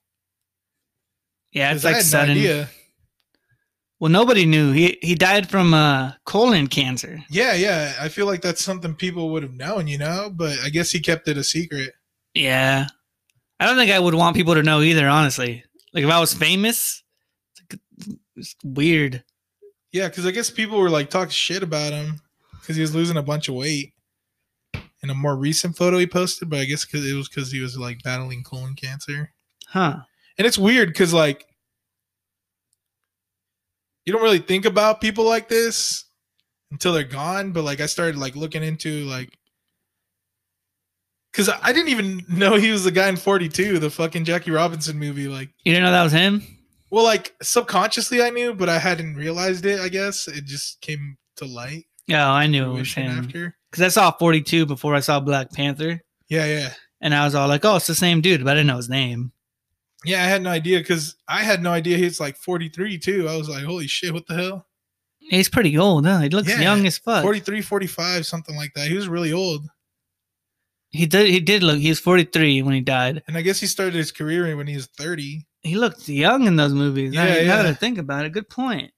Yeah, 1.52 1.74
it's 1.74 1.84
like 1.84 1.98
sudden. 1.98 2.32
idea. 2.32 2.70
Well, 4.00 4.10
nobody 4.12 4.46
knew 4.46 4.72
he 4.72 4.98
he 5.02 5.14
died 5.16 5.50
from 5.50 5.74
uh 5.74 6.14
colon 6.26 6.68
cancer. 6.68 7.22
Yeah, 7.30 7.54
yeah. 7.54 7.94
I 8.00 8.08
feel 8.08 8.26
like 8.28 8.42
that's 8.42 8.64
something 8.64 8.94
people 8.96 9.30
would 9.32 9.44
have 9.44 9.54
known, 9.54 9.88
you 9.88 9.98
know. 9.98 10.32
But 10.34 10.58
I 10.64 10.70
guess 10.70 10.90
he 10.92 11.00
kept 11.02 11.28
it 11.28 11.38
a 11.38 11.44
secret. 11.44 11.92
Yeah, 12.34 12.88
I 13.60 13.66
don't 13.66 13.76
think 13.76 13.92
I 13.92 14.00
would 14.00 14.16
want 14.16 14.36
people 14.38 14.54
to 14.54 14.64
know 14.64 14.82
either. 14.82 15.08
Honestly, 15.10 15.64
like 15.94 16.04
if 16.06 16.10
I 16.10 16.20
was 16.20 16.34
famous, 16.34 17.04
it's, 17.58 17.80
like, 18.08 18.16
it's 18.38 18.56
weird. 18.64 19.24
Yeah, 19.92 20.08
because 20.08 20.26
I 20.26 20.32
guess 20.32 20.50
people 20.50 20.80
were 20.80 20.90
like 20.90 21.10
talking 21.10 21.32
shit 21.32 21.64
about 21.64 21.92
him 21.92 22.22
because 22.62 22.76
he 22.78 22.82
was 22.82 22.96
losing 22.96 23.18
a 23.18 23.24
bunch 23.24 23.50
of 23.50 23.56
weight 23.56 23.94
in 25.02 25.10
a 25.10 25.16
more 25.16 25.36
recent 25.36 25.76
photo 25.76 25.98
he 25.98 26.08
posted. 26.08 26.50
But 26.50 26.60
I 26.60 26.66
guess 26.66 26.86
because 26.86 27.10
it 27.10 27.16
was 27.16 27.28
because 27.28 27.52
he 27.52 27.60
was 27.60 27.78
like 27.78 28.02
battling 28.04 28.44
colon 28.44 28.76
cancer, 28.76 29.34
Huh? 29.68 29.98
and 30.38 30.48
it's 30.48 30.58
weird 30.58 30.88
because 30.90 31.14
like 31.14 31.46
you 34.10 34.14
don't 34.14 34.24
really 34.24 34.40
think 34.40 34.66
about 34.66 35.02
people 35.02 35.24
like 35.24 35.48
this 35.50 36.04
until 36.72 36.94
they're 36.94 37.04
gone. 37.04 37.52
But 37.52 37.64
like 37.64 37.80
I 37.80 37.86
started 37.86 38.18
like 38.18 38.36
looking 38.36 38.64
into 38.64 39.06
like 39.06 39.38
because 41.32 41.48
I 41.62 41.72
didn't 41.72 41.90
even 41.90 42.26
know 42.30 42.56
he 42.56 42.72
was 42.72 42.84
the 42.84 42.90
guy 42.92 43.08
in 43.08 43.18
Forty 43.18 43.48
Two, 43.48 43.78
the 43.78 43.92
fucking 43.92 44.26
Jackie 44.26 44.50
Robinson 44.50 44.98
movie. 44.98 45.28
Like, 45.28 45.50
You 45.64 45.74
didn't 45.74 45.86
know 45.86 45.92
that 45.92 46.04
was 46.04 46.12
him? 46.12 46.42
well, 46.90 47.04
like 47.04 47.36
subconsciously 47.44 48.24
I 48.24 48.32
knew, 48.32 48.56
but 48.56 48.68
I 48.68 48.80
hadn't 48.80 49.14
realized 49.16 49.64
it. 49.68 49.80
I 49.80 49.90
guess 49.90 50.28
it 50.28 50.46
just 50.46 50.82
came 50.82 51.18
to 51.36 51.46
light. 51.46 51.86
Yeah, 52.08 52.28
I 52.32 52.48
knew 52.48 52.72
it 52.72 52.80
was 52.80 52.92
him 52.92 53.12
after. 53.12 53.56
because 53.70 53.84
I 53.84 53.90
saw 53.90 54.10
42 54.10 54.66
before 54.66 54.96
I 54.96 55.00
saw 55.02 55.20
Black 55.20 55.52
Panther, 55.52 56.02
Yeah, 56.30 56.46
yeah. 56.48 56.74
and 57.02 57.14
I 57.14 57.26
was 57.26 57.36
all 57.36 57.48
like, 57.48 57.64
"Oh, 57.64 57.76
it's 57.76 57.86
the 57.86 57.94
same 57.94 58.22
dude," 58.22 58.44
but 58.44 58.50
I 58.50 58.54
didn't 58.56 58.66
know 58.66 58.78
his 58.78 58.90
name. 58.90 59.32
Yeah, 60.06 60.24
I 60.24 60.28
had 60.28 60.42
no 60.42 60.50
idea 60.50 60.80
because 60.80 61.16
I 61.28 61.44
had 61.44 61.62
no 61.62 61.72
idea 61.72 61.98
he's 61.98 62.20
like 62.20 62.38
43 62.38 62.98
too. 63.00 63.28
I 63.28 63.36
was 63.36 63.50
like, 63.50 63.64
holy 63.64 63.88
shit, 63.88 64.14
what 64.14 64.28
the 64.28 64.36
hell? 64.36 64.66
He's 65.20 65.50
pretty 65.50 65.78
old, 65.78 66.06
huh? 66.08 66.20
He 66.20 66.30
looks 66.30 66.48
Yeah, 66.48 66.62
young 66.62 66.88
as 66.88 66.98
fuck. 66.98 67.22
43, 67.22 67.62
45, 67.62 68.26
something 68.26 68.56
like 68.56 68.74
that. 68.76 68.88
He 68.88 68.96
was 68.96 69.08
really 69.08 69.34
old. 69.34 69.68
He 70.92 71.06
did. 71.06 71.28
He 71.28 71.40
did 71.40 71.62
look. 71.62 71.78
He 71.78 71.90
was 71.90 72.00
43 72.00 72.64
when 72.64 72.74
he 72.74 72.82
died. 72.82 73.22
And 73.28 73.38
I 73.38 73.42
guess 73.42 73.60
he 73.60 73.68
started 73.68 73.94
his 73.94 74.12
career 74.12 74.56
when 74.58 74.66
he 74.66 74.76
was 74.76 74.88
30. 74.88 75.46
He 75.62 75.76
looked 75.76 76.08
young 76.08 76.48
in 76.48 76.56
those 76.56 76.74
movies. 76.74 77.14
Yeah, 77.14 77.36
Yeah, 77.36 77.62
now. 77.62 77.70
I 77.70 77.74
think 77.74 77.98
about 77.98 78.26
it, 78.26 78.32
good 78.32 78.50
point. 78.50 78.92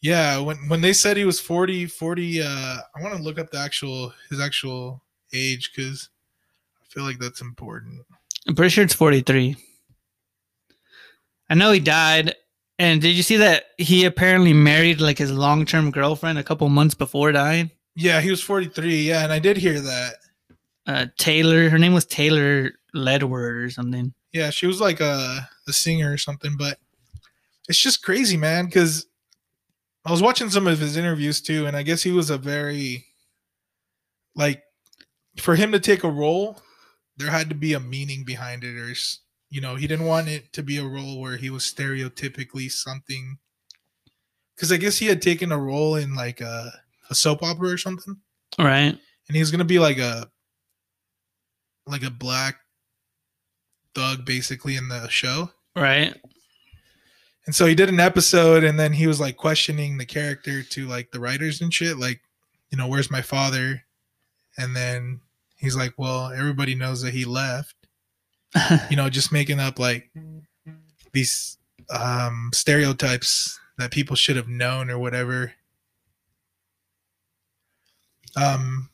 Yeah, 0.00 0.38
when 0.38 0.56
when 0.68 0.80
they 0.80 0.92
said 0.92 1.16
he 1.16 1.24
was 1.24 1.40
40, 1.40 1.86
40, 1.86 2.42
uh, 2.42 2.46
I 2.46 3.02
want 3.02 3.16
to 3.16 3.22
look 3.22 3.38
up 3.38 3.50
the 3.50 3.58
actual 3.58 4.12
his 4.30 4.40
actual 4.40 5.02
age 5.32 5.72
because 5.74 6.10
I 6.80 6.84
feel 6.88 7.04
like 7.04 7.18
that's 7.18 7.40
important. 7.40 8.04
I'm 8.46 8.54
pretty 8.54 8.70
sure 8.70 8.84
it's 8.84 8.94
43. 8.94 9.56
I 11.50 11.54
know 11.54 11.72
he 11.72 11.80
died. 11.80 12.34
And 12.78 13.00
did 13.00 13.16
you 13.16 13.22
see 13.22 13.36
that 13.36 13.64
he 13.76 14.04
apparently 14.04 14.52
married 14.52 15.00
like 15.00 15.18
his 15.18 15.32
long 15.32 15.66
term 15.66 15.90
girlfriend 15.90 16.38
a 16.38 16.44
couple 16.44 16.68
months 16.68 16.94
before 16.94 17.32
dying? 17.32 17.70
Yeah, 17.96 18.20
he 18.20 18.30
was 18.30 18.40
43. 18.42 19.02
Yeah, 19.02 19.24
and 19.24 19.32
I 19.32 19.40
did 19.40 19.56
hear 19.56 19.80
that. 19.80 20.14
Uh, 20.86 21.06
Taylor. 21.18 21.68
Her 21.68 21.78
name 21.78 21.92
was 21.92 22.04
Taylor 22.04 22.70
Ledward 22.94 23.64
or 23.64 23.70
something. 23.70 24.14
Yeah, 24.32 24.50
she 24.50 24.66
was 24.66 24.80
like 24.80 25.00
a, 25.00 25.48
a 25.66 25.72
singer 25.72 26.12
or 26.12 26.18
something, 26.18 26.56
but 26.56 26.78
it's 27.68 27.80
just 27.80 28.04
crazy, 28.04 28.36
man. 28.36 28.66
Because 28.66 29.06
I 30.04 30.12
was 30.12 30.22
watching 30.22 30.50
some 30.50 30.66
of 30.66 30.78
his 30.78 30.96
interviews 30.96 31.40
too, 31.40 31.66
and 31.66 31.76
I 31.76 31.82
guess 31.82 32.02
he 32.02 32.12
was 32.12 32.30
a 32.30 32.38
very 32.38 33.06
like 34.36 34.62
for 35.36 35.56
him 35.56 35.72
to 35.72 35.80
take 35.80 36.04
a 36.04 36.10
role, 36.10 36.62
there 37.16 37.30
had 37.30 37.48
to 37.48 37.54
be 37.54 37.74
a 37.74 37.80
meaning 37.80 38.24
behind 38.24 38.64
it, 38.64 38.76
or 38.76 38.94
you 39.50 39.60
know, 39.60 39.74
he 39.76 39.86
didn't 39.86 40.06
want 40.06 40.28
it 40.28 40.52
to 40.54 40.62
be 40.62 40.76
a 40.78 40.84
role 40.84 41.20
where 41.20 41.36
he 41.36 41.50
was 41.50 41.62
stereotypically 41.64 42.70
something. 42.70 43.38
Because 44.54 44.72
I 44.72 44.76
guess 44.76 44.98
he 44.98 45.06
had 45.06 45.22
taken 45.22 45.52
a 45.52 45.58
role 45.58 45.94
in 45.96 46.14
like 46.14 46.40
a, 46.40 46.72
a 47.10 47.14
soap 47.14 47.42
opera 47.42 47.68
or 47.68 47.78
something, 47.78 48.16
Right. 48.58 48.98
and 49.28 49.36
he's 49.36 49.50
gonna 49.50 49.64
be 49.64 49.78
like 49.78 49.98
a 49.98 50.28
like 51.86 52.02
a 52.02 52.10
black 52.10 52.56
thug 53.94 54.24
basically 54.26 54.76
in 54.76 54.88
the 54.88 55.08
show. 55.08 55.50
Right. 55.74 56.14
And 57.46 57.54
so 57.54 57.64
he 57.64 57.74
did 57.74 57.88
an 57.88 58.00
episode 58.00 58.62
and 58.64 58.78
then 58.78 58.92
he 58.92 59.06
was 59.06 59.20
like 59.20 59.36
questioning 59.38 59.96
the 59.96 60.04
character 60.04 60.62
to 60.62 60.86
like 60.86 61.10
the 61.12 61.20
writers 61.20 61.62
and 61.62 61.72
shit, 61.72 61.96
like, 61.98 62.20
you 62.70 62.76
know, 62.76 62.86
where's 62.88 63.10
my 63.10 63.22
father? 63.22 63.82
And 64.58 64.76
then 64.76 65.20
he's 65.56 65.76
like, 65.76 65.94
Well, 65.96 66.30
everybody 66.32 66.74
knows 66.74 67.00
that 67.02 67.14
he 67.14 67.24
left. 67.24 67.74
You 68.90 68.96
know, 68.96 69.10
just 69.10 69.32
making 69.32 69.60
up 69.60 69.78
like 69.78 70.10
these 71.12 71.58
um 71.90 72.50
stereotypes 72.52 73.58
that 73.78 73.90
people 73.90 74.16
should 74.16 74.36
have 74.36 74.48
known 74.48 74.90
or 74.90 74.98
whatever. 74.98 75.52
Um 78.36 78.88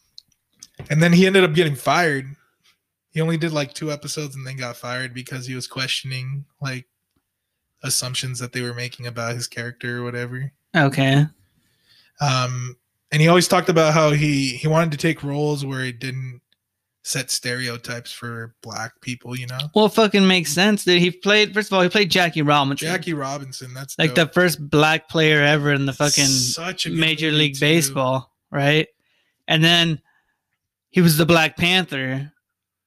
and 0.90 1.03
then 1.03 1.12
he 1.12 1.27
ended 1.27 1.45
up 1.45 1.55
getting 1.55 1.77
fired. 1.77 2.27
He 3.11 3.21
only 3.21 3.37
did 3.37 3.53
like 3.53 3.75
two 3.75 3.93
episodes 3.93 4.35
and 4.35 4.47
then 4.47 4.57
got 4.57 4.77
fired 4.77 5.14
because 5.14 5.47
he 5.47 5.55
was 5.55 5.69
questioning 5.69 6.45
like 6.61 6.87
assumptions 7.85 8.38
that 8.40 8.53
they 8.53 8.62
were 8.62 8.75
making 8.75 9.07
about 9.07 9.35
his 9.35 9.47
character 9.47 9.99
or 9.99 10.05
whatever. 10.05 10.53
okay. 10.75 11.27
Um, 12.21 12.77
and 13.12 13.23
he 13.23 13.29
always 13.29 13.47
talked 13.47 13.69
about 13.69 13.95
how 13.95 14.11
he 14.11 14.49
he 14.49 14.67
wanted 14.67 14.90
to 14.93 14.99
take 14.99 15.23
roles 15.23 15.64
where 15.64 15.85
it 15.85 16.01
didn't 16.01 16.40
set 17.07 17.31
stereotypes 17.31 18.11
for 18.11 18.55
black 18.62 18.99
people. 19.03 19.38
You 19.38 19.47
know, 19.47 19.59
Well, 19.75 19.87
it 19.87 19.93
fucking 19.93 20.27
makes 20.27 20.51
sense, 20.53 20.85
dude. 20.85 21.01
He 21.03 21.11
played, 21.11 21.53
first 21.55 21.71
of 21.71 21.75
all, 21.77 21.83
he 21.83 21.88
played 21.90 22.11
Jackie 22.11 22.40
Robinson. 22.43 22.88
Jackie 22.88 23.12
Robinson. 23.14 23.73
That's 23.75 23.97
like 23.99 24.14
dope. 24.14 24.29
the 24.29 24.33
first 24.33 24.71
black 24.71 25.09
player 25.09 25.43
ever 25.43 25.73
in 25.73 25.85
the 25.87 25.93
fucking 25.93 26.25
Such 26.25 26.87
a 26.87 26.90
Major 26.90 27.31
League 27.31 27.55
too. 27.55 27.61
Baseball, 27.61 28.33
right? 28.51 28.88
And 29.47 29.62
then 29.62 30.01
he 30.90 31.03
was 31.03 31.17
the 31.19 31.27
Black 31.27 31.57
Panther, 31.59 32.33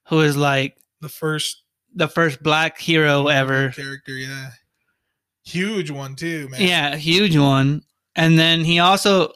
who 0.07 0.21
is 0.21 0.35
like 0.35 0.75
The 1.01 1.09
first 1.09 1.63
the 1.95 2.07
first 2.07 2.41
black 2.43 2.79
hero 2.79 3.27
ever. 3.27 3.69
character. 3.71 4.13
Yeah, 4.13 4.49
huge 5.43 5.91
one 5.91 6.15
too, 6.15 6.47
man. 6.49 6.61
Yeah, 6.61 6.95
huge 6.95 7.37
one. 7.37 7.83
And 8.15 8.37
then 8.37 8.63
he 8.63 8.79
also 8.79 9.31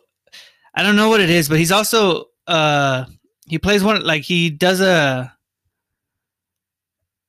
I 0.74 0.82
don't 0.84 0.96
know 0.96 1.10
what 1.10 1.22
it 1.22 1.30
is, 1.30 1.48
but 1.50 1.60
he's 1.60 1.72
also 1.72 2.26
uh 2.48 3.06
he 3.52 3.60
plays 3.60 3.84
one 3.84 4.02
like 4.06 4.24
he 4.24 4.50
does 4.50 4.80
a 4.80 5.36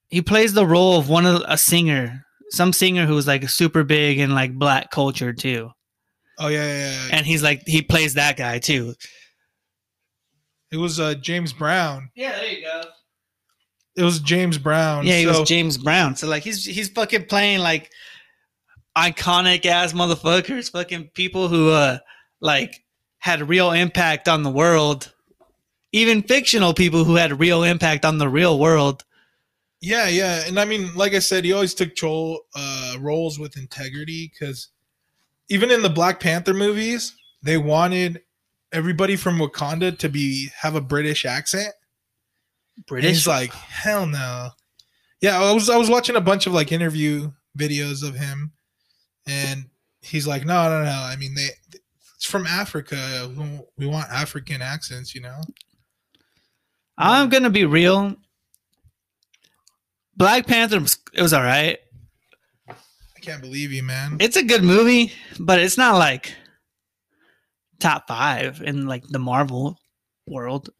he 0.08 0.22
plays 0.22 0.52
the 0.52 0.64
role 0.64 0.96
of 0.96 1.08
one 1.08 1.26
of 1.26 1.42
a 1.48 1.58
singer, 1.58 2.24
some 2.50 2.72
singer 2.72 3.06
who's 3.06 3.26
like 3.26 3.48
super 3.48 3.82
big 3.82 4.20
in 4.20 4.32
like 4.32 4.54
black 4.54 4.92
culture 4.92 5.32
too. 5.32 5.72
Oh 6.38 6.46
yeah, 6.46 6.64
yeah. 6.64 6.90
yeah. 6.92 7.08
And 7.16 7.26
he's 7.26 7.42
like 7.42 7.62
he 7.66 7.82
plays 7.82 8.14
that 8.14 8.36
guy 8.36 8.60
too. 8.60 8.94
it 10.70 10.76
was 10.76 11.00
uh, 11.00 11.14
James 11.14 11.52
Brown. 11.52 12.08
Yeah, 12.14 12.36
there 12.36 12.52
you 12.52 12.62
go. 12.62 12.82
It 13.96 14.04
was 14.04 14.20
James 14.20 14.58
Brown. 14.58 15.04
Yeah, 15.04 15.18
he 15.18 15.24
so, 15.24 15.40
was 15.40 15.48
James 15.48 15.76
Brown. 15.76 16.14
So 16.14 16.28
like 16.28 16.44
he's 16.44 16.64
he's 16.64 16.88
fucking 16.88 17.24
playing 17.24 17.58
like 17.58 17.90
iconic 18.96 19.66
ass 19.66 19.92
motherfuckers, 19.92 20.70
fucking 20.70 21.10
people 21.14 21.48
who 21.48 21.70
uh 21.70 21.98
like 22.40 22.84
had 23.18 23.48
real 23.48 23.72
impact 23.72 24.28
on 24.28 24.44
the 24.44 24.50
world. 24.50 25.12
Even 25.92 26.22
fictional 26.22 26.72
people 26.74 27.04
who 27.04 27.16
had 27.16 27.38
real 27.38 27.62
impact 27.62 28.04
on 28.04 28.18
the 28.18 28.28
real 28.28 28.58
world. 28.58 29.04
Yeah, 29.80 30.08
yeah, 30.08 30.44
and 30.46 30.58
I 30.58 30.64
mean, 30.64 30.94
like 30.94 31.12
I 31.12 31.18
said, 31.18 31.44
he 31.44 31.52
always 31.52 31.74
took 31.74 31.94
tro- 31.96 32.38
uh, 32.54 32.96
roles 33.00 33.38
with 33.38 33.56
integrity 33.56 34.32
because 34.32 34.68
even 35.48 35.70
in 35.70 35.82
the 35.82 35.90
Black 35.90 36.20
Panther 36.20 36.54
movies, 36.54 37.14
they 37.42 37.58
wanted 37.58 38.22
everybody 38.72 39.16
from 39.16 39.38
Wakanda 39.38 39.98
to 39.98 40.08
be 40.08 40.50
have 40.56 40.74
a 40.76 40.80
British 40.80 41.24
accent. 41.24 41.74
And 42.76 42.86
British. 42.86 43.10
he's 43.10 43.26
like, 43.26 43.52
hell 43.52 44.06
no. 44.06 44.50
Yeah, 45.20 45.40
I 45.40 45.52
was 45.52 45.68
I 45.68 45.76
was 45.76 45.90
watching 45.90 46.16
a 46.16 46.20
bunch 46.20 46.46
of 46.46 46.52
like 46.52 46.72
interview 46.72 47.32
videos 47.58 48.06
of 48.06 48.14
him, 48.14 48.52
and 49.26 49.66
he's 50.00 50.26
like, 50.26 50.44
no, 50.44 50.68
no, 50.68 50.84
no. 50.84 50.90
I 50.90 51.16
mean, 51.16 51.34
they 51.34 51.48
it's 52.16 52.24
from 52.24 52.46
Africa. 52.46 53.30
We 53.76 53.86
want 53.86 54.10
African 54.10 54.62
accents, 54.62 55.14
you 55.14 55.20
know. 55.20 55.40
I'm 56.98 57.28
gonna 57.28 57.50
be 57.50 57.64
real. 57.64 58.16
Black 60.16 60.46
Panther 60.46 60.84
it 61.12 61.22
was 61.22 61.34
alright. 61.34 61.78
I 62.68 63.20
can't 63.20 63.40
believe 63.40 63.72
you, 63.72 63.82
man. 63.82 64.16
It's 64.20 64.36
a 64.36 64.42
good 64.42 64.62
movie, 64.62 65.12
but 65.38 65.60
it's 65.60 65.78
not 65.78 65.96
like 65.96 66.34
top 67.80 68.06
five 68.08 68.62
in 68.62 68.86
like 68.86 69.06
the 69.08 69.18
Marvel 69.18 69.78
world. 70.26 70.70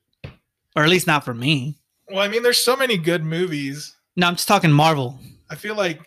Or 0.74 0.82
at 0.82 0.88
least 0.88 1.06
not 1.06 1.24
for 1.24 1.34
me. 1.34 1.76
Well, 2.08 2.20
I 2.20 2.28
mean, 2.28 2.42
there's 2.42 2.58
so 2.58 2.76
many 2.76 2.96
good 2.96 3.24
movies. 3.24 3.94
No, 4.16 4.26
I'm 4.26 4.36
just 4.36 4.48
talking 4.48 4.72
Marvel. 4.72 5.18
I 5.50 5.54
feel 5.54 5.74
like, 5.74 6.00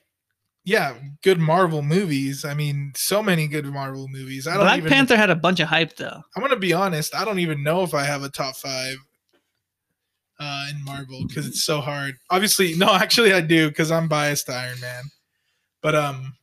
yeah, 0.63 0.95
good 1.21 1.39
Marvel 1.39 1.83
movies. 1.83 2.45
I 2.45 2.53
mean, 2.55 2.91
so 2.95 3.21
many 3.21 3.47
good 3.47 3.65
Marvel 3.65 4.07
movies. 4.07 4.47
I 4.47 4.55
don't 4.55 4.63
Black 4.63 4.79
even. 4.79 4.89
Panther 4.89 5.17
had 5.17 5.29
a 5.29 5.35
bunch 5.35 5.59
of 5.59 5.67
hype 5.67 5.95
though. 5.97 6.23
I'm 6.35 6.41
gonna 6.41 6.55
be 6.55 6.73
honest. 6.73 7.15
I 7.15 7.25
don't 7.25 7.39
even 7.39 7.63
know 7.63 7.83
if 7.83 7.93
I 7.93 8.03
have 8.03 8.23
a 8.23 8.29
top 8.29 8.55
five 8.55 8.97
uh, 10.39 10.67
in 10.71 10.83
Marvel 10.83 11.25
because 11.27 11.47
it's 11.47 11.63
so 11.63 11.81
hard. 11.81 12.15
Obviously, 12.29 12.75
no, 12.75 12.87
actually, 12.93 13.33
I 13.33 13.41
do 13.41 13.69
because 13.69 13.91
I'm 13.91 14.07
biased 14.07 14.47
to 14.47 14.53
Iron 14.53 14.79
Man. 14.79 15.03
But 15.81 15.95
um, 15.95 16.33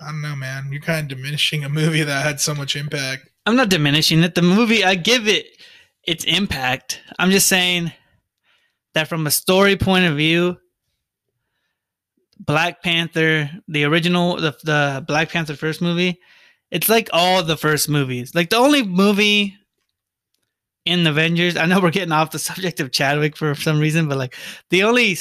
I 0.00 0.06
don't 0.06 0.22
know, 0.22 0.36
man. 0.36 0.68
You're 0.70 0.82
kind 0.82 1.10
of 1.10 1.16
diminishing 1.16 1.64
a 1.64 1.68
movie 1.68 2.02
that 2.02 2.24
had 2.24 2.40
so 2.40 2.54
much 2.54 2.76
impact. 2.76 3.28
I'm 3.46 3.56
not 3.56 3.68
diminishing 3.68 4.22
it. 4.22 4.34
The 4.34 4.42
movie, 4.42 4.84
I 4.84 4.96
give 4.96 5.28
it 5.28 5.46
its 6.04 6.24
impact. 6.24 7.00
I'm 7.18 7.30
just 7.30 7.46
saying 7.46 7.92
that 8.94 9.08
from 9.08 9.26
a 9.26 9.30
story 9.30 9.76
point 9.76 10.04
of 10.04 10.16
view, 10.16 10.56
Black 12.38 12.82
Panther, 12.82 13.50
the 13.68 13.84
original, 13.84 14.36
the, 14.36 14.56
the 14.64 15.04
Black 15.06 15.30
Panther 15.30 15.54
first 15.54 15.80
movie, 15.80 16.20
it's 16.70 16.88
like 16.88 17.08
all 17.12 17.42
the 17.42 17.56
first 17.56 17.88
movies. 17.88 18.34
Like 18.34 18.50
the 18.50 18.56
only 18.56 18.82
movie 18.82 19.56
in 20.86 21.04
the 21.04 21.10
Avengers, 21.10 21.56
I 21.56 21.66
know 21.66 21.80
we're 21.80 21.90
getting 21.90 22.12
off 22.12 22.30
the 22.30 22.38
subject 22.50 22.80
of 22.80 22.92
Chadwick 22.92 23.36
for 23.36 23.54
some 23.54 23.78
reason, 23.78 24.08
but 24.08 24.18
like 24.18 24.34
the 24.70 24.84
only 24.84 25.16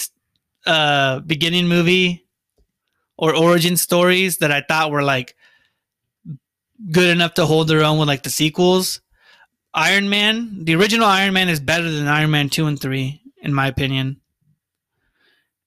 uh 0.66 1.20
beginning 1.20 1.68
movie 1.68 2.26
or 3.18 3.36
origin 3.36 3.78
stories 3.78 4.38
that 4.38 4.52
I 4.52 4.62
thought 4.62 4.92
were 4.92 5.04
like 5.04 5.36
good 6.92 7.10
enough 7.10 7.36
to 7.36 7.46
hold 7.46 7.68
their 7.68 7.84
own 7.84 8.00
with 8.00 8.08
like 8.08 8.24
the 8.24 8.30
sequels. 8.30 9.02
Iron 9.74 10.10
Man, 10.10 10.64
the 10.64 10.76
original 10.76 11.06
Iron 11.06 11.34
Man 11.34 11.50
is 11.50 11.60
better 11.60 11.90
than 11.90 12.08
Iron 12.08 12.32
Man 12.32 12.50
2 12.50 12.68
and 12.68 12.80
3 12.80 13.22
in 13.42 13.54
my 13.54 13.68
opinion. 13.68 14.22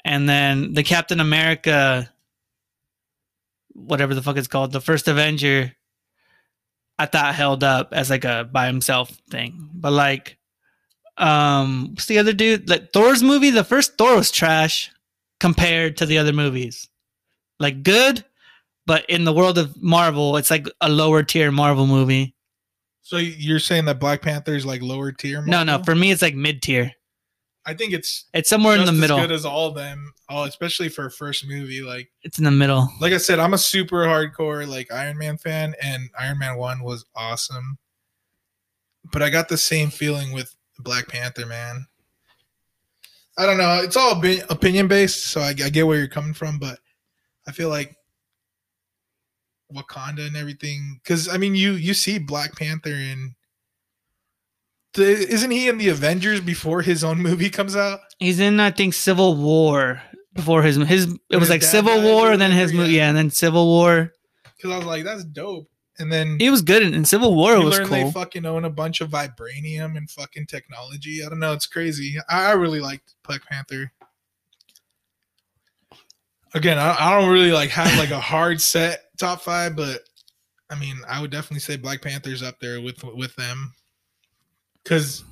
And 0.05 0.29
then 0.29 0.73
the 0.73 0.83
Captain 0.83 1.21
America 1.21 2.11
whatever 3.79 4.15
the 4.15 4.23
fuck 4.23 4.37
it's 4.37 4.49
called, 4.49 4.73
the 4.73 4.81
first 4.81 5.09
Avenger 5.09 5.73
I 6.99 7.07
thought 7.07 7.35
held 7.35 7.63
up 7.63 7.93
as 7.93 8.11
like 8.11 8.25
a 8.25 8.49
by 8.51 8.67
himself 8.67 9.11
thing. 9.31 9.71
But 9.73 9.93
like 9.93 10.39
um 11.17 11.91
what's 11.91 12.07
the 12.07 12.19
other 12.19 12.33
dude? 12.33 12.69
Like 12.69 12.93
Thor's 12.93 13.23
movie, 13.23 13.51
the 13.51 13.65
first 13.65 13.97
Thor 13.99 14.17
was 14.17 14.31
trash 14.31 14.91
compared 15.41 15.97
to 15.99 16.07
the 16.07 16.19
other 16.19 16.33
movies. 16.33 16.89
Like 17.61 17.83
good, 17.83 18.25
but 18.87 19.05
in 19.09 19.25
the 19.25 19.33
world 19.33 19.59
of 19.59 19.81
Marvel, 19.83 20.37
it's 20.37 20.51
like 20.51 20.67
a 20.81 20.89
lower 20.89 21.23
tier 21.23 21.51
Marvel 21.51 21.87
movie. 21.87 22.35
So 23.03 23.17
you're 23.17 23.59
saying 23.59 23.87
that 23.87 24.01
Black 24.01 24.23
Panther 24.23 24.55
is 24.55 24.67
like 24.67 24.83
lower 24.83 25.13
tier? 25.13 25.43
No, 25.45 25.65
no, 25.65 25.83
for 25.83 25.95
me 25.95 26.11
it's 26.11 26.23
like 26.23 26.35
mid 26.35 26.63
tier. 26.63 26.93
I 27.69 27.75
think 27.75 27.93
it's 27.93 28.25
It's 28.33 28.49
somewhere 28.49 28.77
in 28.77 28.87
the 28.87 28.93
as 28.93 28.99
middle. 28.99 29.19
good 29.21 29.31
as 29.31 29.45
all 29.45 29.69
of 29.69 29.75
them. 29.75 30.13
Oh, 30.31 30.45
especially 30.45 30.89
for 30.89 31.07
a 31.07 31.11
first 31.11 31.47
movie. 31.47 31.83
Like, 31.83 32.11
It's 32.23 32.39
in 32.39 32.45
the 32.45 32.51
middle. 32.51 32.89
like 33.01 33.13
I 33.13 33.19
said, 33.19 33.39
I'm 33.39 33.55
a 33.55 33.59
super 33.59 34.05
hardcore 34.07 34.67
like 34.67 34.91
Iron 34.93 35.19
Man 35.19 35.37
fan, 35.39 35.75
and 35.83 36.09
Iron 36.19 36.39
Man 36.39 36.57
One 36.57 36.83
was 36.83 37.05
awesome. 37.15 37.79
But 39.13 39.23
I 39.23 39.31
got 39.31 39.49
the 39.49 39.57
same 39.59 39.91
feeling 39.91 40.33
with 40.33 40.55
Black 40.79 41.09
Panther, 41.09 41.47
man. 41.47 41.87
I 43.37 43.47
don't 43.47 43.59
know. 43.59 43.81
It's 43.83 43.97
all 43.97 44.21
opinion 44.51 44.89
based, 44.89 45.27
so 45.27 45.41
I, 45.41 45.51
I 45.51 45.69
get 45.71 45.87
where 45.87 45.99
you're 45.99 46.09
coming 46.09 46.35
from, 46.35 46.59
but 46.59 46.79
I 47.47 47.53
feel 47.53 47.69
like 47.69 47.95
Wakanda 49.73 50.27
and 50.27 50.37
everything. 50.37 51.01
Because 51.03 51.29
I 51.29 51.37
mean, 51.37 51.55
you 51.55 51.73
you 51.73 51.95
see 51.95 52.19
Black 52.19 52.57
Panther 52.57 52.91
in. 52.93 53.35
Isn't 54.96 55.51
he 55.51 55.68
in 55.68 55.79
the 55.79 55.88
Avengers 55.88 56.40
before 56.40 56.83
his 56.83 57.05
own 57.05 57.18
movie 57.18 57.51
comes 57.51 57.77
out? 57.77 58.01
He's 58.18 58.40
in 58.40 58.59
I 58.61 58.70
think 58.70 58.94
Civil 58.94 59.37
War 59.37 60.03
before 60.35 60.62
his 60.62 60.77
his 60.77 61.05
it 61.05 61.20
When 61.29 61.40
was 61.40 61.48
his 61.48 61.51
like 61.51 61.62
Civil 61.62 62.03
War 62.03 62.33
and 62.33 62.40
then 62.40 62.51
his 62.53 62.72
movie 62.72 62.92
yeah. 62.92 62.98
yeah, 63.03 63.09
and 63.09 63.16
then 63.16 63.31
Civil 63.31 63.66
War. 63.66 64.12
Because 64.57 64.70
I 64.72 64.77
was 64.79 64.87
like, 64.87 65.05
that's 65.05 65.24
dope. 65.24 65.68
And 66.01 66.12
then 66.12 66.38
He 66.38 66.48
was 66.48 66.62
good 66.62 66.83
in, 66.83 66.94
in 66.94 67.05
Civil 67.05 67.35
War 67.35 67.55
it 67.55 67.64
was 67.64 67.79
learn 67.79 67.90
they 67.90 68.03
cool. 68.03 68.12
fucking 68.12 68.46
own 68.46 68.64
a 68.64 68.70
bunch 68.70 69.01
of 69.01 69.11
vibranium 69.11 69.96
and 69.96 70.09
fucking 70.11 70.46
technology. 70.46 71.24
I 71.24 71.29
don't 71.29 71.40
know. 71.40 71.53
It's 71.53 71.66
crazy. 71.66 72.16
I, 72.29 72.51
I 72.51 72.53
really 72.53 72.81
liked 72.81 73.14
Black 73.24 73.44
Panther. 73.46 73.92
Again, 76.55 76.79
I, 76.79 76.96
I 76.98 77.20
don't 77.20 77.31
really 77.31 77.53
like 77.53 77.70
have 77.70 77.98
like 77.98 78.11
a 78.11 78.20
hard 78.20 78.61
set 78.61 79.11
top 79.18 79.42
five, 79.42 79.77
but 79.77 80.01
I 80.70 80.79
mean, 80.79 80.96
I 81.09 81.20
would 81.20 81.31
definitely 81.31 81.61
say 81.61 81.77
Black 81.77 82.01
Panther's 82.01 82.42
up 82.42 82.59
there 82.61 82.81
with 82.81 83.03
with 83.05 83.35
them. 83.37 83.74
Because 84.88 85.22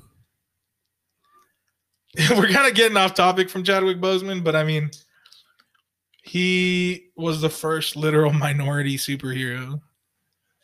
we're 2.31 2.49
kind 2.49 2.67
of 2.67 2.75
getting 2.75 2.97
off 2.97 3.13
topic 3.15 3.49
from 3.49 3.63
Chadwick 3.63 3.99
Boseman, 3.99 4.43
but 4.43 4.55
I 4.55 4.63
mean, 4.63 4.91
he 6.23 7.07
was 7.15 7.41
the 7.41 7.49
first 7.49 7.95
literal 7.95 8.33
minority 8.33 8.97
superhero, 8.97 9.81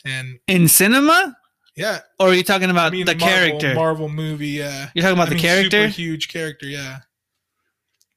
and 0.06 0.40
in 0.48 0.68
cinema? 0.68 1.36
yeah, 1.76 2.00
Or 2.20 2.30
are 2.30 2.34
you 2.34 2.44
talking 2.44 2.70
about 2.70 2.88
I 2.88 2.96
mean, 2.96 3.06
the 3.06 3.16
Marvel, 3.16 3.28
character? 3.28 3.74
Marvel 3.74 4.10
movie, 4.10 4.50
yeah. 4.50 4.90
You're 4.94 5.02
talking 5.04 5.18
about 5.18 5.28
I 5.28 5.30
the 5.30 5.36
mean, 5.36 5.44
character? 5.44 5.88
super 5.88 5.88
huge 5.88 6.28
character, 6.28 6.68
yeah. 6.68 7.00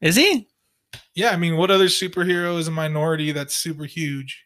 Is 0.00 0.16
he? 0.16 0.48
Yeah, 1.14 1.30
I 1.30 1.36
mean, 1.36 1.56
what 1.56 1.70
other 1.70 1.86
superhero 1.86 2.58
is 2.58 2.68
a 2.68 2.70
minority 2.70 3.32
that's 3.32 3.54
super 3.54 3.84
huge? 3.84 4.44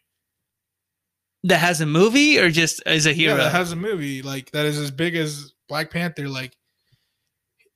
That 1.43 1.57
has 1.57 1.81
a 1.81 1.85
movie 1.85 2.37
or 2.39 2.49
just 2.51 2.83
is 2.85 3.05
a 3.05 3.13
hero? 3.13 3.35
Yeah, 3.35 3.43
that 3.45 3.51
has 3.51 3.71
a 3.71 3.75
movie 3.75 4.21
like 4.21 4.51
that 4.51 4.65
is 4.65 4.77
as 4.77 4.91
big 4.91 5.15
as 5.15 5.53
Black 5.71 5.89
Panther. 5.89 6.27
Like, 6.27 6.57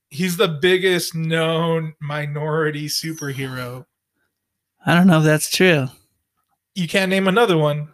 he's 0.10 0.36
the 0.36 0.50
biggest 0.50 1.16
known 1.16 1.94
minority 2.02 2.88
superhero. 2.88 3.86
I 4.86 4.94
don't 4.94 5.08
know 5.08 5.20
if 5.20 5.24
that's 5.24 5.50
true. 5.50 5.88
You 6.74 6.90
can't 6.90 7.10
name 7.10 7.30
another 7.30 7.58
one. 7.58 7.88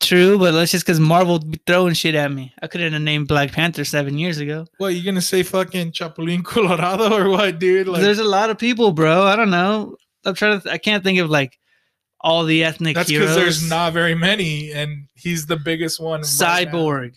True, 0.00 0.36
but 0.36 0.52
let's 0.52 0.72
just 0.72 0.84
because 0.84 0.98
Marvel 0.98 1.38
be 1.38 1.60
throwing 1.64 1.94
shit 1.94 2.16
at 2.16 2.32
me. 2.32 2.52
I 2.60 2.66
couldn't 2.66 2.92
have 2.92 3.02
named 3.02 3.28
Black 3.28 3.52
Panther 3.52 3.84
seven 3.84 4.18
years 4.18 4.38
ago. 4.38 4.66
What 4.78 4.88
you 4.96 5.04
gonna 5.04 5.22
say? 5.22 5.44
Fucking 5.44 5.92
Chapulín 5.92 6.42
Colorado 6.44 7.16
or 7.16 7.30
what, 7.30 7.60
dude? 7.60 7.86
Like, 7.86 8.02
There's 8.02 8.18
a 8.18 8.24
lot 8.24 8.50
of 8.50 8.58
people, 8.58 8.90
bro. 8.90 9.22
I 9.22 9.36
don't 9.36 9.50
know. 9.50 9.96
I'm 10.24 10.34
trying 10.34 10.58
to. 10.58 10.64
Th- 10.64 10.74
I 10.74 10.78
can't 10.78 11.04
think 11.04 11.20
of 11.20 11.30
like 11.30 11.56
all 12.20 12.42
the 12.44 12.64
ethnic 12.64 12.96
that's 12.96 13.08
because 13.08 13.36
there's 13.36 13.70
not 13.70 13.92
very 13.92 14.16
many, 14.16 14.72
and 14.72 15.06
he's 15.14 15.46
the 15.46 15.56
biggest 15.56 16.00
one. 16.00 16.22
right 16.22 16.66
now. 16.66 16.72
Cyborg. 16.72 17.12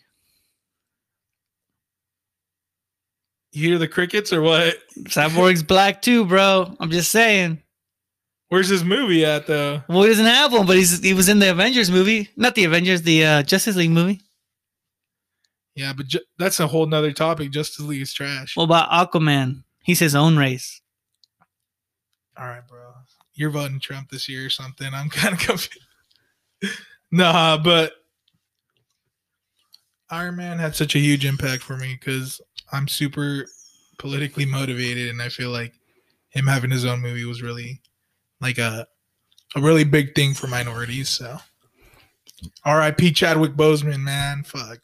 You 3.51 3.69
hear 3.69 3.77
the 3.77 3.87
crickets 3.87 4.31
or 4.33 4.41
what? 4.41 4.75
Cyborg's 5.03 5.63
black 5.63 6.01
too, 6.01 6.25
bro. 6.25 6.75
I'm 6.79 6.91
just 6.91 7.11
saying. 7.11 7.61
Where's 8.49 8.69
his 8.69 8.83
movie 8.83 9.25
at 9.25 9.47
though? 9.47 9.81
Well, 9.89 10.03
he 10.03 10.09
doesn't 10.09 10.25
have 10.25 10.53
one, 10.53 10.65
but 10.65 10.75
he's 10.77 11.01
he 11.03 11.13
was 11.13 11.27
in 11.29 11.39
the 11.39 11.51
Avengers 11.51 11.91
movie, 11.91 12.29
not 12.37 12.55
the 12.55 12.63
Avengers, 12.65 13.01
the 13.01 13.25
uh, 13.25 13.43
Justice 13.43 13.75
League 13.75 13.91
movie. 13.91 14.21
Yeah, 15.75 15.93
but 15.93 16.07
ju- 16.07 16.21
that's 16.39 16.59
a 16.59 16.67
whole 16.67 16.85
nother 16.85 17.11
topic. 17.11 17.51
Justice 17.51 17.85
League 17.85 18.01
is 18.01 18.13
trash. 18.13 18.55
What 18.55 18.63
about 18.65 18.89
Aquaman? 18.89 19.63
He's 19.83 19.99
his 19.99 20.15
own 20.15 20.37
race. 20.37 20.81
All 22.37 22.45
right, 22.47 22.65
bro. 22.67 22.79
You're 23.33 23.49
voting 23.51 23.79
Trump 23.79 24.09
this 24.09 24.27
year 24.27 24.45
or 24.45 24.49
something. 24.49 24.91
I'm 24.93 25.09
kind 25.11 25.33
of 25.35 25.39
confused. 25.39 25.79
nah, 27.11 27.57
but 27.57 27.93
Iron 30.09 30.35
Man 30.37 30.59
had 30.59 30.75
such 30.75 30.95
a 30.95 30.99
huge 30.99 31.25
impact 31.25 31.63
for 31.63 31.77
me 31.77 31.97
because 31.99 32.41
I'm 32.71 32.87
super 32.87 33.45
politically 33.97 34.45
motivated, 34.45 35.09
and 35.09 35.21
I 35.21 35.29
feel 35.29 35.49
like 35.49 35.73
him 36.29 36.47
having 36.47 36.71
his 36.71 36.85
own 36.85 37.01
movie 37.01 37.25
was 37.25 37.41
really 37.41 37.81
like 38.41 38.57
a 38.57 38.87
a 39.55 39.61
really 39.61 39.83
big 39.83 40.15
thing 40.15 40.33
for 40.33 40.47
minorities. 40.47 41.09
So, 41.09 41.37
R.I.P. 42.63 43.11
Chadwick 43.11 43.53
Boseman, 43.53 44.01
man. 44.01 44.43
Fuck. 44.43 44.79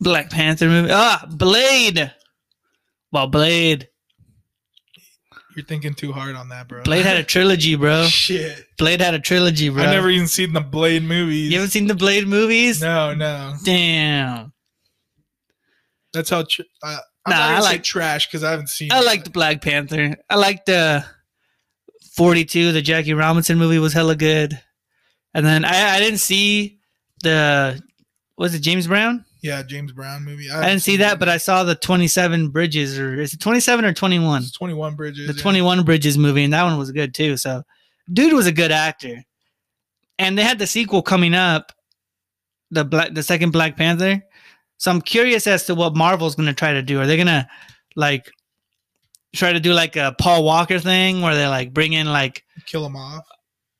Black 0.00 0.30
Panther 0.30 0.68
movie. 0.68 0.90
Ah, 0.92 1.26
Blade. 1.28 2.12
Well, 3.10 3.26
Blade. 3.26 3.88
You're 5.56 5.64
thinking 5.64 5.94
too 5.94 6.12
hard 6.12 6.36
on 6.36 6.50
that, 6.50 6.68
bro. 6.68 6.84
Blade 6.84 7.04
had 7.04 7.16
a 7.16 7.24
trilogy, 7.24 7.74
bro. 7.74 8.04
shit. 8.08 8.64
Blade 8.76 9.00
had 9.00 9.14
a 9.14 9.18
trilogy, 9.18 9.70
bro. 9.70 9.82
I 9.82 9.86
never 9.86 10.08
even 10.08 10.28
seen 10.28 10.52
the 10.52 10.60
Blade 10.60 11.02
movies. 11.02 11.50
You 11.50 11.56
haven't 11.56 11.70
seen 11.70 11.88
the 11.88 11.96
Blade 11.96 12.28
movies? 12.28 12.80
no, 12.80 13.12
no. 13.14 13.54
Damn. 13.64 14.52
That's 16.12 16.30
how. 16.30 16.44
Tr- 16.44 16.62
uh, 16.82 16.98
Nah, 17.28 17.36
I 17.36 17.60
like- 17.60 17.82
trash 17.82 18.26
because 18.26 18.42
I 18.42 18.50
haven't 18.50 18.68
seen. 18.68 18.90
I 18.90 19.00
like 19.02 19.24
the 19.24 19.30
Black 19.30 19.60
Panther. 19.60 20.16
I 20.30 20.36
like 20.36 20.64
the 20.64 21.04
42, 22.14 22.72
the 22.72 22.82
Jackie 22.82 23.14
Robinson 23.14 23.58
movie 23.58 23.78
was 23.78 23.92
hella 23.92 24.16
good. 24.16 24.58
And 25.34 25.44
then 25.44 25.64
I, 25.64 25.96
I 25.96 26.00
didn't 26.00 26.18
see 26.18 26.78
the 27.22 27.80
was 28.36 28.54
it 28.54 28.60
James 28.60 28.86
Brown? 28.86 29.24
Yeah, 29.42 29.62
James 29.62 29.92
Brown 29.92 30.24
movie. 30.24 30.50
I 30.50 30.68
didn't 30.68 30.82
see 30.82 30.96
that, 30.96 31.18
but 31.18 31.28
I 31.28 31.36
saw 31.36 31.62
the 31.64 31.74
27 31.74 32.48
Bridges 32.48 32.98
or 32.98 33.20
is 33.20 33.34
it 33.34 33.40
27 33.40 33.84
or 33.84 33.92
Twenty 33.92 34.18
One? 34.18 34.42
Twenty 34.56 34.74
One 34.74 34.96
Bridges. 34.96 35.28
The 35.28 35.34
yeah. 35.34 35.42
21 35.42 35.84
Bridges 35.84 36.18
movie 36.18 36.44
and 36.44 36.52
that 36.52 36.64
one 36.64 36.78
was 36.78 36.90
good 36.90 37.14
too. 37.14 37.36
So 37.36 37.62
dude 38.12 38.32
was 38.32 38.46
a 38.46 38.52
good 38.52 38.72
actor. 38.72 39.22
And 40.18 40.36
they 40.36 40.42
had 40.42 40.58
the 40.58 40.66
sequel 40.66 41.02
coming 41.02 41.34
up, 41.34 41.72
the 42.70 42.84
black 42.84 43.14
the 43.14 43.22
second 43.22 43.50
Black 43.52 43.76
Panther. 43.76 44.22
So 44.78 44.90
I'm 44.90 45.00
curious 45.00 45.46
as 45.46 45.66
to 45.66 45.74
what 45.74 45.96
Marvel's 45.96 46.34
going 46.34 46.46
to 46.46 46.54
try 46.54 46.72
to 46.72 46.82
do. 46.82 47.00
Are 47.00 47.06
they 47.06 47.16
going 47.16 47.26
to 47.26 47.46
like 47.96 48.30
try 49.34 49.52
to 49.52 49.60
do 49.60 49.72
like 49.72 49.96
a 49.96 50.14
Paul 50.18 50.44
Walker 50.44 50.78
thing 50.78 51.20
where 51.20 51.34
they 51.34 51.46
like 51.46 51.74
bring 51.74 51.92
in 51.92 52.06
like 52.06 52.44
Kill 52.66 52.86
him 52.86 52.96
off. 52.96 53.24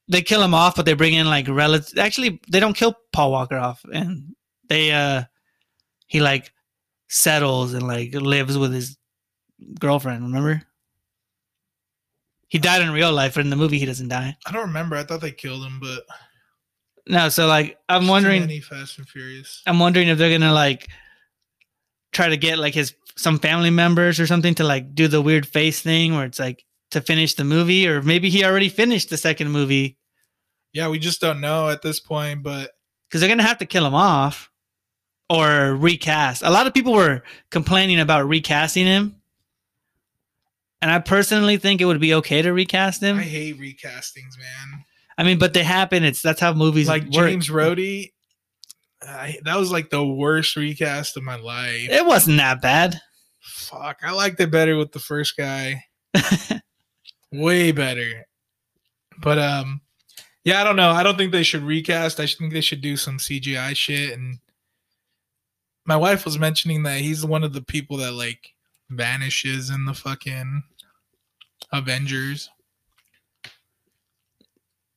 they 0.09 0.23
kill 0.23 0.43
him 0.43 0.55
off, 0.55 0.77
but 0.77 0.87
they 0.87 0.95
bring 0.95 1.15
in 1.15 1.27
like 1.27 1.49
relatives. 1.49 1.97
Actually, 1.97 2.41
they 2.51 2.61
don't 2.61 2.77
kill 2.77 2.95
Paul 3.13 3.33
Walker 3.33 3.57
off, 3.57 3.85
and 3.93 4.35
they 4.69 4.93
uh 4.93 5.23
he 6.07 6.21
like 6.21 6.53
settles 7.09 7.75
and 7.75 7.87
like 7.87 8.15
lives 8.15 8.59
with 8.59 8.73
his 8.73 8.97
girlfriend. 9.79 10.25
Remember? 10.25 10.63
He 12.49 12.59
died 12.59 12.83
in 12.83 12.91
real 12.91 13.13
life, 13.13 13.35
but 13.35 13.45
in 13.45 13.51
the 13.51 13.57
movie 13.57 13.79
he 13.79 13.85
doesn't 13.85 14.09
die. 14.09 14.37
I 14.47 14.53
don't 14.53 14.69
remember. 14.69 14.97
I 14.97 15.05
thought 15.05 15.21
they 15.21 15.33
killed 15.33 15.65
him, 15.65 15.79
but 15.81 16.05
No, 17.09 17.29
so 17.31 17.47
like 17.47 17.79
I'm 17.89 18.07
wondering, 18.07 18.43
many 18.43 18.61
Fast 18.61 18.99
and 18.99 19.09
Furious. 19.09 19.63
I'm 19.67 19.79
wondering 19.79 20.09
if 20.09 20.19
they're 20.19 20.37
gonna 20.37 20.53
like 20.53 20.89
try 22.13 22.29
to 22.29 22.37
get 22.37 22.59
like 22.59 22.75
his 22.75 22.95
some 23.17 23.39
family 23.39 23.71
members 23.71 24.21
or 24.21 24.27
something 24.27 24.55
to 24.57 24.65
like 24.65 24.95
do 24.95 25.09
the 25.09 25.21
weird 25.21 25.47
face 25.47 25.81
thing 25.81 26.15
where 26.15 26.27
it's 26.27 26.39
like 26.39 26.65
to 26.91 27.01
finish 27.01 27.35
the 27.35 27.45
movie, 27.45 27.89
or 27.89 28.03
maybe 28.03 28.31
he 28.31 28.45
already 28.45 28.69
finished 28.69 29.11
the 29.11 29.17
second 29.17 29.51
movie 29.51 29.99
Yeah, 30.73 30.89
we 30.89 30.99
just 30.99 31.21
don't 31.21 31.41
know 31.41 31.69
at 31.71 31.83
this 31.83 31.99
point, 31.99 32.43
but 32.43 32.73
because 33.09 33.21
they're 33.21 33.29
gonna 33.31 33.43
have 33.43 33.59
to 33.59 33.67
kill 33.67 33.87
him 33.87 33.95
off 33.95 34.51
or 35.31 35.75
recast. 35.75 36.43
A 36.43 36.51
lot 36.51 36.67
of 36.67 36.75
people 36.75 36.93
were 36.93 37.23
complaining 37.51 38.01
about 38.01 38.29
recasting 38.29 38.87
him, 38.87 39.17
and 40.83 40.91
I 40.91 40.99
personally 40.99 41.57
think 41.57 41.81
it 41.81 41.87
would 41.87 42.01
be 42.01 42.15
okay 42.15 42.43
to 42.43 42.53
recast 42.53 43.03
him. 43.03 43.19
I, 43.19 43.23
hate 43.23 43.59
recastings, 43.59 44.39
man. 44.39 44.85
Mean, 45.25 45.39
but 45.39 45.53
they 45.53 45.65
happen. 45.65 46.05
It's 46.05 46.23
that's 46.23 46.41
how 46.41 46.53
movies 46.53 46.89
like 46.89 47.05
work. 47.05 47.29
James 47.29 47.49
Rhodey, 47.49 48.13
I, 49.03 49.39
that 49.45 49.57
was 49.57 49.73
like 49.73 49.91
the 49.91 50.05
worst 50.05 50.57
recast 50.57 51.17
of 51.17 51.23
my 51.23 51.37
life. 51.37 51.89
It 51.91 52.07
wasn't 52.07 52.39
that 52.39 52.63
bad. 52.63 53.01
Fuck, 53.41 53.99
I 54.03 54.13
liked 54.13 54.41
it 54.41 54.51
better 54.51 54.77
with 54.77 54.93
the 54.93 54.99
first 54.99 55.37
guy. 55.37 55.85
Way 57.33 57.73
better. 57.73 58.27
But 59.21 59.39
um, 59.39 59.81
yeah, 60.45 60.61
I 60.61 60.65
don't 60.65 60.77
know. 60.77 60.91
I 60.91 61.03
don't 61.03 61.19
think 61.19 61.33
they 61.33 61.43
should 61.43 61.63
recast. 61.63 62.21
I 62.21 62.27
think 62.27 62.53
they 62.53 62.61
should 62.61 62.81
do 62.81 62.97
some 62.97 63.19
CGI 63.19 63.75
shit. 63.77 64.13
And 64.13 64.39
my 65.85 65.97
wife 65.97 66.25
was 66.25 66.39
mentioning 66.39 66.85
that 66.85 67.01
he's 67.01 67.25
one 67.25 67.45
of 67.45 67.53
the 67.53 67.63
people 67.63 67.97
that 67.99 68.13
like 68.13 68.55
vanishes 68.91 69.71
in 69.71 69.85
the 69.85 69.95
fucking 69.95 70.63
Avengers. 71.73 72.51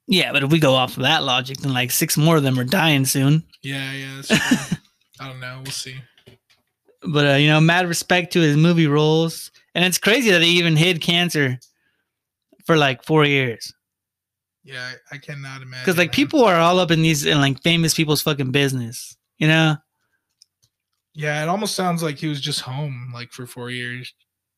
Yeah, 0.08 0.32
but 0.32 0.44
if 0.44 0.52
we 0.52 0.60
go 0.60 0.74
off 0.74 0.98
of 0.98 1.04
that 1.04 1.24
logic, 1.24 1.58
then 1.58 1.74
like 1.74 1.92
six 1.92 2.18
more 2.18 2.38
of 2.38 2.44
them 2.44 2.60
are 2.60 2.64
dying 2.64 3.06
soon. 3.06 3.44
Yeah, 3.64 3.94
yeah. 3.94 4.22
I 5.20 5.28
don't 5.28 5.40
know. 5.40 5.62
We'll 5.64 5.72
see. 5.72 5.96
But 7.04 7.28
uh, 7.28 7.36
you 7.36 7.48
know, 7.48 7.62
mad 7.62 7.88
respect 7.88 8.34
to 8.34 8.42
his 8.42 8.58
movie 8.58 8.88
roles, 8.88 9.52
and 9.74 9.86
it's 9.86 9.98
crazy 9.98 10.32
that 10.32 10.42
he 10.42 10.60
even 10.60 10.76
hid 10.76 11.02
cancer 11.02 11.60
for 12.66 12.78
like 12.78 13.04
four 13.04 13.26
years. 13.26 13.74
Yeah, 14.64 14.92
I, 15.12 15.16
I 15.16 15.18
cannot 15.18 15.62
imagine. 15.62 15.84
Because 15.84 15.98
like 15.98 16.10
man. 16.10 16.16
people 16.16 16.44
are 16.44 16.58
all 16.58 16.80
up 16.80 16.92
in 16.92 17.02
these 17.02 17.26
in 17.26 17.40
like 17.40 17.62
famous 17.64 17.94
people's 17.94 18.22
fucking 18.22 18.52
business, 18.52 19.16
you 19.38 19.48
know. 19.48 19.78
Yeah, 21.14 21.42
it 21.44 21.50
almost 21.50 21.76
sounds 21.76 22.04
like 22.04 22.18
he 22.18 22.28
was 22.28 22.40
just 22.40 22.62
home 22.62 23.12
like 23.14 23.32
for 23.32 23.46
four 23.46 23.70
years, 23.70 24.14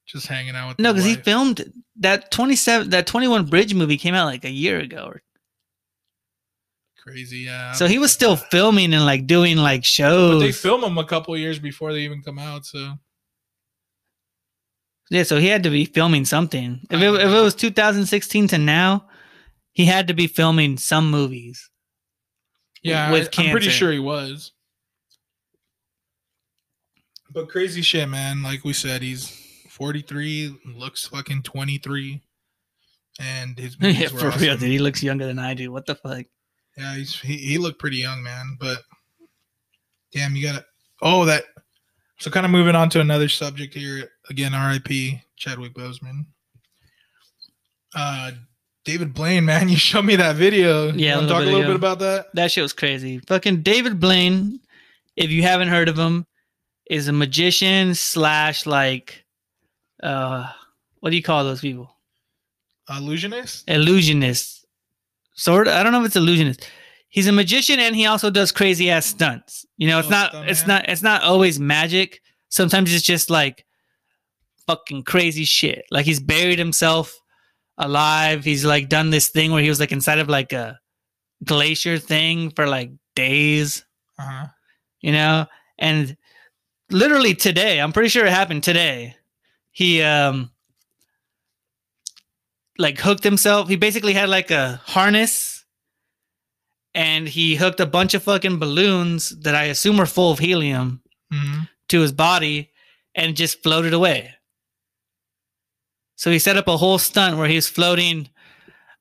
just 0.06 0.28
hanging 0.28 0.56
out 0.56 0.70
with. 0.70 0.80
No, 0.80 0.94
because 0.94 1.06
he 1.06 1.16
filmed 1.16 1.72
that 1.98 2.32
twenty 2.32 2.56
seven 2.56 2.90
that 2.90 3.08
twenty 3.08 3.28
one 3.28 3.46
Bridge 3.46 3.74
movie 3.74 3.98
came 3.98 4.14
out 4.14 4.26
like 4.26 4.44
a 4.44 4.52
year 4.52 4.80
ago, 4.80 5.06
or, 5.06 5.22
crazy. 7.04 7.40
Yeah. 7.40 7.74
so 7.74 7.88
he 7.88 8.00
was 8.00 8.12
still 8.12 8.36
filming 8.36 8.94
and 8.94 9.06
like 9.06 9.28
doing 9.28 9.58
like 9.58 9.84
shows. 9.84 10.36
But 10.36 10.46
they 10.46 10.52
film 10.52 10.82
them 10.82 10.98
a 10.98 11.06
couple 11.06 11.36
years 11.38 11.60
before 11.60 11.94
they 11.94 12.00
even 12.00 12.22
come 12.22 12.40
out. 12.40 12.66
So 12.66 12.94
yeah, 15.10 15.24
so 15.24 15.38
he 15.38 15.48
had 15.48 15.64
to 15.64 15.70
be 15.70 15.86
filming 15.86 16.26
something. 16.26 16.80
If 16.90 17.02
it, 17.02 17.14
if 17.14 17.30
it 17.30 17.42
was 17.42 17.56
two 17.56 17.72
thousand 17.72 18.06
sixteen 18.06 18.48
to 18.48 18.58
now, 18.58 19.08
he 19.74 19.86
had 19.86 20.08
to 20.08 20.14
be 20.14 20.28
filming 20.28 20.78
some 20.78 21.12
movies. 21.12 21.70
yeah, 22.82 23.12
With 23.12 23.38
I, 23.38 23.44
am 23.44 23.52
pretty 23.52 23.70
sure 23.70 23.92
he 23.92 24.00
was. 24.00 24.52
But 27.32 27.50
crazy 27.50 27.82
shit, 27.82 28.08
man. 28.08 28.44
Like 28.44 28.64
we 28.64 28.74
said, 28.74 29.02
he's 29.02 29.28
43, 29.70 30.56
looks 30.76 31.08
fucking 31.08 31.42
23, 31.42 32.22
and 33.20 33.58
his 33.58 33.76
yeah, 33.82 34.08
for 34.08 34.28
awesome. 34.28 34.40
real, 34.40 34.56
dude. 34.56 34.70
He 34.70 34.78
looks 34.78 35.02
younger 35.02 35.26
than 35.26 35.40
I 35.40 35.56
do. 35.56 35.72
What 35.72 35.88
the 35.88 35.96
fuck? 35.96 36.26
Yeah, 36.78 36.96
he's 36.96 37.20
he, 37.20 37.38
he 37.38 37.58
looked 37.58 37.80
pretty 37.80 37.98
young, 37.98 38.24
man. 38.24 38.58
But 38.60 38.80
damn, 40.12 40.36
you 40.36 40.44
gotta. 40.44 40.66
Oh, 41.02 41.26
that. 41.26 41.44
So 42.20 42.32
kind 42.32 42.46
of 42.46 42.52
moving 42.52 42.76
on 42.76 42.90
to 42.92 43.02
another 43.02 43.28
subject 43.30 43.74
here. 43.74 44.10
Again, 44.30 44.54
R.I.P. 44.54 45.22
Chadwick 45.36 45.74
Boseman. 45.74 46.26
Uh, 47.96 48.32
David 48.86 49.14
Blaine, 49.14 49.46
man, 49.52 49.70
you 49.70 49.76
showed 49.76 50.06
me 50.06 50.16
that 50.16 50.36
video. 50.36 50.88
You 50.92 51.06
Yeah, 51.06 51.20
a 51.24 51.28
talk 51.28 51.42
a 51.42 51.46
little 51.46 51.60
ago. 51.62 51.68
bit 51.70 51.76
about 51.76 52.00
that. 52.00 52.28
That 52.34 52.52
shit 52.52 52.62
was 52.62 52.74
crazy. 52.74 53.20
Fucking 53.28 53.62
David 53.62 54.00
Blaine, 54.00 54.60
if 55.16 55.30
you 55.32 55.42
haven't 55.44 55.68
heard 55.70 55.90
of 55.90 55.98
him, 55.98 56.26
is 56.90 57.08
a 57.08 57.14
magician 57.14 57.96
slash 57.96 58.66
like 58.66 59.24
uh 60.02 60.50
what 61.00 61.10
do 61.12 61.16
you 61.16 61.24
call 61.24 61.44
those 61.44 61.62
people? 61.62 61.90
Illusionist. 62.90 63.70
Illusionist. 63.70 64.63
Sort 65.36 65.68
of 65.68 65.74
I 65.74 65.84
don't 65.84 65.92
know 65.92 66.02
if 66.02 66.08
it's 66.08 66.16
illusionist. 66.16 66.68
He's 67.10 67.28
a 67.28 67.32
magician 67.32 67.80
and 67.80 67.96
he 67.96 68.06
also 68.06 68.30
does 68.30 68.52
crazy 68.52 68.90
ass 68.90 69.06
stunts. 69.06 69.66
You 69.78 69.88
know, 69.88 70.00
it's 70.00 70.08
Oh, 70.08 70.12
not 70.12 70.50
it's 70.50 70.66
not 70.68 70.90
it's 70.90 71.02
not 71.04 71.22
always 71.24 71.60
magic. 71.60 72.22
Sometimes 72.50 72.94
it's 72.94 73.04
just 73.04 73.30
like 73.30 73.66
fucking 74.68 75.04
crazy 75.04 75.44
shit. 75.44 75.86
Like 75.92 76.06
he's 76.06 76.20
buried 76.20 76.60
himself 76.60 77.14
alive. 77.78 78.44
He's 78.44 78.64
like 78.66 78.90
done 78.90 79.10
this 79.10 79.30
thing 79.30 79.52
where 79.52 79.62
he 79.64 79.70
was 79.70 79.80
like 79.80 79.92
inside 79.92 80.20
of 80.20 80.30
like 80.30 80.54
a 80.54 80.80
glacier 81.44 81.98
thing 81.98 82.50
for 82.52 82.68
like 82.68 82.92
days 83.16 83.84
Uh 84.18 84.24
huh. 84.24 84.48
you 85.02 85.12
know 85.12 85.46
and 85.78 86.16
literally 86.90 87.36
today 87.36 87.80
i'm 87.82 87.92
pretty 87.92 88.08
sure 88.10 88.26
it 88.26 88.32
happened 88.32 88.64
today 88.64 89.14
he 89.72 90.02
um 90.02 90.50
like 92.78 93.00
hooked 93.00 93.24
himself. 93.24 93.70
He 93.70 93.76
basically 93.76 94.14
had 94.14 94.30
like 94.30 94.52
a 94.52 94.82
harness 94.86 95.66
and 96.94 97.28
he 97.28 97.56
hooked 97.56 97.80
a 97.80 97.86
bunch 97.86 98.14
of 98.14 98.24
fucking 98.24 98.60
balloons 98.60 99.30
that 99.42 99.56
i 99.56 99.64
assume 99.66 100.00
are 100.00 100.06
full 100.06 100.32
of 100.32 100.40
helium 100.40 101.02
hmm 101.32 101.62
to 101.90 102.00
his 102.00 102.14
body 102.14 102.72
and 103.14 103.36
just 103.36 103.62
floated 103.62 103.94
away. 103.94 104.34
So 106.16 106.32
he 106.32 106.40
set 106.40 106.58
up 106.58 106.68
a 106.68 106.78
whole 106.78 106.98
stunt 106.98 107.38
where 107.38 107.48
he 107.48 107.56
was 107.56 107.68
floating 107.70 108.30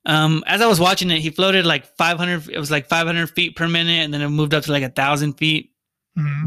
um 0.05 0.43
as 0.49 0.61
i 0.61 0.67
was 0.67 0.81
watching 0.81 1.11
it 1.13 1.21
he 1.21 1.31
floated 1.31 1.65
like 1.65 1.87
500 1.97 2.49
it 2.49 2.59
was 2.59 2.73
like 2.73 2.89
500 2.89 3.31
feet 3.31 3.55
per 3.55 3.69
minute 3.69 4.03
and 4.03 4.13
then 4.13 4.21
it 4.21 4.29
moved 4.29 4.53
up 4.53 4.65
to 4.65 4.73
like 4.73 4.83
a 4.83 4.89
thousand 4.89 5.35
feet. 5.35 5.71
Hmm 6.17 6.47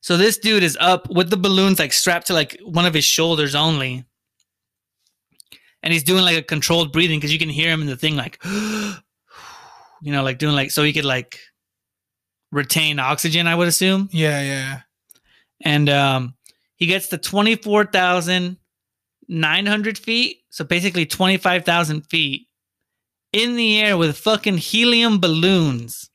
So 0.00 0.16
this 0.16 0.38
dude 0.38 0.62
is 0.62 0.76
up 0.80 1.08
with 1.08 1.30
the 1.30 1.36
balloons 1.36 1.78
like 1.78 1.92
strapped 1.92 2.26
to 2.28 2.34
like 2.34 2.58
one 2.64 2.84
of 2.86 2.94
his 2.94 3.04
shoulders 3.04 3.54
only. 3.54 4.04
And 5.82 5.92
he's 5.92 6.02
doing 6.02 6.24
like 6.24 6.36
a 6.36 6.42
controlled 6.42 6.92
breathing 6.92 7.18
because 7.18 7.32
you 7.32 7.38
can 7.38 7.48
hear 7.48 7.70
him 7.70 7.80
in 7.80 7.86
the 7.86 7.96
thing 7.96 8.16
like 8.16 8.38
you 8.44 10.12
know, 10.12 10.22
like 10.22 10.38
doing 10.38 10.54
like 10.54 10.70
so 10.70 10.82
he 10.82 10.92
could 10.92 11.04
like 11.04 11.38
retain 12.50 12.98
oxygen, 12.98 13.46
I 13.46 13.54
would 13.54 13.68
assume. 13.68 14.08
Yeah, 14.12 14.40
yeah. 14.42 14.80
And 15.62 15.88
um 15.88 16.34
he 16.76 16.86
gets 16.86 17.08
to 17.08 17.18
twenty 17.18 17.56
four 17.56 17.84
thousand 17.84 18.56
nine 19.28 19.66
hundred 19.66 19.98
feet, 19.98 20.38
so 20.50 20.64
basically 20.64 21.06
twenty 21.06 21.36
five 21.36 21.64
thousand 21.64 22.02
feet 22.02 22.48
in 23.32 23.56
the 23.56 23.80
air 23.80 23.96
with 23.96 24.16
fucking 24.16 24.58
helium 24.58 25.20
balloons. 25.20 26.10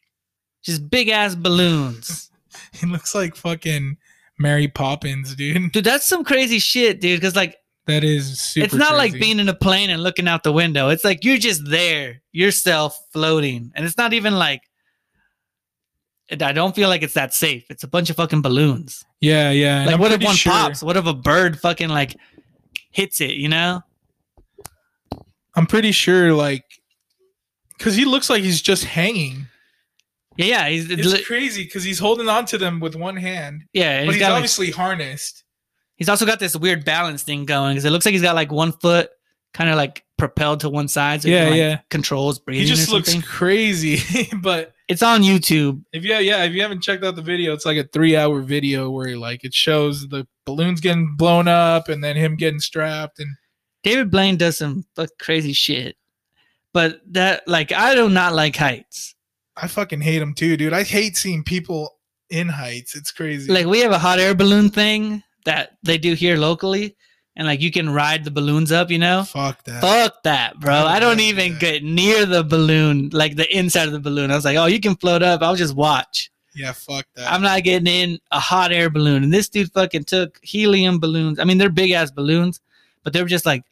Just 0.63 0.89
big 0.89 1.09
ass 1.09 1.35
balloons. 1.35 2.29
He 2.71 2.85
looks 2.87 3.15
like 3.15 3.35
fucking 3.35 3.97
Mary 4.39 4.67
Poppins, 4.67 5.35
dude. 5.35 5.71
Dude, 5.71 5.83
that's 5.83 6.07
some 6.07 6.23
crazy 6.23 6.59
shit, 6.59 7.01
dude. 7.01 7.19
Because 7.19 7.35
like 7.35 7.55
That 7.85 8.03
is 8.05 8.39
super. 8.39 8.65
it's 8.65 8.73
not 8.73 8.95
like 8.95 9.11
being 9.13 9.39
in 9.39 9.49
a 9.49 9.53
plane 9.53 9.89
and 9.89 10.01
looking 10.01 10.27
out 10.27 10.43
the 10.43 10.53
window. 10.53 10.87
It's 10.89 11.03
like 11.03 11.25
you're 11.25 11.37
just 11.37 11.69
there, 11.69 12.21
yourself 12.31 12.97
floating, 13.11 13.71
and 13.75 13.85
it's 13.85 13.97
not 13.97 14.13
even 14.13 14.35
like. 14.35 14.61
I 16.31 16.53
don't 16.53 16.73
feel 16.73 16.87
like 16.89 17.03
it's 17.03 17.13
that 17.15 17.33
safe. 17.33 17.65
It's 17.69 17.83
a 17.83 17.87
bunch 17.87 18.09
of 18.09 18.15
fucking 18.15 18.41
balloons. 18.41 19.03
Yeah, 19.19 19.51
yeah. 19.51 19.79
and 19.79 19.85
Like, 19.87 19.95
I'm 19.95 19.99
what 20.01 20.11
if 20.13 20.23
one 20.23 20.35
sure- 20.35 20.51
pops? 20.53 20.81
What 20.81 20.95
if 20.97 21.05
a 21.05 21.13
bird 21.13 21.59
fucking 21.59 21.89
like 21.89 22.15
hits 22.91 23.19
it? 23.21 23.31
You 23.31 23.49
know? 23.49 23.81
I'm 25.55 25.67
pretty 25.67 25.91
sure, 25.91 26.33
like, 26.33 26.63
because 27.77 27.95
he 27.95 28.05
looks 28.05 28.29
like 28.29 28.41
he's 28.41 28.61
just 28.61 28.85
hanging. 28.85 29.47
Yeah, 30.37 30.45
yeah. 30.45 30.69
He's 30.69 30.89
It's 30.89 31.05
li- 31.05 31.23
crazy 31.23 31.65
because 31.65 31.83
he's 31.83 31.99
holding 31.99 32.27
on 32.29 32.45
to 32.45 32.57
them 32.57 32.79
with 32.79 32.95
one 32.95 33.17
hand, 33.17 33.65
yeah. 33.73 33.99
but 33.99 34.05
He's 34.05 34.13
he's, 34.15 34.19
got 34.21 34.29
like, 34.29 34.35
obviously 34.37 34.71
harnessed. 34.71 35.43
He's 35.95 36.09
also 36.09 36.25
got 36.25 36.39
this 36.39 36.55
weird 36.55 36.85
balance 36.85 37.23
thing 37.23 37.45
going 37.45 37.73
because 37.73 37.85
it 37.85 37.91
looks 37.91 38.05
like 38.05 38.13
he's 38.13 38.21
got 38.21 38.35
like 38.35 38.51
one 38.51 38.71
foot 38.71 39.09
kind 39.53 39.69
of 39.69 39.75
like 39.75 40.03
propelled 40.17 40.61
to 40.61 40.69
one 40.69 40.87
side. 40.87 41.21
So 41.21 41.29
Yeah, 41.29 41.43
can, 41.43 41.49
like, 41.51 41.57
yeah. 41.57 41.79
Controls 41.89 42.39
breathing. 42.39 42.67
He 42.67 42.67
just 42.67 42.91
looks 42.91 43.13
crazy, 43.23 44.27
but 44.41 44.73
It's 44.87 45.03
on 45.03 45.21
YouTube. 45.21 45.83
If 45.93 46.03
you 46.03 46.13
yeah, 46.15 46.43
if 46.43 46.53
you 46.53 46.61
haven't 46.61 46.81
checked 46.81 47.03
out 47.03 47.15
the 47.15 47.21
video, 47.21 47.53
it's 47.53 47.65
like 47.65 47.77
a 47.77 47.83
three 47.83 48.15
hour 48.15 48.41
video 48.41 48.89
where 48.89 49.07
he 49.07 49.15
like 49.15 49.43
it 49.43 49.53
shows 49.53 50.07
the 50.09 50.27
balloons 50.45 50.81
getting 50.81 51.15
blown 51.15 51.47
up 51.47 51.89
and 51.89 52.03
then 52.03 52.15
him 52.15 52.35
getting 52.35 52.59
strapped 52.59 53.19
and 53.19 53.29
David 53.83 54.09
Blaine 54.09 54.37
does 54.37 54.57
some 54.57 54.85
fuck 54.95 55.09
crazy 55.19 55.53
shit. 55.53 55.97
But 56.73 57.01
that 57.13 57.47
like 57.47 57.71
I 57.71 57.95
do 57.95 58.09
not 58.09 58.33
like 58.33 58.55
heights. 58.55 59.15
I 59.55 59.67
fucking 59.67 60.01
hate 60.01 60.19
them 60.19 60.33
too, 60.33 60.57
dude. 60.57 60.73
I 60.73 60.83
hate 60.83 61.15
seeing 61.15 61.43
people 61.43 61.99
in 62.29 62.49
heights. 62.49 62.95
It's 62.95 63.11
crazy. 63.11 63.51
Like 63.51 63.67
we 63.67 63.79
have 63.81 63.91
a 63.91 63.99
hot 63.99 64.19
air 64.19 64.33
balloon 64.33 64.69
thing 64.69 65.21
that 65.45 65.77
they 65.83 65.97
do 65.97 66.13
here 66.13 66.37
locally, 66.37 66.95
and 67.35 67.47
like 67.47 67.61
you 67.61 67.71
can 67.71 67.89
ride 67.89 68.23
the 68.23 68.31
balloons 68.31 68.71
up, 68.71 68.89
you 68.91 68.99
know. 68.99 69.23
fuck 69.23 69.63
that. 69.63 69.81
Fuck 69.81 70.23
that, 70.23 70.59
bro. 70.59 70.73
I 70.73 70.95
I 70.95 70.99
don't 70.99 71.17
don't 71.17 71.17
like 71.17 71.27
even 71.27 71.51
that. 71.53 71.59
get 71.61 71.83
near 71.83 72.25
the 72.25 72.43
balloon, 72.43 73.09
like 73.11 73.35
the 73.35 73.55
inside 73.55 73.87
of 73.87 73.93
the 73.93 73.99
balloon. 73.99 74.31
I 74.31 74.35
was 74.35 74.45
like, 74.45 74.57
oh, 74.57 74.65
you 74.67 74.79
can 74.79 74.95
float 74.95 75.23
up. 75.23 75.41
I'll 75.41 75.55
just 75.55 75.75
watch. 75.75 76.29
Yeah, 76.55 76.71
fuck 76.71 77.05
that. 77.15 77.31
I'm 77.31 77.41
not 77.41 77.63
getting 77.63 77.87
in 77.87 78.19
a 78.31 78.39
hot 78.39 78.71
air 78.71 78.89
balloon. 78.91 79.23
And 79.23 79.33
this 79.33 79.49
dude 79.49 79.71
fucking 79.73 80.03
took 80.03 80.39
helium 80.43 80.99
balloons. 80.99 81.39
I 81.39 81.45
mean, 81.45 81.57
they're 81.57 81.69
big 81.69 81.89
ass 81.91 82.11
balloons, 82.11 82.61
but 83.03 83.11
they're 83.11 83.25
just 83.25 83.45
like 83.45 83.63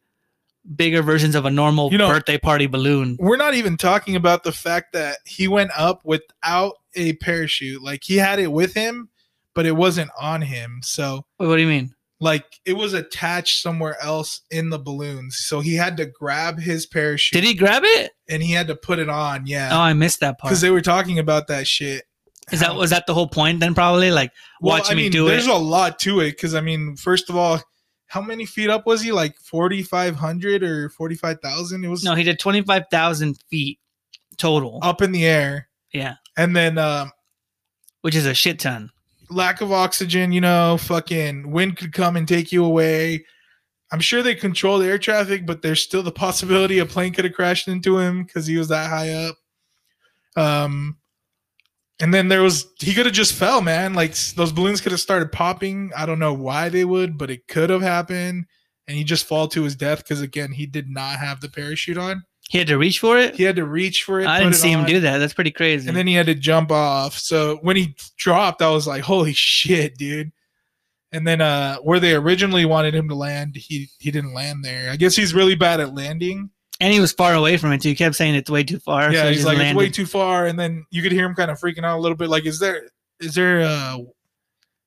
bigger 0.75 1.01
versions 1.03 1.35
of 1.35 1.45
a 1.45 1.51
normal 1.51 1.91
You 1.91 1.99
know- 1.99 2.07
birthday 2.09 2.39
party 2.39 2.65
balloon. 2.65 3.17
We're 3.19 3.37
not 3.37 3.53
even 3.53 3.77
talking 3.77 4.15
about 4.15 4.43
the 4.43 4.51
fact 4.51 4.93
that 4.93 5.17
he 5.25 5.47
went 5.47 5.69
up 5.77 6.01
without 6.03 6.73
a 6.95 7.13
parachute. 7.13 7.83
Like 7.83 8.03
he 8.03 8.17
had 8.17 8.39
it 8.39 8.51
with 8.51 8.73
him, 8.73 9.09
but 9.55 9.65
it 9.65 9.75
wasn't 9.75 10.09
on 10.19 10.41
him. 10.41 10.79
So 10.83 11.25
Wait, 11.39 11.47
what 11.47 11.55
do 11.57 11.61
you 11.61 11.67
mean? 11.67 11.93
like 12.19 12.45
it 12.65 12.73
was 12.73 12.93
attached 12.93 13.61
somewhere 13.61 13.97
else 14.01 14.41
in 14.51 14.69
the 14.69 14.77
balloons. 14.79 15.37
So 15.39 15.59
he 15.59 15.73
had 15.75 15.97
to 15.97 16.05
grab 16.05 16.59
his 16.59 16.85
parachute 16.85 17.33
Did 17.41 17.47
he 17.47 17.53
grab 17.55 17.83
it? 17.83 18.11
and 18.29 18.43
he 18.43 18.51
had 18.51 18.67
to 18.67 18.75
put 18.75 18.99
it 18.99 19.09
on. 19.09 19.47
Yeah. 19.47 19.69
Oh, 19.71 19.79
I 19.81 19.93
missed 19.93 20.19
that 20.19 20.37
part. 20.37 20.49
Because 20.51 20.61
they 20.61 20.69
were 20.69 20.81
talking 20.81 21.17
about 21.19 21.47
that 21.47 21.65
shit. 21.67 22.03
Is 22.51 22.59
that 22.59 22.75
was 22.75 22.89
that 22.89 23.05
the 23.07 23.13
whole 23.13 23.27
point 23.27 23.59
then? 23.59 23.73
Probably 23.73 24.11
like 24.11 24.31
Well, 24.61 24.77
watch 24.77 24.91
I 24.91 24.95
me 24.95 25.03
mean, 25.03 25.11
do 25.11 25.25
there's 25.27 25.45
it. 25.45 25.47
There's 25.47 25.57
a 25.59 25.59
lot 25.63 25.99
to 25.99 26.19
it 26.19 26.31
because 26.31 26.53
I 26.53 26.61
mean, 26.61 26.95
first 26.95 27.29
of 27.29 27.35
all, 27.37 27.59
how 28.07 28.19
many 28.21 28.45
feet 28.45 28.69
up 28.69 28.85
was 28.85 29.01
he? 29.01 29.11
Like 29.13 29.37
forty 29.39 29.81
five 29.83 30.15
hundred 30.15 30.61
or 30.63 30.89
forty 30.89 31.15
five 31.15 31.39
thousand? 31.41 31.85
It 31.85 31.87
was 31.87 32.03
no, 32.03 32.13
he 32.13 32.23
did 32.23 32.39
twenty 32.39 32.61
five 32.61 32.83
thousand 32.91 33.37
feet 33.49 33.79
total. 34.37 34.79
up 34.81 35.01
in 35.01 35.11
the 35.13 35.25
air, 35.25 35.69
Yeah, 35.93 36.15
and 36.37 36.53
then 36.55 36.77
um, 36.77 37.11
which 38.01 38.15
is 38.15 38.25
a 38.25 38.33
shit 38.33 38.59
ton. 38.59 38.91
Lack 39.31 39.61
of 39.61 39.71
oxygen. 39.71 40.31
You 40.31 40.41
know, 40.41 40.77
fucking 40.77 41.51
wind 41.51 41.77
could 41.77 41.93
come 41.93 42.15
and 42.15 42.27
take 42.27 42.51
you 42.51 42.63
away. 42.63 43.25
I'm 43.91 43.99
sure 43.99 44.23
they 44.23 44.35
control 44.35 44.79
the 44.79 44.87
air 44.87 44.97
traffic, 44.97 45.45
but 45.45 45.61
there's 45.61 45.81
still 45.81 46.03
the 46.03 46.11
possibility 46.11 46.79
a 46.79 46.85
plane 46.85 47.13
could 47.13 47.25
have 47.25 47.33
crashed 47.33 47.67
into 47.67 47.97
him 47.97 48.23
because 48.23 48.47
he 48.47 48.57
was 48.57 48.69
that 48.69 48.89
high 48.89 49.11
up. 49.11 49.35
Um, 50.37 50.97
and 51.99 52.13
then 52.13 52.29
there 52.29 52.41
was 52.41 52.67
he 52.79 52.93
could 52.93 53.05
have 53.05 53.13
just 53.13 53.33
fell, 53.33 53.61
man. 53.61 53.93
Like 53.93 54.15
those 54.35 54.51
balloons 54.51 54.81
could 54.81 54.91
have 54.91 55.01
started 55.01 55.31
popping. 55.31 55.91
I 55.95 56.05
don't 56.05 56.19
know 56.19 56.33
why 56.33 56.69
they 56.69 56.85
would, 56.85 57.17
but 57.17 57.29
it 57.29 57.47
could 57.47 57.69
have 57.69 57.81
happened. 57.81 58.45
And 58.87 58.97
he 58.97 59.03
just 59.03 59.25
fall 59.25 59.47
to 59.49 59.63
his 59.63 59.75
death 59.75 59.99
because 59.99 60.21
again, 60.21 60.51
he 60.51 60.65
did 60.65 60.89
not 60.89 61.19
have 61.19 61.41
the 61.41 61.49
parachute 61.49 61.97
on. 61.97 62.23
He 62.51 62.57
had 62.57 62.67
to 62.67 62.77
reach 62.77 62.99
for 62.99 63.17
it. 63.17 63.35
He 63.35 63.43
had 63.43 63.55
to 63.55 63.65
reach 63.65 64.03
for 64.03 64.19
it. 64.19 64.27
I 64.27 64.39
didn't 64.39 64.55
it 64.55 64.57
see 64.57 64.71
him 64.71 64.83
do 64.83 64.99
that. 64.99 65.19
That's 65.19 65.33
pretty 65.33 65.51
crazy. 65.51 65.87
And 65.87 65.95
then 65.95 66.05
he 66.05 66.15
had 66.15 66.25
to 66.25 66.35
jump 66.35 66.69
off. 66.69 67.17
So 67.17 67.59
when 67.61 67.77
he 67.77 67.95
dropped, 68.17 68.61
I 68.61 68.69
was 68.71 68.85
like, 68.85 69.03
"Holy 69.03 69.31
shit, 69.31 69.97
dude!" 69.97 70.33
And 71.13 71.25
then 71.25 71.39
uh, 71.39 71.77
where 71.77 72.01
they 72.01 72.13
originally 72.13 72.65
wanted 72.65 72.93
him 72.93 73.07
to 73.07 73.15
land, 73.15 73.55
he 73.55 73.87
he 73.99 74.11
didn't 74.11 74.33
land 74.33 74.65
there. 74.65 74.91
I 74.91 74.97
guess 74.97 75.15
he's 75.15 75.33
really 75.33 75.55
bad 75.55 75.79
at 75.79 75.95
landing. 75.95 76.49
And 76.81 76.91
he 76.91 76.99
was 76.99 77.13
far 77.13 77.33
away 77.33 77.55
from 77.55 77.71
it 77.71 77.81
too. 77.81 77.87
He 77.87 77.95
kept 77.95 78.15
saying 78.15 78.35
it's 78.35 78.51
way 78.51 78.65
too 78.65 78.79
far. 78.79 79.13
yeah, 79.13 79.21
so 79.21 79.27
he 79.29 79.35
he's 79.35 79.45
like, 79.45 79.57
"It's 79.57 79.73
way 79.73 79.89
too 79.89 80.05
far." 80.05 80.45
And 80.45 80.59
then 80.59 80.85
you 80.91 81.01
could 81.01 81.13
hear 81.13 81.25
him 81.25 81.35
kind 81.35 81.51
of 81.51 81.57
freaking 81.57 81.85
out 81.85 81.99
a 81.99 82.01
little 82.01 82.17
bit. 82.17 82.27
Like, 82.27 82.45
is 82.45 82.59
there 82.59 82.89
is 83.21 83.33
there 83.33 83.61
uh, 83.61 83.97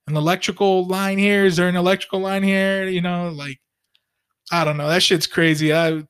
an 0.07 0.17
electrical 0.19 0.87
line 0.87 1.17
here? 1.17 1.47
Is 1.47 1.57
there 1.57 1.69
an 1.69 1.77
electrical 1.77 2.21
line 2.21 2.43
here? 2.43 2.87
You 2.87 3.01
know, 3.01 3.31
like 3.31 3.59
I 4.53 4.65
don't 4.65 4.77
know. 4.77 4.89
That 4.89 5.03
shit's 5.03 5.27
crazy. 5.27 5.73
I 5.73 6.05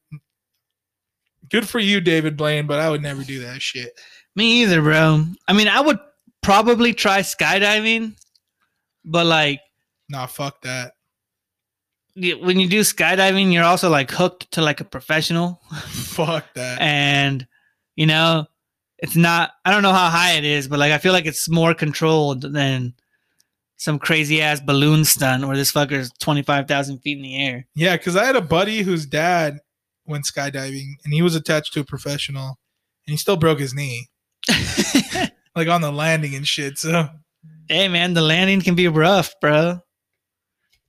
good 1.50 1.68
for 1.68 1.78
you, 1.78 2.00
David 2.00 2.36
Blaine, 2.36 2.66
but 2.66 2.80
I 2.80 2.90
would 2.90 3.02
never 3.02 3.22
do 3.24 3.40
that 3.40 3.60
shit. 3.62 3.92
Me 4.36 4.62
either, 4.62 4.82
bro. 4.82 5.24
I 5.48 5.52
mean, 5.52 5.68
I 5.68 5.80
would 5.80 5.98
probably 6.42 6.92
try 6.92 7.20
skydiving, 7.20 8.16
but 9.04 9.26
like 9.26 9.60
Nah, 10.08 10.26
fuck 10.26 10.60
that. 10.62 10.92
when 12.16 12.60
you 12.60 12.68
do 12.68 12.80
skydiving, 12.80 13.52
you're 13.52 13.64
also 13.64 13.88
like 13.90 14.10
hooked 14.10 14.50
to 14.52 14.62
like 14.62 14.80
a 14.80 14.84
professional, 14.84 15.60
fuck 15.86 16.44
that. 16.54 16.80
and 16.80 17.46
you 17.96 18.06
know, 18.06 18.46
it's 18.98 19.16
not. 19.16 19.52
I 19.64 19.70
don't 19.70 19.82
know 19.82 19.92
how 19.92 20.08
high 20.10 20.32
it 20.32 20.44
is, 20.44 20.68
but 20.68 20.78
like 20.78 20.92
I 20.92 20.98
feel 20.98 21.12
like 21.12 21.26
it's 21.26 21.48
more 21.48 21.74
controlled 21.74 22.42
than 22.42 22.94
some 23.76 23.98
crazy 23.98 24.40
ass 24.40 24.60
balloon 24.60 25.04
stunt 25.04 25.46
where 25.46 25.56
this 25.56 25.72
fucker's 25.72 26.10
twenty 26.18 26.42
five 26.42 26.66
thousand 26.68 26.98
feet 27.00 27.16
in 27.18 27.22
the 27.22 27.44
air. 27.46 27.66
Yeah, 27.74 27.96
because 27.96 28.16
I 28.16 28.24
had 28.24 28.36
a 28.36 28.40
buddy 28.40 28.82
whose 28.82 29.06
dad 29.06 29.58
went 30.06 30.24
skydiving 30.24 30.92
and 31.04 31.12
he 31.14 31.22
was 31.22 31.34
attached 31.34 31.72
to 31.74 31.80
a 31.80 31.84
professional 31.84 32.58
and 33.06 33.12
he 33.12 33.16
still 33.16 33.36
broke 33.36 33.58
his 33.60 33.74
knee, 33.74 34.08
like 35.56 35.68
on 35.68 35.80
the 35.80 35.92
landing 35.92 36.34
and 36.34 36.46
shit. 36.46 36.78
So, 36.78 37.08
hey 37.68 37.88
man, 37.88 38.14
the 38.14 38.22
landing 38.22 38.60
can 38.60 38.74
be 38.74 38.88
rough, 38.88 39.34
bro. 39.40 39.80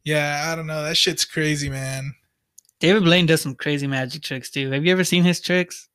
yeah, 0.04 0.50
I 0.52 0.56
don't 0.56 0.68
know. 0.68 0.84
That 0.84 0.98
shit's 0.98 1.26
crazy, 1.26 1.70
man. 1.70 2.14
David 2.80 3.04
Blaine 3.04 3.26
does 3.26 3.42
some 3.42 3.56
crazy 3.56 3.88
magic 3.88 4.22
tricks 4.22 4.50
too. 4.50 4.70
Have 4.72 4.86
you 4.86 4.92
ever 4.92 5.04
seen 5.04 5.24
his 5.24 5.40
tricks? 5.40 5.88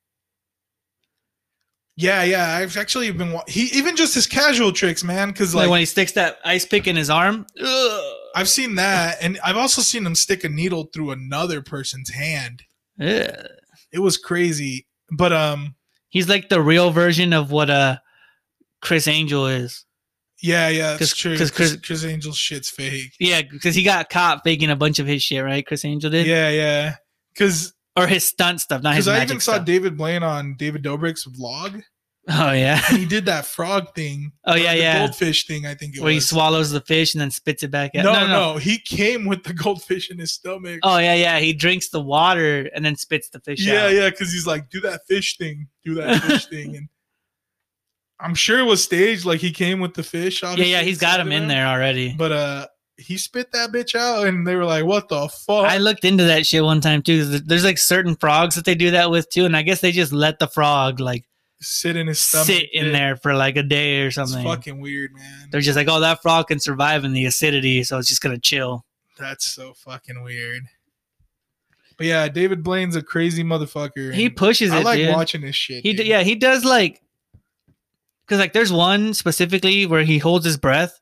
Yeah, 1.97 2.23
yeah. 2.23 2.57
I've 2.57 2.77
actually 2.79 3.11
been, 3.11 3.33
wa- 3.33 3.45
he 3.47 3.65
even 3.77 3.95
just 3.97 4.15
his 4.15 4.27
casual 4.27 4.73
tricks, 4.73 5.05
man. 5.05 5.29
Because, 5.29 5.55
Like, 5.55 5.65
like, 5.65 5.71
when 5.71 5.81
he 5.81 5.87
sticks 5.87 6.13
that 6.13 6.39
ice 6.45 6.65
pick 6.65 6.87
in 6.87 6.97
his 6.97 7.11
arm. 7.11 7.47
Ugh. 7.63 8.15
I've 8.35 8.49
seen 8.49 8.77
that 8.77 9.17
and 9.21 9.41
I've 9.45 9.57
also 9.57 9.83
seen 9.83 10.07
him 10.07 10.15
stick 10.15 10.45
a 10.45 10.49
needle 10.49 10.89
through 10.95 11.11
another 11.11 11.61
person's 11.63 12.11
hand. 12.11 12.63
Ugh. 13.01 13.47
It 13.93 13.99
was 14.01 14.17
crazy. 14.19 14.87
But, 15.11 15.33
um, 15.33 15.75
He's 16.11 16.29
like 16.29 16.49
the 16.49 16.61
real 16.61 16.91
version 16.91 17.33
of 17.33 17.51
what 17.53 17.71
uh 17.71 17.99
Criss 18.83 19.07
Angel 19.09 19.47
is. 19.47 19.85
yeah, 20.43 20.69
yeah, 20.69 20.91
that's 20.97 20.99
'Cause- 21.13 21.15
true. 21.15 21.37
'cause 21.39 21.51
Criss, 21.51 21.77
Criss- 21.85 22.05
Angel's 22.05 22.37
shit's 22.39 22.71
fake. 22.71 23.13
Yeah, 23.21 23.43
because 23.43 23.75
he 23.75 23.83
got 23.83 24.09
caught 24.11 24.43
faking 24.43 24.71
a 24.71 24.77
bunch 24.77 24.99
of 24.99 25.07
his 25.07 25.23
shit, 25.23 25.45
right? 25.45 25.65
Criss 25.67 25.85
Angel 25.85 26.11
did, 26.11 26.27
Yeah, 26.27 26.49
yeah. 26.51 26.97
Because 27.35 27.73
or 27.97 28.07
his 28.07 28.25
stunt 28.27 28.61
stuff, 28.61 28.83
not 28.83 28.95
his 28.97 29.05
because 29.07 29.21
I 29.21 29.23
even 29.25 29.41
saw 29.41 29.53
stuff. 29.55 29.67
David 29.67 29.97
Blaine 29.97 30.23
on 30.23 30.55
David 30.57 30.83
Dobrik's 30.83 31.27
vlog. 31.27 31.83
Oh 32.29 32.53
yeah, 32.53 32.81
and 32.89 32.99
he 32.99 33.07
did 33.07 33.27
that 33.27 33.45
frog 33.47 33.95
thing. 33.95 34.33
Oh, 34.45 34.55
yeah, 34.55 34.75
the 34.75 34.81
yeah. 34.81 34.99
goldfish 34.99 35.47
thing. 35.47 35.65
I 35.67 35.75
think 35.75 35.97
it 35.97 36.03
where 36.03 36.13
he 36.13 36.19
swallows 36.19 36.71
the 36.71 36.81
fish 36.81 37.15
and 37.15 37.21
then 37.21 37.31
spits 37.31 37.63
it 37.63 37.71
back 37.71 37.95
out. 37.95 38.05
no, 38.05 38.27
no, 38.27 38.57
he 38.57 38.79
came 38.79 39.27
with 39.27 39.45
the 39.45 39.53
goldfish 39.55 40.11
in 40.11 40.19
his 40.19 40.33
stomach. 40.33 40.81
Oh 40.83 40.99
yeah, 40.99 41.15
yeah. 41.15 41.39
He 41.39 41.53
drinks 41.53 41.91
the 41.91 42.01
water 42.01 42.69
and 42.75 42.85
then 42.85 42.97
spits 42.97 43.29
the 43.29 43.39
fish 43.41 43.65
yeah, 43.65 43.85
out. 43.85 43.93
yeah, 43.93 44.11
because 44.11 44.33
he's 44.33 44.47
like, 44.47 44.71
do 44.71 44.81
that 44.81 45.03
fish 45.07 45.37
thing, 45.37 45.69
do 45.85 45.95
that 45.95 46.23
fish 46.23 46.47
thing, 46.51 46.77
and 46.77 46.89
I'm 48.19 48.35
sure 48.35 48.59
it 48.59 48.65
was 48.65 48.83
staged. 48.83 49.25
Like 49.25 49.41
he 49.41 49.53
came 49.53 49.81
with 49.81 49.95
the 49.95 50.03
fish. 50.03 50.43
yeah, 50.43 50.55
yeah. 50.57 50.83
He's 50.83 50.99
got 50.99 51.21
him 51.21 51.33
in 51.33 51.49
there 51.49 51.67
already. 51.67 52.15
But 52.17 52.33
uh, 52.33 52.67
he 53.01 53.17
spit 53.17 53.51
that 53.53 53.71
bitch 53.71 53.95
out, 53.95 54.27
and 54.27 54.47
they 54.47 54.57
were 54.57 54.65
like, 54.65 54.85
"What 54.85 55.09
the 55.09 55.29
fuck?" 55.29 55.65
I 55.65 55.79
looked 55.79 56.05
into 56.05 56.25
that 56.25 56.47
shit 56.47 56.63
one 56.63 56.81
time 56.81 57.03
too. 57.03 57.25
There's 57.25 57.65
like 57.65 57.79
certain 57.79 58.17
frogs 58.17 58.55
that 58.57 58.65
they 58.65 58.75
do 58.75 58.91
that 58.93 59.11
with 59.11 59.29
too, 59.31 59.45
and 59.45 59.57
I 59.57 59.63
guess 59.63 59.81
they 59.81 59.93
just 59.93 60.13
let 60.13 60.39
the 60.39 60.49
frog 60.49 61.01
like 61.01 61.25
Sit 61.63 61.97
in 61.97 62.07
his 62.07 62.21
stomach. 62.21 62.47
sit 62.47 62.73
in 62.73 62.91
there 62.93 63.17
for 63.17 63.35
like 63.35 63.57
a 63.57 63.63
day 63.63 64.03
or 64.03 64.07
It's 64.07 64.15
something. 64.17 64.43
fucking 64.45 64.81
weird, 64.81 65.13
man. 65.15 65.49
They're 65.51 65.61
just 65.61 65.77
like, 65.77 65.89
oh, 65.89 66.01
that 66.01 66.23
frog 66.23 66.49
can 66.49 66.59
survive 66.59 67.05
in 67.05 67.13
the 67.13 67.27
acidity, 67.27 67.85
so 67.85 67.99
it's 67.99 68.09
just 68.09 68.23
gonna 68.23 68.39
chill. 68.39 68.85
That's 69.19 69.45
so 69.47 69.75
fucking 69.75 70.23
weird. 70.23 70.63
But 71.99 72.07
yeah, 72.07 72.29
David 72.29 72.63
Blaine's 72.63 72.97
a 72.97 73.03
crazy 73.03 73.45
motherfucker. 73.45 74.15
He 74.15 74.31
pushes 74.31 74.71
I 74.73 74.81
like 74.81 74.99
dude. 75.01 75.15
watching 75.15 75.43
this 75.43 75.55
shit. 75.55 75.83
He 75.83 75.93
d- 75.93 76.05
yeah, 76.09 76.23
he 76.23 76.35
does 76.35 76.65
like 76.65 77.03
because 78.25 78.39
like 78.39 78.55
there's 78.55 78.73
one 78.73 79.13
specifically 79.13 79.85
where 79.85 80.03
he 80.03 80.17
holds 80.17 80.47
his 80.47 80.57
breath, 80.57 80.99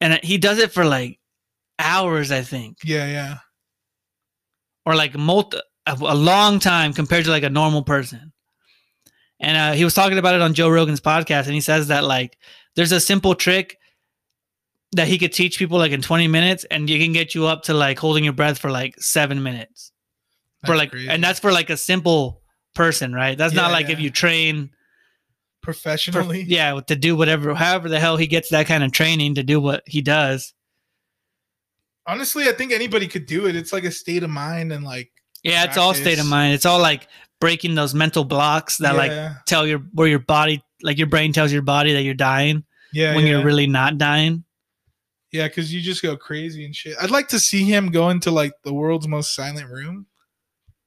and 0.00 0.20
he 0.22 0.38
does 0.38 0.58
it 0.58 0.70
for 0.70 0.84
like 0.84 1.18
hours, 1.80 2.30
I 2.30 2.42
think, 2.42 2.78
yeah, 2.84 3.06
yeah. 3.08 3.38
or 4.86 4.94
like 4.94 5.16
multi 5.16 5.58
a, 5.86 5.94
a 5.94 6.14
long 6.14 6.60
time 6.60 6.92
compared 6.92 7.24
to 7.24 7.32
like 7.32 7.42
a 7.42 7.50
normal 7.50 7.82
person. 7.82 8.32
And 9.40 9.56
uh, 9.56 9.72
he 9.72 9.84
was 9.84 9.94
talking 9.94 10.18
about 10.18 10.34
it 10.34 10.40
on 10.40 10.54
Joe 10.54 10.68
Rogan's 10.68 11.00
podcast, 11.00 11.44
and 11.46 11.54
he 11.54 11.60
says 11.60 11.88
that 11.88 12.04
like 12.04 12.36
there's 12.76 12.92
a 12.92 13.00
simple 13.00 13.34
trick 13.34 13.76
that 14.92 15.06
he 15.06 15.18
could 15.18 15.32
teach 15.32 15.58
people 15.58 15.78
like 15.78 15.92
in 15.92 16.02
20 16.02 16.28
minutes, 16.28 16.64
and 16.70 16.88
you 16.90 16.98
can 16.98 17.12
get 17.12 17.34
you 17.34 17.46
up 17.46 17.62
to 17.64 17.74
like 17.74 17.98
holding 17.98 18.24
your 18.24 18.32
breath 18.32 18.58
for 18.58 18.70
like 18.70 18.94
seven 19.00 19.42
minutes. 19.42 19.92
for 20.66 20.74
like, 20.76 20.90
crazy. 20.90 21.08
and 21.08 21.22
that's 21.22 21.38
for 21.38 21.52
like 21.52 21.70
a 21.70 21.76
simple 21.76 22.42
person, 22.74 23.12
right? 23.12 23.36
That's 23.38 23.54
not 23.54 23.68
Yeah, 23.68 23.72
like 23.74 23.90
if 23.90 24.00
you 24.00 24.10
train 24.10 24.68
for- 25.62 25.72
professionally. 25.72 26.42
yeah, 26.48 26.80
to 26.86 26.96
do 26.96 27.14
whatever, 27.16 27.54
however 27.54 27.88
the 27.88 28.00
hell 28.00 28.16
he 28.16 28.26
gets 28.26 28.48
that 28.50 28.66
kind 28.66 28.82
of 28.82 28.90
training 28.92 29.34
to 29.36 29.42
do 29.44 29.60
what 29.60 29.82
he 29.86 30.00
does. 30.02 30.52
Honestly, 32.06 32.48
I 32.48 32.52
think 32.52 32.72
anybody 32.72 33.06
could 33.06 33.26
do 33.26 33.46
it. 33.46 33.54
It's 33.54 33.72
like 33.72 33.84
a 33.84 33.90
state 33.90 34.22
of 34.22 34.30
mind 34.30 34.72
and 34.72 34.84
like 34.84 35.10
Yeah, 35.42 35.64
it's 35.64 35.76
all 35.76 35.92
state 35.94 36.18
of 36.18 36.26
mind. 36.26 36.54
It's 36.54 36.64
all 36.66 36.80
like 36.80 37.06
breaking 37.40 37.74
those 37.74 37.94
mental 37.94 38.24
blocks 38.24 38.78
that 38.78 38.96
like 38.96 39.12
tell 39.46 39.66
your 39.66 39.78
where 39.92 40.08
your 40.08 40.18
body 40.18 40.62
like 40.82 40.98
your 40.98 41.06
brain 41.06 41.32
tells 41.32 41.52
your 41.52 41.62
body 41.62 41.92
that 41.92 42.02
you're 42.02 42.14
dying 42.14 42.64
Yeah, 42.92 43.14
when 43.14 43.24
yeah. 43.24 43.32
you're 43.32 43.44
really 43.44 43.66
not 43.66 43.98
dying. 43.98 44.44
yeah, 45.32 45.46
because 45.48 45.72
you 45.72 45.80
just 45.80 46.02
go 46.02 46.16
crazy 46.16 46.64
and 46.64 46.74
shit. 46.74 46.96
I'd 47.00 47.10
like 47.10 47.28
to 47.28 47.38
see 47.40 47.64
him 47.64 47.90
go 47.90 48.10
into 48.10 48.30
like 48.30 48.52
the 48.64 48.72
world's 48.72 49.06
most 49.08 49.34
silent 49.34 49.68
room. 49.70 50.06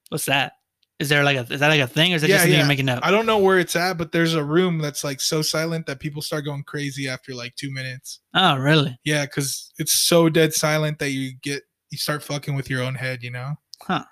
What's 0.08 0.26
that? 0.26 0.52
Is 0.98 1.08
there 1.08 1.24
like 1.24 1.36
a 1.36 1.52
is 1.52 1.60
that 1.60 1.68
like 1.68 1.80
a 1.80 1.86
thing 1.86 2.12
or 2.12 2.16
is 2.16 2.22
that 2.22 2.28
Yeah, 2.28 2.34
just 2.36 2.42
something 2.44 2.52
yeah. 2.52 2.58
you're 2.60 2.68
making 2.68 2.88
up? 2.88 3.00
I 3.02 3.10
don't 3.10 3.26
know 3.26 3.38
where 3.38 3.58
it's 3.58 3.74
at, 3.74 3.98
but 3.98 4.12
there's 4.12 4.34
a 4.34 4.44
room 4.44 4.78
that's 4.78 5.02
like 5.02 5.20
so 5.20 5.42
silent 5.42 5.86
that 5.86 5.98
people 6.00 6.22
start 6.22 6.44
going 6.44 6.62
crazy 6.64 7.08
after 7.08 7.34
like 7.34 7.56
two 7.56 7.72
minutes. 7.72 8.20
Oh, 8.34 8.56
really? 8.56 8.96
Yeah, 9.04 9.24
because 9.24 9.72
it's 9.78 9.94
so 9.94 10.28
dead 10.28 10.52
silent 10.54 10.98
that 11.00 11.10
you 11.10 11.32
get 11.42 11.62
you 11.90 11.98
start 11.98 12.22
fucking 12.22 12.54
with 12.54 12.70
your 12.70 12.82
own 12.82 12.94
head, 12.94 13.22
you 13.22 13.30
know. 13.30 13.54
Huh. 13.82 14.04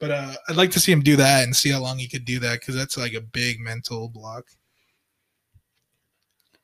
But 0.00 0.10
uh, 0.12 0.34
I'd 0.48 0.56
like 0.56 0.70
to 0.72 0.80
see 0.80 0.92
him 0.92 1.02
do 1.02 1.16
that 1.16 1.42
and 1.44 1.56
see 1.56 1.70
how 1.70 1.80
long 1.80 1.98
he 1.98 2.08
could 2.08 2.24
do 2.24 2.38
that 2.40 2.60
because 2.60 2.74
that's 2.76 2.96
like 2.96 3.14
a 3.14 3.20
big 3.20 3.58
mental 3.60 4.08
block. 4.08 4.44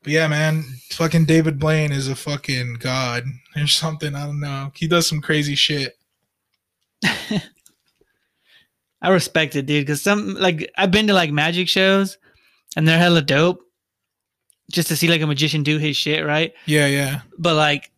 But 0.05 0.13
yeah, 0.13 0.29
man, 0.29 0.63
fucking 0.91 1.25
David 1.25 1.59
Blaine 1.59 1.91
is 1.91 2.09
a 2.09 2.15
fucking 2.15 2.75
god 2.75 3.25
or 3.57 3.67
something. 3.67 4.15
I 4.15 4.27
don't 4.27 4.41
know. 4.41 4.71
He 4.75 4.87
does 4.87 5.09
some 5.09 5.21
crazy 5.21 5.55
shit. 5.55 5.99
I 9.03 9.09
respect 9.09 9.57
it, 9.57 9.67
dude. 9.67 9.85
Because 9.85 10.03
some 10.03 10.35
like 10.35 10.71
I've 10.77 10.91
been 10.91 11.09
to 11.09 11.15
like 11.15 11.33
magic 11.33 11.69
shows, 11.69 12.19
and 12.77 12.87
they're 12.87 12.99
hella 12.99 13.23
dope. 13.23 13.61
Just 14.71 14.89
to 14.89 14.97
see 14.97 15.09
like 15.09 15.21
a 15.21 15.27
magician 15.27 15.63
do 15.63 15.79
his 15.79 15.97
shit, 15.97 16.25
right? 16.25 16.55
Yeah, 16.65 16.87
yeah, 16.87 17.21
But 17.37 17.55
like, 17.55 17.91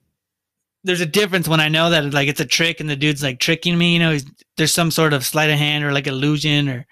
there's 0.87 1.01
a 1.01 1.07
difference 1.07 1.49
when 1.49 1.61
I 1.61 1.69
know 1.69 1.91
that 1.91 2.13
like 2.13 2.29
it's 2.29 2.41
a 2.41 2.47
trick 2.47 2.81
and 2.81 2.89
the 2.89 2.97
dude's 2.97 3.23
like 3.23 3.39
tricking 3.39 3.77
me. 3.77 3.95
You 3.95 3.99
know, 3.99 4.13
he's, 4.13 4.25
there's 4.57 4.75
some 4.75 4.91
sort 4.91 5.13
of 5.13 5.25
sleight 5.25 5.51
of 5.51 5.59
hand 5.59 5.85
or 5.85 5.93
like 5.93 6.07
illusion 6.07 6.69
or 6.69 6.87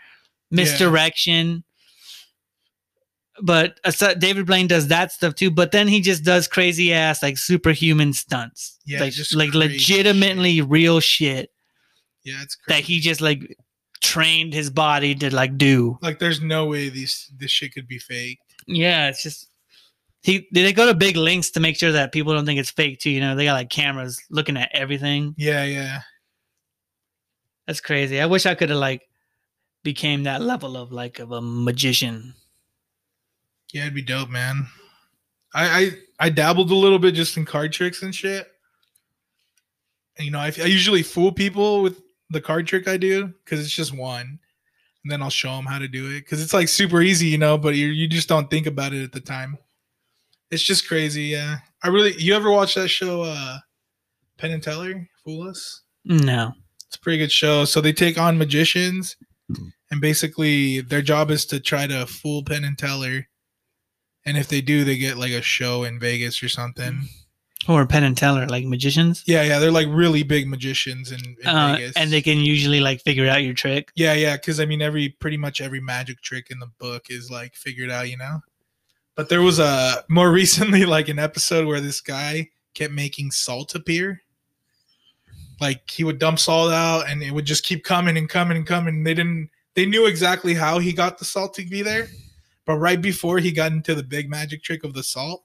misdirection. 0.51 1.65
But 3.43 3.71
uh, 3.71 3.89
aside, 3.89 4.21
David 4.21 4.47
Blaine 4.47 4.67
does 4.67 4.89
that 4.89 5.13
stuff 5.13 5.35
too. 5.35 5.51
But 5.51 5.73
then 5.73 5.89
he 5.89 6.01
just 6.01 6.25
does 6.25 6.47
crazy 6.47 6.93
ass 6.93 7.23
like 7.23 7.39
superhuman 7.39 8.13
stunts. 8.13 8.79
Yeah, 8.85 9.01
like 9.01 9.13
just 9.13 9.35
like 9.35 9.51
crazy 9.51 9.69
legitimately 9.69 10.61
real 10.61 11.01
shit 11.01 11.51
yeah. 12.25 12.43
It's 12.43 12.57
that 12.69 12.81
he 12.81 13.01
just 13.01 13.21
like 13.21 13.57
trained 14.03 14.55
his 14.55 14.71
body 14.71 15.15
to 15.17 15.35
like 15.35 15.57
do. 15.57 15.99
like. 16.03 16.19
There's 16.19 16.41
no 16.41 16.67
way 16.67 16.89
these 16.89 17.31
this 17.37 17.51
shit 17.51 17.75
could 17.75 17.87
be 17.87 17.99
fake. 17.99 18.39
Yeah, 18.67 19.09
it's 19.09 19.23
just 19.23 19.49
he 20.25 20.49
did 20.55 20.65
they 20.65 20.73
go 20.73 20.87
to 20.87 20.95
big 20.95 21.17
links 21.17 21.51
to 21.51 21.61
make 21.61 21.77
sure 21.77 21.93
that 21.93 22.11
people 22.11 22.33
don't 22.33 22.47
think 22.47 22.59
it's 22.59 22.71
fake 22.71 22.99
too. 22.99 23.11
You 23.11 23.21
know, 23.21 23.37
they 23.37 23.45
got 23.45 23.53
like 23.53 23.69
cameras 23.69 24.23
looking 24.31 24.57
at 24.57 24.71
everything. 24.73 25.35
Yeah, 25.37 25.65
yeah. 25.65 26.01
That's 27.67 27.83
crazy. 27.83 28.19
I 28.19 28.25
wish 28.25 28.47
I 28.47 28.55
could 28.55 28.71
have 28.71 28.79
like 28.79 29.03
became 29.83 30.23
that 30.23 30.41
level 30.41 30.79
of 30.79 30.93
like 30.93 31.19
of 31.19 31.33
a 31.33 31.43
magician. 31.43 32.33
Yeah, 33.75 33.83
it'd 33.83 33.95
be 33.95 34.01
dope, 34.01 34.31
man. 34.31 34.67
I 35.53 35.67
I, 35.79 35.91
I 36.19 36.29
dabbled 36.31 36.71
a 36.71 36.75
little 36.75 36.99
bit 36.99 37.15
just 37.15 37.37
in 37.37 37.45
card 37.45 37.75
tricks 37.75 38.03
and 38.03 38.15
shit. 38.15 38.51
And, 40.17 40.25
you 40.25 40.31
know, 40.31 40.39
I, 40.39 40.53
I 40.59 40.67
usually 40.67 41.03
fool 41.03 41.33
people 41.33 41.83
with 41.83 42.01
the 42.31 42.41
card 42.41 42.67
trick 42.67 42.89
I 42.89 42.97
do 42.97 43.27
because 43.45 43.61
it's 43.61 43.75
just 43.75 43.95
one, 43.95 44.39
and 45.03 45.13
then 45.13 45.21
I'll 45.21 45.29
show 45.29 45.55
them 45.55 45.67
how 45.67 45.79
to 45.79 45.89
do 45.89 46.07
it 46.07 46.21
because 46.21 46.43
it's 46.43 46.55
like 46.55 46.69
super 46.69 47.03
easy, 47.03 47.27
you 47.27 47.37
know. 47.37 47.59
But 47.59 47.75
you 47.75 47.89
you 47.89 48.09
just 48.09 48.27
don't 48.27 48.49
think 48.49 48.67
about 48.67 48.95
it 48.95 49.05
at 49.05 49.13
the 49.13 49.21
time. 49.21 49.59
It's 50.55 50.63
just 50.63 50.87
crazy. 50.89 51.25
Yeah, 51.25 51.57
I 51.83 51.89
really. 51.89 52.15
You 52.17 52.35
ever 52.35 52.51
watch 52.51 52.75
that 52.77 52.89
show, 52.89 53.23
uh 53.23 53.59
Penn 54.39 54.53
and 54.53 54.63
Teller, 54.63 55.07
Fool 55.25 55.49
Us? 55.49 55.83
No. 56.05 56.53
It's 56.87 56.97
a 56.97 57.01
pretty 57.01 57.19
good 57.19 57.33
show. 57.33 57.65
So 57.65 57.81
they 57.81 57.93
take 57.93 58.19
on 58.19 58.39
magicians, 58.39 59.17
and 59.91 60.01
basically 60.01 60.81
their 60.81 61.03
job 61.03 61.31
is 61.31 61.45
to 61.47 61.61
try 61.61 61.87
to 61.87 62.07
fool 62.07 62.43
Penn 62.45 62.65
and 62.65 62.79
Teller. 62.79 63.27
And 64.27 64.39
if 64.39 64.49
they 64.49 64.61
do, 64.61 64.85
they 64.85 64.97
get 64.97 65.19
like 65.19 65.33
a 65.33 65.43
show 65.43 65.85
in 65.85 65.99
Vegas 66.01 66.43
or 66.43 66.49
something. 66.49 67.03
Or 67.69 67.87
Penn 67.87 68.05
and 68.05 68.17
Teller, 68.17 68.47
like 68.47 68.65
magicians. 68.67 69.23
Yeah, 69.27 69.43
yeah, 69.43 69.59
they're 69.59 69.71
like 69.71 69.89
really 69.91 70.23
big 70.23 70.47
magicians 70.49 71.11
in, 71.13 71.21
in 71.43 71.47
Uh, 71.49 71.77
Vegas. 71.77 71.97
and 71.97 72.11
they 72.13 72.21
can 72.23 72.39
usually 72.39 72.81
like 72.81 73.01
figure 73.03 73.27
out 73.29 73.43
your 73.43 73.55
trick. 73.55 73.91
yeah, 73.97 74.13
yeah, 74.15 74.37
because 74.37 74.61
I 74.61 74.67
mean, 74.67 74.83
every 74.83 75.09
pretty 75.21 75.37
much 75.39 75.61
every 75.61 75.81
magic 75.81 76.21
trick 76.23 76.49
in 76.51 76.59
the 76.59 76.71
book 76.79 77.07
is 77.09 77.31
like 77.31 77.55
figured 77.55 77.91
out, 77.91 78.09
you 78.11 78.17
know. 78.19 78.41
But 79.17 79.29
there 79.29 79.43
was 79.43 79.59
a 79.59 80.05
more 80.09 80.31
recently 80.33 80.85
like 80.85 81.09
an 81.09 81.19
episode 81.19 81.67
where 81.67 81.81
this 81.81 82.01
guy 82.01 82.51
kept 82.75 82.93
making 82.93 83.31
salt 83.31 83.75
appear. 83.75 84.23
Like 85.61 85.89
he 85.89 86.05
would 86.05 86.19
dump 86.19 86.41
salt 86.41 86.73
out, 86.73 87.09
and 87.09 87.23
it 87.23 87.31
would 87.31 87.45
just 87.45 87.65
keep 87.65 87.85
coming 87.85 88.17
and 88.17 88.29
coming 88.29 88.57
and 88.57 88.67
coming. 88.67 89.05
They 89.05 89.15
didn't. 89.15 89.51
They 89.75 89.87
knew 89.87 90.07
exactly 90.07 90.55
how 90.55 90.79
he 90.79 90.93
got 90.93 91.19
the 91.19 91.25
salt 91.25 91.55
to 91.55 91.65
be 91.65 91.83
there, 91.83 92.09
but 92.67 92.77
right 92.77 93.01
before 93.01 93.39
he 93.39 93.53
got 93.53 93.73
into 93.73 93.95
the 93.95 94.03
big 94.03 94.29
magic 94.29 94.63
trick 94.63 94.85
of 94.85 94.95
the 94.95 95.03
salt, 95.03 95.45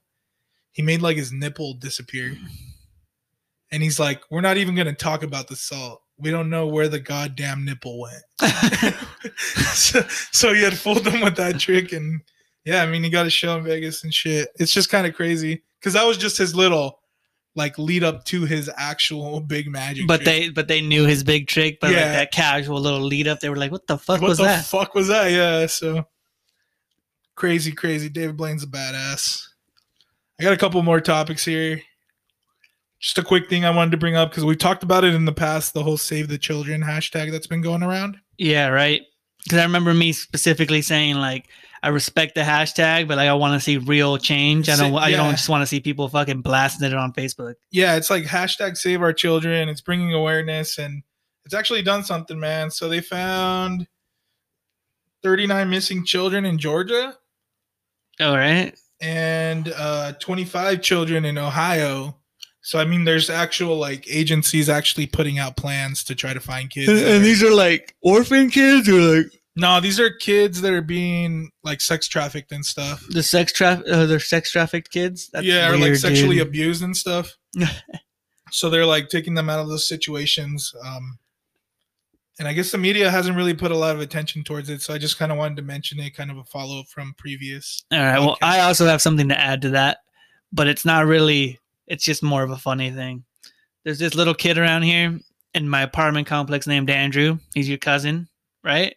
he 0.72 0.82
made 0.82 1.01
like 1.01 1.17
his 1.17 1.32
nipple 1.32 1.74
disappear. 1.76 2.36
And 3.72 3.84
he's 3.84 3.99
like, 3.99 4.24
"We're 4.32 4.41
not 4.41 4.57
even 4.57 4.76
gonna 4.76 4.93
talk 4.93 5.22
about 5.22 5.47
the 5.47 5.55
salt. 5.55 6.01
We 6.17 6.32
don't 6.32 6.49
know 6.49 6.65
where 6.65 6.88
the 6.88 6.99
goddamn 6.99 7.63
nipple 7.63 7.99
went." 7.99 8.24
so, 9.38 10.01
so 10.32 10.53
he 10.53 10.63
had 10.63 10.78
fooled 10.78 11.03
them 11.03 11.22
with 11.22 11.36
that 11.36 11.59
trick, 11.59 11.91
and 11.91 12.22
yeah, 12.70 12.84
I 12.84 12.86
mean, 12.88 13.03
he 13.03 13.09
got 13.09 13.26
a 13.26 13.30
show 13.30 13.57
in 13.57 13.63
Vegas 13.63 14.03
and 14.03 14.13
shit. 14.13 14.49
It's 14.59 14.72
just 14.74 14.89
kind 14.89 15.07
of 15.07 15.15
crazy 15.15 15.63
because 15.80 15.93
that 15.93 16.05
was 16.05 16.17
just 16.17 16.38
his 16.38 16.55
little 16.55 16.99
like 17.55 17.78
lead 17.80 18.03
up 18.03 18.26
to 18.26 18.45
his 18.45 18.70
actual 18.78 19.39
big 19.41 19.67
magic. 19.67 20.07
but 20.07 20.17
trick. 20.22 20.26
they 20.26 20.49
but 20.49 20.67
they 20.67 20.82
knew 20.82 21.05
his 21.05 21.24
big 21.24 21.47
trick, 21.47 21.80
but 21.82 21.88
like 21.88 21.97
that 21.97 22.32
casual 22.32 22.80
little 22.80 23.01
lead 23.01 23.28
up, 23.28 23.39
they 23.39 23.49
were 23.49 23.55
like, 23.55 23.72
What 23.72 23.88
the 23.88 23.97
fuck 23.97 24.22
was 24.22 24.22
that? 24.22 24.22
what 24.22 24.30
was 24.30 24.38
the 24.38 24.43
that? 24.43 24.65
fuck 24.65 24.95
was 24.95 25.07
that? 25.07 25.32
Yeah, 25.32 25.65
so 25.65 26.05
crazy, 27.36 27.72
crazy. 27.72 28.09
David 28.09 28.38
Blaine's 28.38 28.63
a 28.63 28.67
badass. 28.67 29.45
I 30.39 30.43
got 30.43 30.53
a 30.53 30.57
couple 30.57 30.82
more 30.84 31.01
topics 31.01 31.43
here. 31.43 31.82
Just 32.99 33.17
a 33.17 33.24
quick 33.24 33.49
thing 33.49 33.63
I 33.65 33.70
wanted 33.72 33.91
to 33.91 33.97
bring 33.97 34.15
up 34.15 34.30
because 34.30 34.43
we've 34.45 34.57
talked 34.57 34.84
about 34.84 35.03
it 35.05 35.13
in 35.13 35.24
the 35.26 35.32
past. 35.32 35.74
The 35.74 35.84
whole 35.84 35.97
"Save 35.97 36.28
the 36.28 36.38
Children" 36.38 36.82
hashtag 36.82 37.32
that's 37.32 37.47
been 37.47 37.61
going 37.61 37.84
around. 37.84 38.17
yeah, 38.38 38.67
right. 38.67 39.01
Because 39.43 39.59
I 39.59 39.63
remember 39.63 39.93
me 39.93 40.11
specifically 40.11 40.82
saying 40.82 41.15
like 41.15 41.47
I 41.82 41.90
respect 41.90 42.36
the 42.36 42.42
hashtag, 42.42 43.08
but 43.08 43.18
like 43.18 43.30
I 43.30 43.34
want 43.34 43.54
to 43.54 43.64
see 43.64 43.78
real 43.78 44.18
change. 44.18 44.68
I 44.70 44.76
don't. 44.76 44.94
I 44.96 45.12
don't 45.12 45.32
just 45.32 45.48
want 45.50 45.62
to 45.62 45.68
see 45.68 45.80
people 45.80 46.08
fucking 46.10 46.42
blasting 46.42 46.88
it 46.88 46.94
on 46.94 47.14
Facebook. 47.14 47.56
yeah, 47.72 47.96
it's 47.96 48.10
like 48.10 48.26
hashtag 48.26 48.76
save 48.78 49.02
our 49.02 49.14
children. 49.14 49.70
It's 49.70 49.82
bringing 49.82 50.14
awareness 50.14 50.78
and 50.78 51.04
it's 51.46 51.54
actually 51.54 51.82
done 51.82 52.04
something, 52.04 52.40
man. 52.40 52.70
So 52.70 52.90
they 52.90 53.02
found 53.02 53.88
39 55.24 55.70
missing 55.70 56.06
children 56.06 56.46
in 56.46 56.58
Georgia 56.58 57.16
All 58.20 58.36
right. 58.36 58.74
and 59.02 59.72
uh, 59.76 60.14
25 60.20 60.82
children 60.82 61.26
in 61.26 61.38
Ohio. 61.38 62.16
So 62.62 62.78
I 62.78 62.86
mean, 62.86 63.06
there's 63.06 63.30
actual 63.30 63.78
like 63.78 64.06
agencies 64.10 64.70
actually 64.70 65.08
putting 65.08 65.40
out 65.40 65.56
plans 65.58 66.04
to 66.06 66.16
try 66.16 66.34
to 66.34 66.40
find 66.40 66.70
kids. 66.70 66.90
and 67.02 67.24
these 67.24 67.42
are 67.42 67.54
like 67.54 67.96
orphan 68.02 68.50
kids 68.50 68.88
or 68.90 69.00
like 69.00 69.39
no, 69.60 69.80
these 69.80 69.99
are 69.99 70.10
kids 70.10 70.62
that 70.62 70.74
are 70.74 70.82
being 70.82 71.51
like 71.64 71.82
sex 71.82 72.07
trafficked 72.07 72.51
and 72.51 72.66
stuff. 72.66 73.05
the 73.10 73.24
sex 73.24 73.51
traf 73.51 73.84
uh, 73.89 74.05
they're 74.05 74.20
sex 74.20 74.51
trafficked 74.51 74.91
kids. 74.91 75.30
That's 75.32 75.45
yeah, 75.45 75.70
or 75.70 75.78
like 75.78 75.95
sexually 75.95 76.38
dude. 76.38 76.47
abused 76.47 76.84
and 76.84 76.95
stuff. 76.95 77.36
so 78.51 78.70
they're 78.70 78.86
like 78.86 79.10
taking 79.10 79.36
them 79.36 79.49
out 79.49 79.60
of 79.60 79.68
those 79.68 79.88
situations. 79.88 80.74
Um, 80.86 81.20
and 82.39 82.47
I 82.47 82.53
guess 82.53 82.72
the 82.72 82.78
media 82.78 83.12
hasn't 83.12 83.36
really 83.36 83.53
put 83.53 83.72
a 83.72 83.78
lot 83.78 83.95
of 83.95 84.01
attention 84.01 84.43
towards 84.43 84.70
it. 84.70 84.82
So 84.82 84.93
I 84.93 84.97
just 84.97 85.20
kind 85.20 85.32
of 85.32 85.38
wanted 85.38 85.57
to 85.57 85.62
mention 85.62 85.99
it, 85.99 86.16
kind 86.16 86.32
of 86.32 86.38
a 86.38 86.45
follow 86.45 86.80
up 86.80 86.88
from 86.88 87.14
previous. 87.18 87.84
All 87.91 87.99
right. 87.99 88.20
Well, 88.20 88.38
I 88.41 88.62
also 88.62 88.86
have 88.86 89.01
something 89.01 89.28
to 89.28 89.38
add 89.38 89.62
to 89.64 89.70
that, 89.72 89.97
but 90.53 90.68
it's 90.68 90.86
not 90.86 91.05
really. 91.05 91.60
It's 91.88 92.05
just 92.05 92.24
more 92.24 92.43
of 92.43 92.51
a 92.51 92.57
funny 92.57 92.91
thing. 92.91 93.26
There's 93.84 93.99
this 93.99 94.16
little 94.16 94.36
kid 94.36 94.57
around 94.57 94.84
here 94.84 95.20
in 95.53 95.68
my 95.68 95.82
apartment 95.82 96.28
complex 96.28 96.68
named 96.68 96.89
Andrew. 96.89 97.39
He's 97.53 97.68
your 97.68 97.78
cousin, 97.78 98.30
right? 98.64 98.95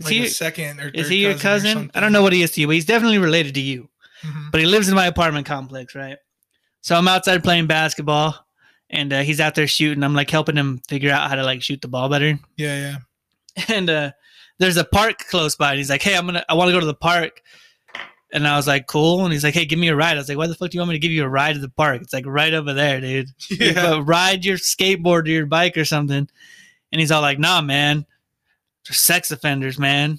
Is 0.00 0.06
Like 0.06 0.14
he, 0.14 0.24
a 0.24 0.28
second 0.28 0.80
or 0.80 0.88
is 0.88 1.02
third 1.06 1.12
he 1.12 1.22
your 1.22 1.34
cousin? 1.34 1.90
I 1.94 2.00
don't 2.00 2.12
know 2.12 2.22
what 2.22 2.32
he 2.32 2.42
is 2.42 2.50
to 2.52 2.60
you, 2.60 2.66
but 2.66 2.74
he's 2.74 2.84
definitely 2.86 3.18
related 3.18 3.54
to 3.54 3.60
you. 3.60 3.88
Mhm. 4.22 4.50
But 4.50 4.60
he 4.60 4.66
lives 4.66 4.88
in 4.88 4.94
my 4.94 5.06
apartment 5.06 5.46
complex, 5.46 5.94
right? 5.94 6.16
So 6.82 6.96
I'm 6.96 7.06
outside 7.08 7.42
playing 7.44 7.66
basketball, 7.66 8.34
and 8.88 9.12
uh, 9.12 9.20
he's 9.20 9.40
out 9.40 9.54
there 9.54 9.66
shooting. 9.66 10.02
I'm 10.02 10.14
like 10.14 10.30
helping 10.30 10.56
him 10.56 10.80
figure 10.88 11.10
out 11.12 11.28
how 11.28 11.36
to 11.36 11.42
like 11.44 11.62
shoot 11.62 11.80
the 11.82 11.88
ball 11.88 12.08
better. 12.08 12.38
Yeah, 12.56 12.96
yeah. 13.56 13.64
and 13.68 13.90
uh 13.90 14.10
there's 14.58 14.76
a 14.76 14.84
park 14.84 15.18
close 15.28 15.56
by 15.56 15.70
and 15.70 15.78
he's 15.78 15.90
like 15.90 16.02
hey 16.02 16.14
i'm 16.16 16.24
gonna 16.24 16.44
i 16.48 16.54
want 16.54 16.68
to 16.68 16.72
go 16.72 16.78
to 16.78 16.86
the 16.86 16.94
park 16.94 17.42
and 18.32 18.46
i 18.46 18.56
was 18.56 18.68
like 18.68 18.86
cool 18.86 19.24
and 19.24 19.32
he's 19.32 19.42
like 19.42 19.54
hey 19.54 19.64
give 19.64 19.78
me 19.78 19.88
a 19.88 19.96
ride 19.96 20.12
i 20.12 20.18
was 20.20 20.28
like 20.28 20.38
why 20.38 20.46
the 20.46 20.54
fuck 20.54 20.70
do 20.70 20.76
you 20.76 20.80
want 20.80 20.90
me 20.90 20.94
to 20.94 21.00
give 21.00 21.10
you 21.10 21.24
a 21.24 21.28
ride 21.28 21.54
to 21.54 21.58
the 21.58 21.68
park 21.68 22.00
it's 22.00 22.12
like 22.12 22.24
right 22.26 22.54
over 22.54 22.72
there 22.72 23.00
dude 23.00 23.28
Yeah. 23.58 24.00
Ride 24.04 24.44
your 24.44 24.56
skateboard 24.56 25.24
or 25.24 25.30
your 25.30 25.46
bike 25.46 25.76
or 25.76 25.84
something 25.84 26.28
and 26.92 27.00
he's 27.00 27.10
all 27.10 27.22
like 27.22 27.40
nah 27.40 27.60
man 27.60 28.06
they're 28.88 28.94
sex 28.94 29.30
offenders 29.30 29.78
man 29.78 30.18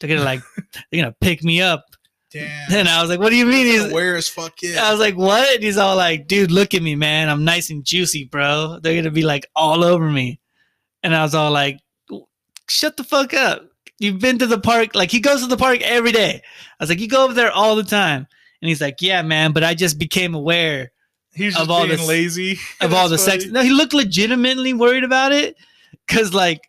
they're 0.00 0.08
gonna 0.08 0.22
like 0.24 0.40
they're 0.90 1.02
gonna 1.02 1.16
pick 1.20 1.42
me 1.44 1.60
up 1.62 1.84
Damn. 2.32 2.72
and 2.72 2.88
i 2.88 3.00
was 3.00 3.08
like 3.10 3.20
what 3.20 3.30
do 3.30 3.36
you 3.36 3.46
mean 3.46 3.66
he's 3.66 3.92
Where 3.92 4.16
as 4.16 4.28
fuck 4.28 4.56
kid? 4.56 4.76
I 4.76 4.90
was 4.90 4.98
like, 5.00 5.16
what? 5.16 5.54
And 5.54 5.62
he's 5.62 5.76
all 5.78 5.94
like, 5.96 6.26
dude, 6.26 6.50
look 6.50 6.74
at 6.74 6.82
me, 6.82 6.96
man. 6.96 7.28
I'm 7.28 7.44
nice 7.44 7.70
and 7.70 7.84
juicy, 7.84 8.24
bro. 8.24 8.80
They're 8.82 9.00
gonna 9.00 9.12
be 9.12 9.22
like 9.22 9.46
all 9.54 9.84
over 9.84 10.10
me. 10.10 10.40
And 11.04 11.14
I 11.14 11.22
was 11.22 11.34
all 11.36 11.52
like, 11.52 11.78
shut 12.68 12.96
the 12.96 13.04
fuck 13.04 13.34
up. 13.34 13.62
you've 14.00 14.18
been 14.18 14.38
to 14.38 14.46
the 14.48 14.58
park. 14.58 14.96
Like 14.96 15.12
he 15.12 15.20
goes 15.20 15.42
to 15.42 15.46
the 15.46 15.56
park 15.56 15.80
every 15.82 16.10
day. 16.10 16.42
I 16.80 16.82
was 16.82 16.88
like, 16.88 16.98
you 16.98 17.06
go 17.08 17.24
over 17.24 17.34
there 17.34 17.52
all 17.52 17.76
the 17.76 17.84
time. 17.84 18.26
And 18.60 18.68
he's 18.68 18.80
like, 18.80 18.96
yeah, 19.00 19.22
man, 19.22 19.52
but 19.52 19.62
I 19.62 19.74
just 19.74 19.98
became 19.98 20.34
aware 20.34 20.90
He's 21.34 21.56
Of 21.56 21.70
all 21.70 21.84
being 21.86 21.98
this- 21.98 22.08
lazy. 22.08 22.58
of 22.80 22.92
all 22.94 23.08
the 23.08 23.16
That's 23.16 23.24
sex. 23.24 23.46
No, 23.46 23.60
he 23.62 23.70
looked 23.70 23.92
legitimately 23.94 24.72
worried 24.72 25.04
about 25.04 25.30
it 25.32 25.54
because 26.06 26.32
like 26.34 26.62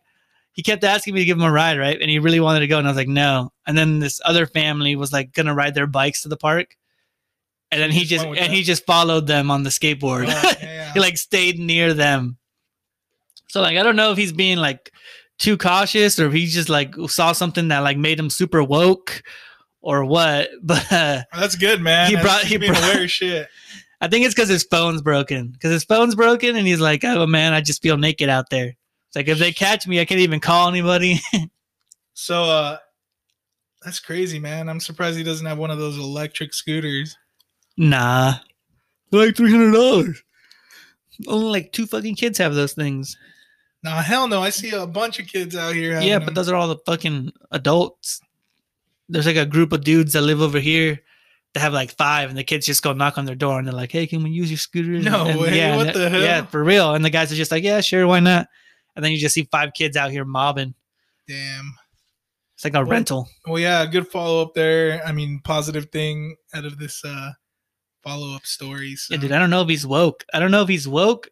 he 0.56 0.62
kept 0.62 0.82
asking 0.84 1.12
me 1.14 1.20
to 1.20 1.26
give 1.26 1.36
him 1.36 1.44
a 1.44 1.52
ride, 1.52 1.78
right? 1.78 2.00
And 2.00 2.10
he 2.10 2.18
really 2.18 2.40
wanted 2.40 2.60
to 2.60 2.66
go, 2.66 2.78
and 2.78 2.88
I 2.88 2.90
was 2.90 2.96
like, 2.96 3.06
no. 3.08 3.52
And 3.66 3.76
then 3.76 3.98
this 3.98 4.20
other 4.24 4.46
family 4.46 4.96
was 4.96 5.12
like 5.12 5.32
gonna 5.32 5.54
ride 5.54 5.74
their 5.74 5.86
bikes 5.86 6.22
to 6.22 6.28
the 6.28 6.36
park, 6.36 6.74
and 7.70 7.80
then 7.80 7.90
he 7.90 8.04
Just 8.04 8.24
and 8.24 8.52
he 8.52 8.62
just 8.62 8.86
followed 8.86 9.26
them 9.26 9.50
on 9.50 9.62
the 9.62 9.70
skateboard. 9.70 10.26
Oh, 10.28 10.52
yeah. 10.62 10.92
he 10.94 10.98
like 11.00 11.18
stayed 11.18 11.58
near 11.58 11.92
them. 11.94 12.38
So 13.48 13.60
like 13.60 13.76
I 13.76 13.82
don't 13.82 13.96
know 13.96 14.10
if 14.12 14.18
he's 14.18 14.32
being 14.32 14.56
like 14.58 14.90
too 15.38 15.56
cautious 15.58 16.18
or 16.18 16.26
if 16.28 16.32
he 16.32 16.46
just 16.46 16.68
like 16.70 16.94
saw 17.08 17.32
something 17.32 17.68
that 17.68 17.80
like 17.80 17.98
made 17.98 18.18
him 18.18 18.30
super 18.30 18.62
woke 18.64 19.22
or 19.82 20.04
what. 20.04 20.48
But 20.62 20.90
uh, 20.90 21.22
That's 21.34 21.54
good, 21.54 21.80
man. 21.82 22.08
He 22.08 22.14
That's 22.16 22.24
brought- 22.26 22.44
he 22.44 22.56
brought- 22.56 22.78
aware 22.78 23.06
shit. 23.08 23.46
I 24.00 24.08
think 24.08 24.26
it's 24.26 24.34
because 24.34 24.48
his 24.50 24.64
phone's 24.64 25.00
broken. 25.00 25.48
Because 25.48 25.70
his 25.72 25.84
phone's 25.84 26.14
broken, 26.14 26.54
and 26.54 26.66
he's 26.66 26.80
like, 26.80 27.02
"Oh 27.02 27.26
man, 27.26 27.54
I 27.54 27.62
just 27.62 27.80
feel 27.82 27.96
naked 27.96 28.28
out 28.28 28.50
there." 28.50 28.74
Like 29.16 29.26
if 29.28 29.38
they 29.40 29.50
catch 29.52 29.86
me, 29.88 29.98
I 30.00 30.04
can't 30.04 30.20
even 30.20 30.38
call 30.40 30.68
anybody. 30.68 31.20
So 32.18 32.44
uh 32.44 32.78
that's 33.82 34.00
crazy, 34.00 34.38
man. 34.38 34.70
I'm 34.70 34.80
surprised 34.80 35.18
he 35.18 35.22
doesn't 35.22 35.44
have 35.44 35.58
one 35.58 35.70
of 35.70 35.78
those 35.78 35.98
electric 35.98 36.54
scooters. 36.54 37.14
nah, 37.76 38.36
They're 39.10 39.26
like 39.26 39.36
three 39.36 39.50
hundred 39.50 39.72
dollars. 39.72 40.22
Only 41.26 41.46
like 41.50 41.72
two 41.72 41.86
fucking 41.86 42.14
kids 42.14 42.38
have 42.38 42.54
those 42.54 42.72
things. 42.72 43.16
Nah, 43.82 44.00
hell 44.02 44.28
no. 44.28 44.42
I 44.42 44.48
see 44.50 44.70
a 44.70 44.86
bunch 44.86 45.18
of 45.18 45.26
kids 45.26 45.54
out 45.54 45.74
here. 45.74 46.00
yeah, 46.00 46.18
them. 46.18 46.24
but 46.24 46.34
those 46.34 46.48
are 46.48 46.56
all 46.56 46.68
the 46.68 46.78
fucking 46.86 47.32
adults. 47.50 48.20
There's 49.10 49.26
like 49.26 49.36
a 49.36 49.44
group 49.46 49.72
of 49.72 49.84
dudes 49.84 50.14
that 50.14 50.22
live 50.22 50.40
over 50.40 50.58
here 50.58 51.00
that 51.52 51.60
have 51.60 51.74
like 51.74 51.90
five, 51.96 52.30
and 52.30 52.38
the 52.38 52.44
kids 52.44 52.64
just 52.66 52.82
go 52.82 52.94
knock 52.94 53.18
on 53.18 53.26
their 53.26 53.34
door, 53.36 53.58
and 53.58 53.68
they're 53.68 53.74
like, 53.74 53.92
"Hey, 53.92 54.06
can 54.06 54.22
we 54.22 54.30
use 54.30 54.50
your 54.50 54.56
scooter?" 54.58 54.88
No 55.02 55.26
And- 55.26 55.38
way, 55.38 55.56
Yeah, 55.58 55.76
what 55.76 55.92
the 55.92 56.08
hell? 56.08 56.20
Yeah, 56.22 56.46
for 56.46 56.64
real. 56.64 56.94
And 56.94 57.04
the 57.04 57.10
guys 57.10 57.30
are 57.30 57.36
just 57.36 57.50
like, 57.50 57.62
"Yeah, 57.62 57.82
sure, 57.82 58.06
why 58.06 58.20
not?" 58.20 58.48
And 58.96 59.04
then 59.04 59.12
you 59.12 59.18
just 59.18 59.34
see 59.34 59.46
five 59.52 59.72
kids 59.74 59.96
out 59.96 60.10
here 60.10 60.24
mobbing. 60.24 60.74
damn. 61.28 61.74
It's 62.54 62.64
like 62.64 62.74
a 62.74 62.78
Well, 62.78 62.86
rental. 62.86 63.28
Well, 63.46 63.58
yeah, 63.58 63.84
good 63.84 64.08
follow 64.08 64.40
up 64.40 64.54
there. 64.54 65.04
I 65.04 65.12
mean, 65.12 65.40
positive 65.44 65.90
thing 65.90 66.36
out 66.54 66.64
of 66.64 66.78
this 66.78 67.04
uh 67.04 67.32
follow 68.02 68.34
up 68.34 68.46
story. 68.46 68.96
So. 68.96 69.14
Yeah, 69.14 69.20
dude, 69.20 69.32
I 69.32 69.38
don't 69.38 69.50
know 69.50 69.60
if 69.60 69.68
he's 69.68 69.86
woke. 69.86 70.24
I 70.32 70.38
don't 70.38 70.50
know 70.50 70.62
if 70.62 70.68
he's 70.68 70.88
woke. 70.88 71.28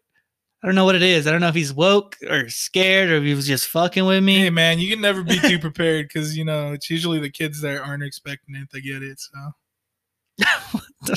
I 0.61 0.67
don't 0.67 0.75
know 0.75 0.85
what 0.85 0.95
it 0.95 1.01
is. 1.01 1.25
I 1.25 1.31
don't 1.31 1.41
know 1.41 1.47
if 1.47 1.55
he's 1.55 1.73
woke 1.73 2.17
or 2.29 2.47
scared 2.49 3.09
or 3.09 3.15
if 3.15 3.23
he 3.23 3.33
was 3.33 3.47
just 3.47 3.67
fucking 3.67 4.05
with 4.05 4.23
me. 4.23 4.37
Hey 4.39 4.49
man, 4.51 4.77
you 4.77 4.89
can 4.89 5.01
never 5.01 5.23
be 5.23 5.39
too 5.39 5.57
prepared 5.67 6.07
because 6.07 6.37
you 6.37 6.45
know 6.45 6.73
it's 6.73 6.89
usually 6.91 7.19
the 7.19 7.29
kids 7.31 7.59
that 7.61 7.81
aren't 7.81 8.03
expecting 8.03 8.55
it 8.55 8.69
that 8.71 8.81
get 8.81 9.01
it. 9.01 9.19
So 9.19 9.51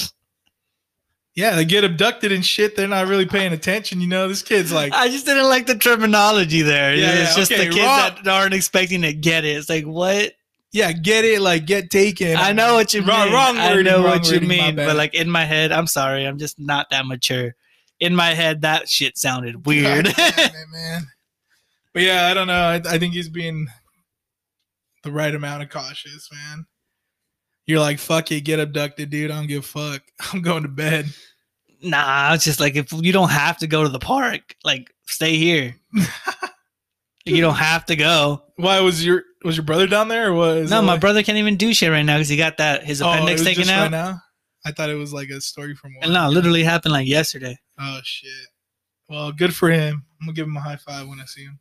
yeah, 1.35 1.55
they 1.55 1.65
get 1.65 1.85
abducted 1.85 2.33
and 2.33 2.45
shit. 2.45 2.75
They're 2.77 2.89
not 2.89 3.07
really 3.07 3.27
paying 3.27 3.53
attention. 3.53 4.01
You 4.01 4.09
know, 4.09 4.29
this 4.29 4.43
kid's 4.43 4.73
like, 4.73 4.93
I 4.93 5.09
just 5.09 5.25
didn't 5.25 5.49
like 5.49 5.67
the 5.67 5.77
terminology 5.77 6.63
there. 6.63 6.95
Yeah, 6.95 7.13
it's 7.13 7.31
yeah, 7.31 7.37
just 7.37 7.53
okay, 7.53 7.67
the 7.67 7.75
kids 7.75 8.23
that 8.25 8.29
aren't 8.29 8.55
expecting 8.55 9.03
to 9.03 9.13
get 9.13 9.45
it. 9.45 9.57
It's 9.57 9.69
like 9.69 9.85
what? 9.85 10.33
yeah, 10.73 10.93
get 10.93 11.25
it, 11.25 11.41
like 11.41 11.67
get 11.67 11.91
taken. 11.91 12.37
I 12.37 12.53
know 12.53 12.75
what 12.75 12.93
you 12.93 13.03
wrong, 13.03 13.27
mean. 13.27 13.35
Wrong 13.35 13.57
I 13.57 13.81
know 13.83 14.03
what 14.03 14.27
you 14.27 14.35
wording, 14.35 14.49
my 14.49 14.55
mean. 14.55 14.77
But 14.77 14.97
like 14.97 15.15
in 15.15 15.31
my 15.31 15.45
head, 15.45 15.73
I'm 15.73 15.87
sorry. 15.87 16.25
I'm 16.25 16.39
just 16.39 16.59
not 16.59 16.91
that 16.91 17.07
mature. 17.07 17.55
In 18.01 18.15
my 18.15 18.35
head, 18.35 18.63
that 18.63 18.89
shit 18.89 19.17
sounded 19.17 19.67
weird. 19.67 20.07
God 20.07 20.17
it, 20.17 20.53
man. 20.73 21.03
But 21.95 22.03
yeah, 22.03 22.27
I 22.27 22.35
don't 22.35 22.47
know. 22.47 22.53
I, 22.53 22.75
I 22.75 22.99
think 22.99 23.15
he's 23.15 23.31
being 23.31 23.67
the 25.03 25.11
right 25.11 25.35
amount 25.35 25.63
of 25.63 25.71
cautious, 25.71 26.29
man. 26.31 26.67
You're 27.69 27.79
like, 27.81 27.99
fuck 28.01 28.33
it, 28.33 28.41
get 28.41 28.59
abducted, 28.59 29.11
dude. 29.11 29.31
I 29.31 29.37
don't 29.37 29.47
give 29.47 29.63
a 29.63 29.67
fuck. 29.67 30.03
I'm 30.33 30.43
going 30.43 30.63
to 30.65 30.69
bed. 30.69 31.07
nah, 31.83 32.33
it's 32.35 32.43
just 32.45 32.59
like 32.59 32.75
if 32.75 32.91
you 32.93 33.13
don't 33.13 33.29
have 33.31 33.59
to 33.59 33.67
go 33.69 33.85
to 33.85 33.89
the 33.91 33.99
park, 34.01 34.57
like 34.65 34.91
stay 35.07 35.37
here. 35.37 35.77
you 37.25 37.41
don't 37.41 37.55
have 37.57 37.85
to 37.87 37.95
go. 37.97 38.43
Why 38.57 38.81
was 38.81 39.05
your 39.05 39.23
was 39.45 39.57
your 39.57 39.65
brother 39.65 39.87
down 39.87 40.09
there 40.09 40.31
or 40.31 40.35
was 40.35 40.71
No, 40.71 40.83
my 40.83 40.97
brother 40.97 41.23
can't 41.23 41.39
even 41.39 41.57
do 41.57 41.73
shit 41.73 41.91
right 41.91 42.03
now 42.03 42.17
because 42.17 42.29
he 42.29 42.37
got 42.37 42.57
that 42.57 42.85
his 42.85 43.01
Oh, 43.03 43.11
appendix 43.11 43.45
taken 43.45 43.69
out. 43.69 43.91
now. 43.91 44.21
I 44.65 44.73
thought 44.73 44.91
it 44.91 44.95
was 44.97 45.13
like 45.13 45.29
a 45.29 45.41
story 45.41 45.75
from 45.77 45.93
And 46.03 46.13
no, 46.13 46.29
literally 46.29 46.65
happened 46.65 46.93
like 46.93 47.07
yesterday. 47.07 47.57
Oh 47.79 48.01
shit. 48.03 48.31
Well, 49.09 49.31
good 49.31 49.55
for 49.55 49.71
him. 49.71 50.05
I'm 50.21 50.27
gonna 50.27 50.35
give 50.35 50.47
him 50.47 50.57
a 50.57 50.61
high 50.61 50.77
five 50.77 51.07
when 51.07 51.21
I 51.21 51.25
see 51.27 51.45
him. 51.45 51.61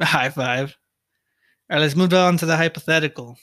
A 0.00 0.04
high 0.06 0.30
five. 0.30 0.74
All 1.68 1.76
right, 1.76 1.80
let's 1.82 1.96
move 1.96 2.14
on 2.14 2.36
to 2.38 2.46
the 2.46 2.56
hypothetical. 2.56 3.36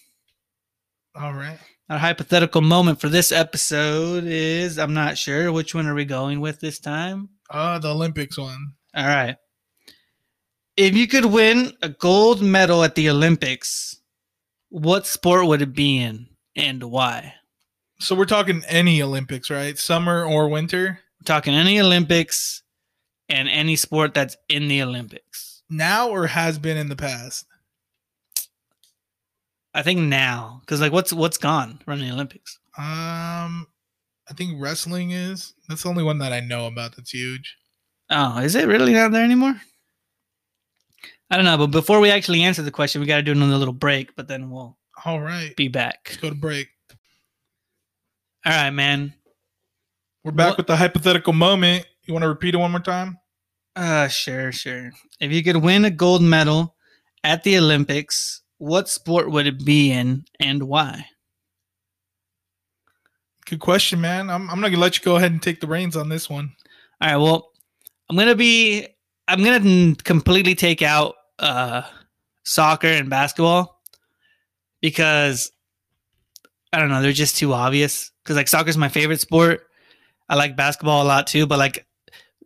All 1.16 1.34
right. 1.34 1.60
Our 1.90 1.98
hypothetical 1.98 2.62
moment 2.62 3.02
for 3.02 3.10
this 3.10 3.32
episode 3.32 4.26
is 4.26 4.78
I'm 4.78 4.94
not 4.94 5.18
sure 5.18 5.52
which 5.52 5.74
one 5.74 5.88
are 5.88 5.96
we 5.96 6.06
going 6.06 6.40
with 6.40 6.60
this 6.60 6.80
time. 6.80 7.30
Oh, 7.50 7.80
the 7.80 7.92
Olympics 7.92 8.38
one. 8.38 8.74
All 8.96 9.08
right. 9.08 9.36
If 10.78 10.96
you 10.96 11.08
could 11.08 11.26
win 11.26 11.74
a 11.82 11.90
gold 11.90 12.42
medal 12.42 12.84
at 12.84 12.96
the 12.96 13.10
Olympics, 13.10 14.00
what 14.70 15.08
sport 15.08 15.48
would 15.48 15.62
it 15.62 15.74
be 15.74 15.98
in 15.98 16.28
and 16.56 16.84
why? 16.84 17.34
So 18.00 18.16
we're 18.16 18.26
talking 18.26 18.62
any 18.68 19.02
Olympics, 19.02 19.50
right? 19.50 19.78
Summer 19.78 20.24
or 20.24 20.48
winter? 20.48 21.00
We're 21.20 21.26
talking 21.26 21.54
any 21.54 21.82
Olympics 21.82 22.62
and 23.28 23.50
any 23.50 23.76
sport 23.76 24.14
that's 24.14 24.38
in 24.48 24.68
the 24.68 24.84
Olympics. 24.84 25.64
Now 25.70 26.10
or 26.10 26.28
has 26.28 26.60
been 26.60 26.78
in 26.78 26.88
the 26.88 26.96
past? 26.96 27.46
I 29.74 29.82
think 29.84 30.00
now, 30.00 30.60
because 30.62 30.82
like 30.82 30.92
what's 30.92 31.14
what's 31.14 31.38
gone 31.38 31.80
from 31.86 32.00
the 32.00 32.10
Olympics? 32.12 32.60
Um, 32.78 33.68
I 34.30 34.34
think 34.36 34.60
wrestling 34.62 35.12
is. 35.12 35.54
That's 35.68 35.84
the 35.84 35.90
only 35.90 36.04
one 36.04 36.18
that 36.20 36.34
I 36.34 36.40
know 36.40 36.66
about 36.68 36.96
that's 36.96 37.12
huge. 37.12 37.56
Oh, 38.10 38.40
is 38.40 38.56
it 38.56 38.68
really 38.68 38.94
not 38.94 39.12
there 39.12 39.24
anymore? 39.24 39.56
I 41.30 41.36
don't 41.36 41.46
know, 41.46 41.58
but 41.60 41.68
before 41.68 42.00
we 42.00 42.10
actually 42.10 42.42
answer 42.42 42.64
the 42.64 42.72
question, 42.72 43.02
we 43.02 43.08
got 43.08 43.18
to 43.18 43.22
do 43.22 43.32
another 43.34 43.58
little 43.58 43.74
break, 43.74 44.16
but 44.16 44.28
then 44.28 44.50
we'll 44.50 44.76
All 45.06 45.20
right. 45.22 45.56
be 45.56 45.68
back. 45.68 46.00
Let's 46.08 46.18
go 46.22 46.30
to 46.30 46.36
break. 46.36 46.70
All 48.46 48.52
right, 48.54 48.72
man. 48.72 49.14
We're 50.24 50.32
back 50.32 50.50
What- 50.50 50.58
with 50.58 50.68
the 50.68 50.78
hypothetical 50.78 51.34
moment. 51.34 51.86
You 52.06 52.14
want 52.14 52.24
to 52.24 52.30
repeat 52.30 52.56
it 52.56 52.58
one 52.58 52.72
more 52.72 52.80
time? 52.80 53.20
Uh, 53.76 54.08
sure, 54.08 54.52
sure. 54.52 54.92
If 55.20 55.32
you 55.32 55.44
could 55.44 55.58
win 55.58 55.86
a 55.86 55.92
gold 55.92 56.24
medal 56.24 56.76
at 57.24 57.44
the 57.44 57.58
Olympics, 57.60 58.39
what 58.60 58.88
sport 58.88 59.32
would 59.32 59.48
it 59.48 59.66
be 59.66 59.92
in 59.92 60.26
and 60.40 60.64
why? 60.64 61.06
Good 63.48 63.60
question, 63.60 64.00
man. 64.00 64.30
I'm, 64.30 64.48
I'm 64.50 64.62
not 64.62 64.70
gonna 64.70 64.82
let 64.82 64.98
you 64.98 65.04
go 65.04 65.16
ahead 65.16 65.32
and 65.32 65.42
take 65.42 65.60
the 65.60 65.68
reins 65.68 65.98
on 65.98 66.10
this 66.10 66.30
one. 66.30 66.54
All 67.02 67.10
right, 67.10 67.18
well, 67.18 67.50
I'm 68.10 68.16
going 68.16 68.28
to 68.28 68.36
be 68.36 68.88
I'm 69.28 69.44
going 69.44 69.96
to 69.96 70.04
completely 70.04 70.56
take 70.56 70.82
out 70.82 71.16
uh 71.38 71.84
soccer 72.44 72.88
and 72.88 73.10
basketball 73.10 73.82
because 74.82 75.52
I 76.74 76.80
don't 76.80 76.90
know, 76.90 77.02
they're 77.02 77.12
just 77.12 77.38
too 77.38 77.54
obvious 77.54 78.12
cuz 78.26 78.36
like 78.36 78.48
soccer's 78.48 78.78
my 78.78 78.90
favorite 78.90 79.22
sport. 79.22 79.68
I 80.28 80.36
like 80.36 80.56
basketball 80.56 81.04
a 81.04 81.08
lot 81.08 81.28
too, 81.28 81.48
but 81.48 81.60
like 81.60 81.88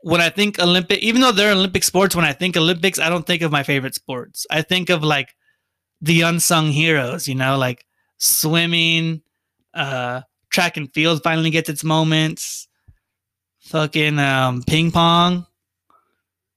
when 0.01 0.22
I 0.22 0.30
think 0.30 0.59
Olympic, 0.59 0.99
even 0.99 1.22
though 1.22 1.32
they're 1.32 1.53
Olympic 1.53 1.84
sports, 1.84 2.16
when 2.16 2.26
I 2.26 2.34
think 2.34 2.55
Olympics, 2.55 2.99
I 2.99 3.09
don't 3.09 3.26
think 3.26 3.41
of 3.41 3.51
my 3.51 3.64
favorite 3.64 3.95
sports. 3.95 4.45
I 4.51 4.61
think 4.61 4.89
of 4.89 5.03
like 5.03 5.34
the 6.04 6.22
unsung 6.22 6.68
heroes, 6.68 7.30
you 7.30 7.34
know, 7.34 7.58
like 7.58 7.86
swimming, 8.18 9.22
uh, 9.74 10.22
track 10.51 10.76
and 10.76 10.93
field 10.93 11.24
finally 11.24 11.49
gets 11.49 11.70
its 11.70 11.84
moments, 11.84 12.68
fucking 13.62 14.20
um, 14.20 14.64
ping 14.64 14.91
pong. 14.91 15.47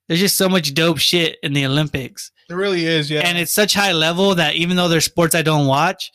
There's 0.08 0.20
just 0.20 0.36
so 0.36 0.48
much 0.48 0.74
dope 0.74 0.98
shit 0.98 1.38
in 1.44 1.52
the 1.52 1.64
Olympics. 1.64 2.32
There 2.48 2.58
really 2.58 2.84
is, 2.84 3.08
yeah. 3.08 3.20
And 3.20 3.38
it's 3.38 3.52
such 3.52 3.72
high 3.72 3.92
level 3.92 4.34
that 4.34 4.56
even 4.56 4.76
though 4.76 4.88
there's 4.88 5.04
sports 5.04 5.34
I 5.34 5.42
don't 5.42 5.66
watch, 5.66 6.10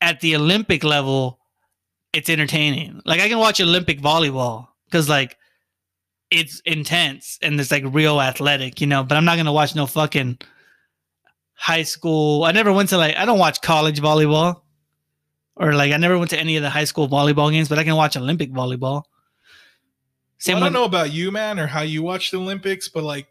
at 0.00 0.20
the 0.20 0.34
Olympic 0.34 0.82
level, 0.82 1.38
it's 2.12 2.28
entertaining. 2.28 3.02
Like 3.04 3.20
I 3.20 3.28
can 3.28 3.38
watch 3.38 3.60
Olympic 3.60 4.00
volleyball 4.00 4.66
because 4.86 5.08
like 5.08 5.36
it's 6.32 6.60
intense 6.64 7.38
and 7.40 7.58
it's 7.60 7.70
like 7.70 7.84
real 7.86 8.20
athletic, 8.20 8.80
you 8.80 8.88
know. 8.88 9.04
But 9.04 9.16
I'm 9.16 9.24
not 9.24 9.36
gonna 9.36 9.52
watch 9.52 9.76
no 9.76 9.86
fucking 9.86 10.38
high 11.54 11.82
school. 11.82 12.44
I 12.44 12.52
never 12.52 12.72
went 12.72 12.88
to 12.90 12.98
like 12.98 13.16
I 13.16 13.24
don't 13.24 13.38
watch 13.38 13.60
college 13.60 14.00
volleyball 14.00 14.60
or 15.56 15.72
like 15.74 15.92
I 15.92 15.96
never 15.96 16.18
went 16.18 16.30
to 16.30 16.38
any 16.38 16.56
of 16.56 16.62
the 16.62 16.70
high 16.70 16.84
school 16.84 17.08
volleyball 17.08 17.50
games, 17.50 17.68
but 17.68 17.78
I 17.78 17.84
can 17.84 17.96
watch 17.96 18.16
Olympic 18.16 18.52
volleyball. 18.52 19.02
Same 20.38 20.56
I 20.56 20.60
don't 20.60 20.72
know 20.72 20.84
about 20.84 21.12
you, 21.12 21.30
man, 21.30 21.58
or 21.58 21.66
how 21.66 21.82
you 21.82 22.02
watch 22.02 22.30
the 22.30 22.38
Olympics, 22.38 22.88
but 22.88 23.02
like 23.04 23.28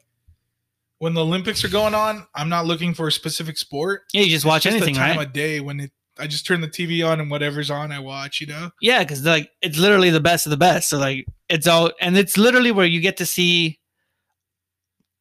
when 0.99 1.13
the 1.13 1.21
Olympics 1.21 1.63
are 1.63 1.69
going 1.69 1.93
on, 1.93 2.25
I'm 2.33 2.49
not 2.49 2.65
looking 2.65 2.93
for 2.93 3.07
a 3.07 3.11
specific 3.11 3.57
sport. 3.57 4.03
yeah, 4.13 4.21
you 4.21 4.29
just 4.29 4.45
watch 4.45 4.65
It's 4.65 4.73
anything, 4.73 4.93
the 4.93 4.99
time 5.01 5.17
right? 5.17 5.27
of 5.27 5.33
day 5.33 5.59
when 5.59 5.79
it. 5.81 5.91
I 6.19 6.27
just 6.27 6.45
turn 6.45 6.61
the 6.61 6.67
TV 6.67 7.05
on 7.05 7.19
and 7.19 7.31
whatever's 7.31 7.71
on, 7.71 7.91
I 7.91 7.97
watch. 7.99 8.39
You 8.39 8.47
know. 8.47 8.69
Yeah, 8.81 8.99
because 8.99 9.25
like 9.25 9.49
it's 9.61 9.77
literally 9.79 10.11
the 10.11 10.19
best 10.19 10.45
of 10.45 10.51
the 10.51 10.57
best. 10.57 10.89
So 10.89 10.97
like 10.99 11.25
it's 11.49 11.67
all 11.67 11.91
and 11.99 12.15
it's 12.17 12.37
literally 12.37 12.71
where 12.71 12.85
you 12.85 13.01
get 13.01 13.17
to 13.17 13.25
see 13.25 13.79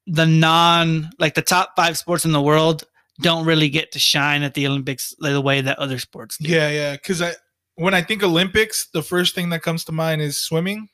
the 0.07 0.27
non 0.27 1.11
like 1.19 1.35
the 1.35 1.43
top 1.43 1.73
five 1.77 1.97
sports 1.97 2.25
in 2.27 2.33
the 2.33 2.43
world 2.43 2.85
don't 3.21 3.45
really 3.45 3.69
get 3.69 3.93
to 3.93 3.99
shine 3.99 4.43
at 4.43 4.55
the 4.55 4.67
Olympics 4.67 5.15
the 5.19 5.41
way 5.41 5.61
that 5.61 5.79
other 5.79 5.99
sports 5.99 6.39
do. 6.39 6.49
Yeah, 6.49 6.71
yeah. 6.71 6.93
Because 6.93 7.23
I 7.23 7.35
when 7.77 7.95
I 7.95 8.03
think 8.03 8.23
Olympics, 8.23 8.89
the 8.93 9.03
first 9.03 9.35
thing 9.35 9.51
that 9.51 9.63
comes 9.63 9.85
to 9.85 9.93
mind 9.93 10.23
is 10.23 10.37
swimming, 10.37 10.89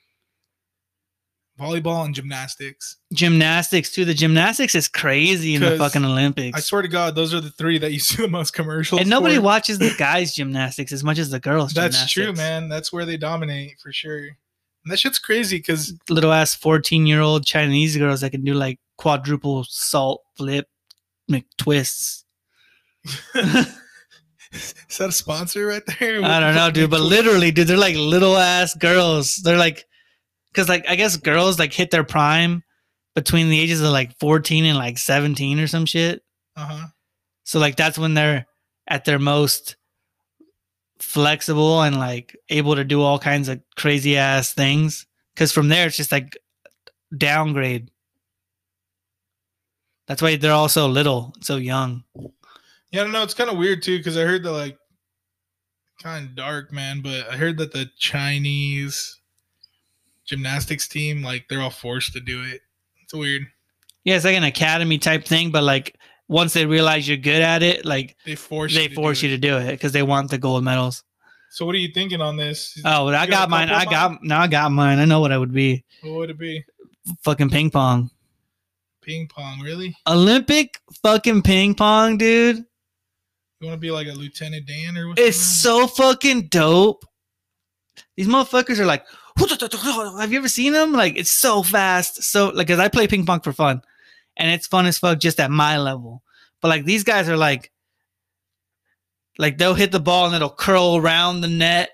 volleyball, 1.59 2.05
and 2.05 2.15
gymnastics. 2.15 2.97
Gymnastics 3.13 3.91
too. 3.91 4.05
The 4.05 4.15
gymnastics 4.15 4.75
is 4.75 4.89
crazy 4.89 5.55
in 5.55 5.63
the 5.63 5.77
fucking 5.77 6.05
Olympics. 6.05 6.57
I 6.57 6.61
swear 6.61 6.83
to 6.83 6.89
God, 6.89 7.15
those 7.15 7.35
are 7.35 7.41
the 7.41 7.51
three 7.51 7.79
that 7.79 7.93
you 7.93 7.99
see 8.01 8.23
the 8.23 8.29
most 8.29 8.53
commercials. 8.53 9.01
and 9.01 9.11
nobody 9.11 9.37
for. 9.37 9.43
watches 9.43 9.79
the 9.79 9.95
guys' 9.99 10.35
gymnastics 10.35 10.93
as 10.93 11.05
much 11.05 11.19
as 11.19 11.31
the 11.31 11.41
girls' 11.41 11.73
That's 11.73 12.11
true, 12.11 12.33
man. 12.33 12.69
That's 12.69 12.93
where 12.93 13.05
they 13.05 13.17
dominate 13.17 13.79
for 13.81 13.93
sure. 13.93 14.19
And 14.85 14.93
that 14.93 14.99
shit's 14.99 15.19
crazy 15.19 15.59
because 15.59 15.93
Little 16.09 16.33
ass 16.33 16.55
14 16.55 17.07
year 17.07 17.21
old 17.21 17.45
Chinese 17.45 17.97
girls 17.97 18.21
that 18.21 18.31
can 18.31 18.45
do 18.45 18.55
like 18.55 18.79
quadruple 18.97 19.65
salt 19.69 20.23
flip 20.37 20.67
McTwists. 21.31 22.25
is 23.35 24.75
that 24.99 25.09
a 25.09 25.13
sponsor 25.13 25.67
right 25.67 25.83
there? 25.99 26.25
I 26.25 26.41
don't 26.41 26.55
know, 26.55 26.71
dude, 26.71 26.91
but 26.91 27.01
literally, 27.01 27.51
dude, 27.51 27.69
they're 27.69 27.77
like 27.77 27.97
little 27.97 28.37
ass 28.37 28.75
girls. 28.75 29.37
They're 29.37 29.59
like, 29.59 29.85
because 30.53 30.69
like 30.69 30.89
I 30.89 30.97
guess 30.97 31.17
girls 31.17 31.59
like 31.59 31.73
hit 31.73 31.91
their 31.91 32.05
prime 32.05 32.63
between 33.15 33.49
the 33.49 33.61
ages 33.61 33.81
of 33.81 33.91
like 33.91 34.19
14 34.19 34.65
and 34.65 34.79
like 34.79 34.99
17 34.99 35.61
or 35.61 35.67
some 35.67 35.87
shit. 35.87 36.23
Uh 36.57 36.65
huh. 36.65 36.87
So 37.45 37.59
like 37.59 37.77
that's 37.77 37.99
when 37.99 38.15
they're 38.15 38.47
at 38.87 39.05
their 39.05 39.19
most 39.19 39.77
flexible 40.99 41.83
and 41.83 41.97
like 41.99 42.37
able 42.49 42.75
to 42.77 42.85
do 42.85 43.03
all 43.03 43.19
kinds 43.19 43.49
of 43.49 43.61
crazy 43.77 44.17
ass 44.17 44.53
things. 44.53 45.07
Because 45.35 45.53
from 45.53 45.69
there, 45.69 45.87
it's 45.87 45.97
just 45.97 46.13
like 46.13 46.37
downgrade. 47.17 47.91
That's 50.09 50.23
why 50.23 50.37
they're 50.37 50.53
all 50.53 50.69
so 50.69 50.87
little, 50.89 51.35
so 51.41 51.57
young. 51.57 52.03
Yeah, 52.91 53.03
I 53.03 53.05
don't 53.05 53.13
know. 53.13 53.23
It's 53.23 53.35
kind 53.35 53.51
of 53.51 53.59
weird 53.59 53.83
too 53.83 53.99
because 53.99 54.17
I 54.17 54.23
heard 54.23 54.43
that 54.43 54.53
like 54.53 54.79
kind 56.03 56.27
of 56.27 56.35
dark, 56.35 56.73
man. 56.73 57.03
But 57.03 57.29
I 57.31 57.37
heard 57.37 57.59
that 57.59 57.73
the 57.73 57.91
Chinese 57.99 59.19
gymnastics 60.25 60.89
team, 60.89 61.23
like, 61.23 61.47
they're 61.49 61.61
all 61.61 61.71
forced 61.71 62.13
to 62.15 62.21
do 62.21 62.43
it. 62.43 62.61
It's 63.03 63.15
weird. 63.15 63.43
Yeah, 64.05 64.17
it's 64.17 64.25
like 64.25 64.37
an 64.37 64.45
academy 64.45 64.99
type 64.99 65.25
thing, 65.25 65.51
but 65.51 65.63
like 65.63 65.97
once 66.29 66.55
they 66.55 66.65
realize 66.67 67.07
you're 67.07 67.17
good 67.19 67.43
at 67.43 67.63
it, 67.63 67.85
like 67.85 68.17
They 68.25 68.35
force 68.35 68.75
they 68.75 68.85
you 68.85 68.89
to 68.91 68.95
force 68.95 69.21
do 69.21 69.29
you 69.29 69.35
it. 69.35 69.37
to 69.37 69.41
do 69.49 69.57
it 69.59 69.71
because 69.73 69.93
they 69.93 70.03
want 70.03 70.31
the 70.31 70.39
gold 70.39 70.65
medals. 70.65 71.05
So 71.51 71.65
what 71.67 71.75
are 71.75 71.79
you 71.79 71.89
thinking 71.93 72.21
on 72.21 72.37
this? 72.37 72.79
Oh, 72.85 73.07
but 73.07 73.15
I 73.15 73.25
You 73.25 73.31
got 73.31 73.51
mine. 73.51 73.71
I 73.71 73.85
got 73.87 74.23
now. 74.23 74.41
I 74.41 74.47
got 74.47 74.71
mine. 74.71 74.99
I 74.99 75.05
know 75.07 75.21
what 75.21 75.33
I 75.33 75.39
would 75.39 75.53
be. 75.53 75.85
What 76.03 76.15
would 76.15 76.31
it 76.31 76.39
be? 76.39 76.63
Fucking 77.23 77.49
ping 77.51 77.71
pong. 77.71 78.11
Ping 79.09 79.27
pong, 79.27 79.61
really? 79.61 79.97
Olympic 80.07 80.79
fucking 81.03 81.41
ping 81.41 81.75
pong, 81.75 82.19
dude. 82.19 82.59
You 83.59 83.67
want 83.67 83.73
to 83.73 83.81
be 83.81 83.91
like 83.91 84.07
a 84.07 84.13
Lieutenant 84.13 84.67
Dan 84.67 84.99
or 84.99 85.09
whatever? 85.09 85.27
It's 85.27 85.39
so 85.39 85.87
fucking 85.87 86.49
dope. 86.49 87.07
These 88.19 88.29
motherfuckers 88.29 88.79
are 88.79 88.85
like, 88.85 89.07
have 90.21 90.31
you 90.31 90.39
ever 90.39 90.49
seen 90.49 90.75
them? 90.75 90.93
Like, 90.93 91.17
it's 91.17 91.31
so 91.31 91.63
fast. 91.63 92.23
So, 92.23 92.51
like, 92.51 92.69
cause 92.69 92.79
I 92.79 92.89
play 92.89 93.07
ping 93.07 93.25
pong 93.25 93.41
for 93.41 93.55
fun 93.55 93.81
and 94.37 94.51
it's 94.51 94.67
fun 94.67 94.85
as 94.85 94.99
fuck 94.99 95.19
just 95.19 95.41
at 95.41 95.51
my 95.51 95.79
level. 95.79 96.23
But, 96.61 96.69
like, 96.69 96.85
these 96.85 97.03
guys 97.03 97.31
are 97.31 97.37
like, 97.39 97.73
like, 99.39 99.57
they'll 99.57 99.73
hit 99.73 99.91
the 99.91 100.01
ball 100.01 100.27
and 100.27 100.35
it'll 100.35 100.51
curl 100.51 100.97
around 100.97 101.41
the 101.41 101.49
net 101.49 101.89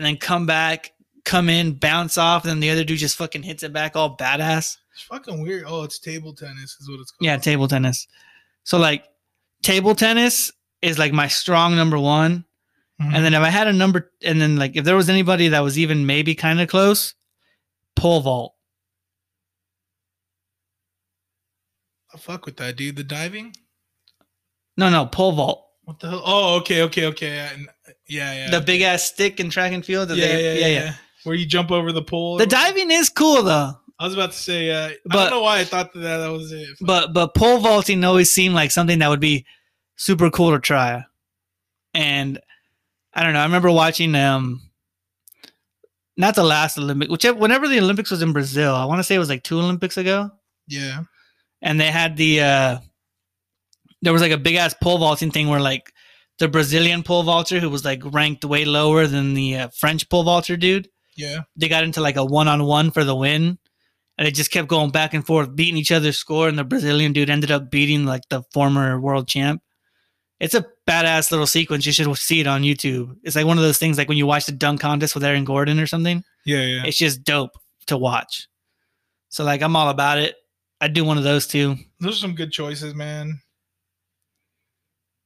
and 0.00 0.06
then 0.06 0.16
come 0.16 0.44
back, 0.46 0.90
come 1.24 1.48
in, 1.48 1.74
bounce 1.74 2.18
off. 2.18 2.42
And 2.42 2.50
then 2.50 2.58
the 2.58 2.70
other 2.70 2.82
dude 2.82 2.98
just 2.98 3.16
fucking 3.16 3.44
hits 3.44 3.62
it 3.62 3.72
back 3.72 3.94
all 3.94 4.16
badass. 4.16 4.76
It's 4.98 5.06
fucking 5.06 5.40
weird. 5.40 5.62
Oh, 5.64 5.84
it's 5.84 6.00
table 6.00 6.32
tennis, 6.34 6.76
is 6.80 6.88
what 6.90 6.98
it's 6.98 7.12
called. 7.12 7.24
Yeah, 7.24 7.36
table 7.36 7.68
tennis. 7.68 8.08
So, 8.64 8.78
like, 8.78 9.04
table 9.62 9.94
tennis 9.94 10.50
is 10.82 10.98
like 10.98 11.12
my 11.12 11.28
strong 11.28 11.76
number 11.76 11.96
one. 12.00 12.44
Mhm. 13.00 13.14
And 13.14 13.24
then 13.24 13.32
if 13.32 13.40
I 13.40 13.48
had 13.48 13.68
a 13.68 13.72
number, 13.72 14.10
and 14.24 14.40
then 14.40 14.56
like 14.56 14.74
if 14.74 14.84
there 14.84 14.96
was 14.96 15.08
anybody 15.08 15.46
that 15.48 15.60
was 15.60 15.78
even 15.78 16.04
maybe 16.04 16.34
kind 16.34 16.60
of 16.60 16.66
close, 16.68 17.14
pole 17.94 18.20
vault. 18.22 18.56
I 22.12 22.18
fuck 22.18 22.44
with 22.44 22.56
that, 22.56 22.74
dude. 22.76 22.96
The 22.96 23.04
diving. 23.04 23.54
No, 24.76 24.90
no, 24.90 25.06
pole 25.06 25.30
vault. 25.32 25.64
What 25.84 26.00
the 26.00 26.10
hell? 26.10 26.22
Oh, 26.24 26.56
okay, 26.56 26.82
okay, 26.82 27.06
okay. 27.06 27.36
Yeah, 27.36 27.54
yeah. 28.08 28.34
yeah. 28.34 28.50
The 28.50 28.60
big 28.60 28.82
ass 28.82 29.04
stick 29.04 29.38
in 29.38 29.48
track 29.48 29.72
and 29.72 29.84
field. 29.84 30.08
yeah, 30.10 30.16
they- 30.16 30.58
yeah, 30.60 30.66
yeah, 30.66 30.80
yeah. 30.84 30.94
Where 31.22 31.36
you 31.36 31.46
jump 31.46 31.70
over 31.70 31.92
the 31.92 32.02
pole. 32.02 32.36
The 32.38 32.46
diving 32.46 32.90
is 32.90 33.08
cool 33.10 33.42
though, 33.44 33.78
I 33.98 34.04
was 34.04 34.14
about 34.14 34.30
to 34.32 34.38
say, 34.38 34.70
uh, 34.70 34.90
I 35.10 35.14
don't 35.14 35.30
know 35.30 35.42
why 35.42 35.58
I 35.58 35.64
thought 35.64 35.92
that 35.92 36.00
that 36.00 36.28
was 36.28 36.52
it. 36.52 36.68
but 36.80 37.12
but 37.12 37.34
pole 37.34 37.58
vaulting 37.58 38.04
always 38.04 38.30
seemed 38.30 38.54
like 38.54 38.70
something 38.70 39.00
that 39.00 39.08
would 39.08 39.20
be 39.20 39.44
super 39.96 40.30
cool 40.30 40.52
to 40.52 40.60
try. 40.60 41.04
And 41.94 42.38
I 43.12 43.24
don't 43.24 43.32
know. 43.32 43.40
I 43.40 43.44
remember 43.44 43.72
watching 43.72 44.14
um, 44.14 44.62
not 46.16 46.34
the 46.34 46.44
last 46.44 46.78
Olympic, 46.78 47.10
whichever 47.10 47.38
whenever 47.38 47.66
the 47.66 47.80
Olympics 47.80 48.10
was 48.10 48.22
in 48.22 48.32
Brazil. 48.32 48.74
I 48.74 48.84
want 48.84 48.98
to 49.00 49.02
say 49.04 49.14
it 49.14 49.20
was 49.20 49.28
like 49.28 49.42
two 49.42 49.58
Olympics 49.58 49.96
ago. 49.96 50.30
yeah, 50.68 51.02
and 51.62 51.80
they 51.80 51.90
had 51.90 52.16
the 52.16 52.40
uh 52.40 52.78
there 54.02 54.12
was 54.12 54.22
like 54.22 54.32
a 54.32 54.38
big 54.38 54.54
ass 54.54 54.74
pole 54.80 54.98
vaulting 54.98 55.32
thing 55.32 55.48
where 55.48 55.60
like 55.60 55.92
the 56.38 56.46
Brazilian 56.48 57.02
pole 57.02 57.24
vaulter 57.24 57.58
who 57.58 57.68
was 57.68 57.84
like 57.84 58.00
ranked 58.04 58.44
way 58.44 58.64
lower 58.64 59.08
than 59.08 59.34
the 59.34 59.56
uh, 59.56 59.68
French 59.76 60.08
pole 60.08 60.22
vaulter 60.22 60.56
dude. 60.56 60.88
yeah. 61.16 61.40
They 61.56 61.68
got 61.68 61.82
into 61.82 62.00
like 62.00 62.14
a 62.16 62.24
one 62.24 62.46
on 62.46 62.62
one 62.64 62.92
for 62.92 63.02
the 63.02 63.16
win, 63.16 63.58
and 64.18 64.26
it 64.26 64.34
just 64.34 64.50
kept 64.50 64.68
going 64.68 64.90
back 64.90 65.14
and 65.14 65.24
forth, 65.24 65.54
beating 65.54 65.76
each 65.78 65.92
other's 65.92 66.18
score. 66.18 66.48
And 66.48 66.58
the 66.58 66.64
Brazilian 66.64 67.12
dude 67.12 67.30
ended 67.30 67.50
up 67.52 67.70
beating 67.70 68.04
like 68.04 68.22
the 68.28 68.42
former 68.52 69.00
world 69.00 69.28
champ. 69.28 69.62
It's 70.40 70.54
a 70.54 70.66
badass 70.88 71.30
little 71.30 71.46
sequence. 71.46 71.86
You 71.86 71.92
should 71.92 72.14
see 72.16 72.40
it 72.40 72.46
on 72.46 72.62
YouTube. 72.62 73.16
It's 73.22 73.36
like 73.36 73.46
one 73.46 73.58
of 73.58 73.64
those 73.64 73.78
things 73.78 73.96
like 73.96 74.08
when 74.08 74.18
you 74.18 74.26
watch 74.26 74.46
the 74.46 74.52
dunk 74.52 74.80
contest 74.80 75.14
with 75.14 75.24
Aaron 75.24 75.44
Gordon 75.44 75.80
or 75.80 75.86
something 75.86 76.22
Yeah, 76.44 76.60
yeah. 76.60 76.82
it's 76.84 76.98
just 76.98 77.24
dope 77.24 77.52
to 77.86 77.96
watch. 77.96 78.48
So 79.30 79.44
like 79.44 79.62
I'm 79.62 79.76
all 79.76 79.88
about 79.88 80.18
it. 80.18 80.36
I'd 80.80 80.92
do 80.92 81.04
one 81.04 81.18
of 81.18 81.24
those 81.24 81.46
too. 81.46 81.76
Those 82.00 82.16
are 82.18 82.20
some 82.20 82.34
good 82.34 82.52
choices, 82.52 82.94
man. 82.94 83.40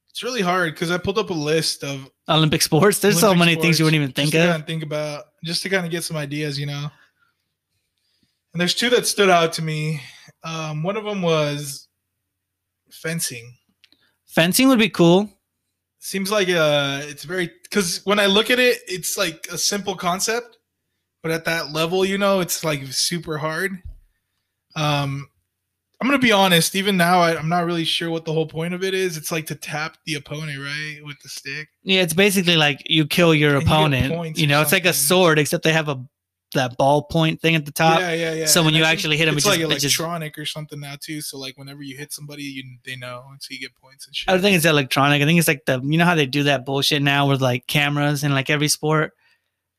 It's 0.09 0.23
really 0.23 0.41
hard 0.41 0.73
because 0.73 0.91
I 0.91 0.97
pulled 0.99 1.17
up 1.17 1.31
a 1.31 1.33
list 1.33 1.83
of 1.83 2.09
Olympic 2.29 2.61
sports. 2.61 2.99
There's 2.99 3.19
so 3.19 3.27
Olympic 3.27 3.45
many 3.45 3.55
things 3.61 3.79
you 3.79 3.85
wouldn't 3.85 4.01
even 4.01 4.13
think 4.13 4.35
of. 4.35 4.65
think 4.65 4.83
about, 4.83 5.25
just 5.43 5.63
to 5.63 5.69
kind 5.69 5.85
of 5.85 5.91
get 5.91 6.03
some 6.03 6.17
ideas, 6.17 6.59
you 6.59 6.67
know. 6.67 6.89
And 8.53 8.61
there's 8.61 8.75
two 8.75 8.89
that 8.91 9.07
stood 9.07 9.29
out 9.29 9.53
to 9.53 9.61
me. 9.63 10.01
Um, 10.43 10.83
one 10.83 10.95
of 10.95 11.03
them 11.05 11.21
was 11.21 11.87
fencing. 12.91 13.55
Fencing 14.27 14.67
would 14.67 14.79
be 14.79 14.89
cool. 14.89 15.29
Seems 15.99 16.31
like 16.31 16.49
uh, 16.49 17.01
it's 17.03 17.23
very 17.23 17.49
because 17.63 18.01
when 18.05 18.19
I 18.19 18.25
look 18.25 18.49
at 18.49 18.59
it, 18.59 18.79
it's 18.87 19.17
like 19.17 19.47
a 19.51 19.57
simple 19.57 19.95
concept, 19.95 20.57
but 21.21 21.31
at 21.31 21.45
that 21.45 21.71
level, 21.71 22.03
you 22.03 22.17
know, 22.17 22.41
it's 22.41 22.63
like 22.63 22.83
super 22.87 23.37
hard. 23.37 23.71
Um, 24.75 25.29
I'm 26.01 26.07
gonna 26.07 26.19
be 26.19 26.33
honest. 26.33 26.75
Even 26.75 26.97
now, 26.97 27.21
I, 27.21 27.37
I'm 27.37 27.47
not 27.47 27.65
really 27.65 27.85
sure 27.85 28.09
what 28.09 28.25
the 28.25 28.33
whole 28.33 28.47
point 28.47 28.73
of 28.73 28.83
it 28.83 28.93
is. 28.93 29.15
It's 29.15 29.31
like 29.31 29.45
to 29.45 29.55
tap 29.55 29.97
the 30.05 30.15
opponent, 30.15 30.59
right, 30.59 30.99
with 31.05 31.17
the 31.21 31.29
stick. 31.29 31.69
Yeah, 31.83 32.01
it's 32.01 32.13
basically 32.13 32.57
like 32.57 32.81
you 32.85 33.07
kill 33.07 33.33
your 33.33 33.55
And 33.55 33.63
opponent. 33.63 34.13
points 34.13 34.39
You, 34.41 34.47
know, 34.47 34.61
it's 34.61 34.73
like 34.73 34.85
a 34.85 34.91
sword, 34.93 35.39
except 35.39 35.63
they 35.63 35.71
have 35.71 35.87
a 35.87 36.03
that 36.53 36.77
ball 36.77 37.03
point 37.03 37.41
thing 37.41 37.55
at 37.55 37.65
the 37.65 37.71
top. 37.71 37.99
yeah, 37.99 38.13
yeah, 38.13 38.33
yeah. 38.33 38.45
so 38.45 38.61
when 38.61 38.69
And 38.69 38.77
you 38.77 38.83
I 38.83 38.91
actually 38.91 39.17
hit 39.17 39.27
'em, 39.27 39.33
it 39.33 39.37
it's 39.37 39.45
just- 39.45 39.57
like 39.59 39.69
it 39.69 39.79
just- 39.79 39.99
electronic 39.99 40.37
or 40.37 40.45
something 40.45 40.79
now 40.79 40.95
too. 40.99 41.21
So 41.21 41.37
like 41.37 41.57
whenever 41.57 41.83
you 41.83 41.97
hit 41.97 42.11
somebody, 42.13 42.43
you 42.43 42.63
they 42.85 42.95
know, 42.95 43.23
and 43.31 43.41
so 43.41 43.49
you 43.51 43.59
get 43.59 43.75
points 43.75 44.07
and 44.07 44.15
shit. 44.15 44.29
I 44.29 44.33
don't 44.33 44.41
think 44.41 44.55
it's 44.55 44.65
electronic. 44.65 45.21
I 45.21 45.25
think 45.25 45.39
it's 45.39 45.47
like 45.47 45.65
the 45.65 45.79
you 45.83 45.97
know 45.97 46.05
how 46.05 46.15
they 46.15 46.25
do 46.25 46.43
that 46.43 46.65
bullshit 46.65 47.01
now 47.01 47.27
with 47.29 47.41
like 47.41 47.67
cameras 47.67 48.23
and 48.23 48.33
like 48.33 48.49
every 48.49 48.67
sport. 48.67 49.11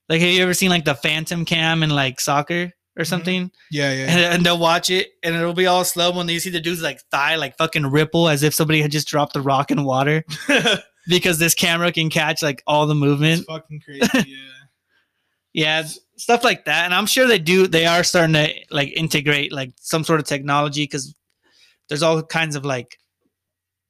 Like 0.09 0.21
have 0.21 0.31
you 0.31 0.43
ever 0.43 0.55
seen 0.55 0.71
like 0.71 0.85
the 0.85 0.95
phantom 0.95 1.45
cam 1.45 1.83
in 1.83 1.91
like 1.91 2.21
soccer 2.21 2.55
or 2.97 3.03
mm-hmm. 3.03 3.05
something? 3.05 3.51
yeah, 3.71 3.93
yeah. 3.93 4.05
and, 4.09 4.21
and 4.35 4.47
they'll 4.47 4.59
watch 4.59 4.91
it 4.91 5.09
and 5.23 5.35
it'll 5.35 5.55
be 5.55 5.67
all 5.67 5.85
slow 5.85 6.11
when 6.13 6.29
you 6.29 6.39
see 6.41 6.51
the 6.51 6.61
dude's 6.61 6.83
like 6.83 7.01
thigh 7.11 7.37
like 7.37 7.57
fucking 7.57 7.87
ripple 7.87 8.29
as 8.29 8.43
if 8.43 8.53
somebody 8.55 8.83
had 8.83 8.93
just 8.93 9.09
dropped 9.09 9.33
the 9.33 9.41
rock 9.41 9.71
in 9.71 9.83
water 9.85 10.23
because 11.09 11.39
this 11.39 11.55
camera 11.55 11.91
can 11.91 12.11
catch 12.11 12.43
like 12.43 12.63
all 12.67 12.87
the 12.87 12.95
it's 12.95 13.01
movement. 13.01 13.47
fucking 13.47 13.81
crazy. 13.85 14.09
Yeah. 14.31 14.37
Yeah, 15.55 15.85
stuff 16.17 16.45
like 16.45 16.67
that. 16.67 16.85
And 16.85 16.93
I'm 16.93 17.07
sure 17.07 17.27
they 17.27 17.39
do. 17.39 17.67
They 17.67 17.87
are 17.87 18.05
starting 18.05 18.35
to 18.35 18.53
like 18.71 18.93
integrate 18.95 19.53
like 19.53 19.73
some 19.81 20.05
sort 20.05 20.21
of 20.21 20.27
technology 20.27 20.83
because 20.83 21.15
there's 21.89 22.03
all 22.03 22.23
kinds 22.23 22.57
of 22.57 22.65
like 22.65 22.99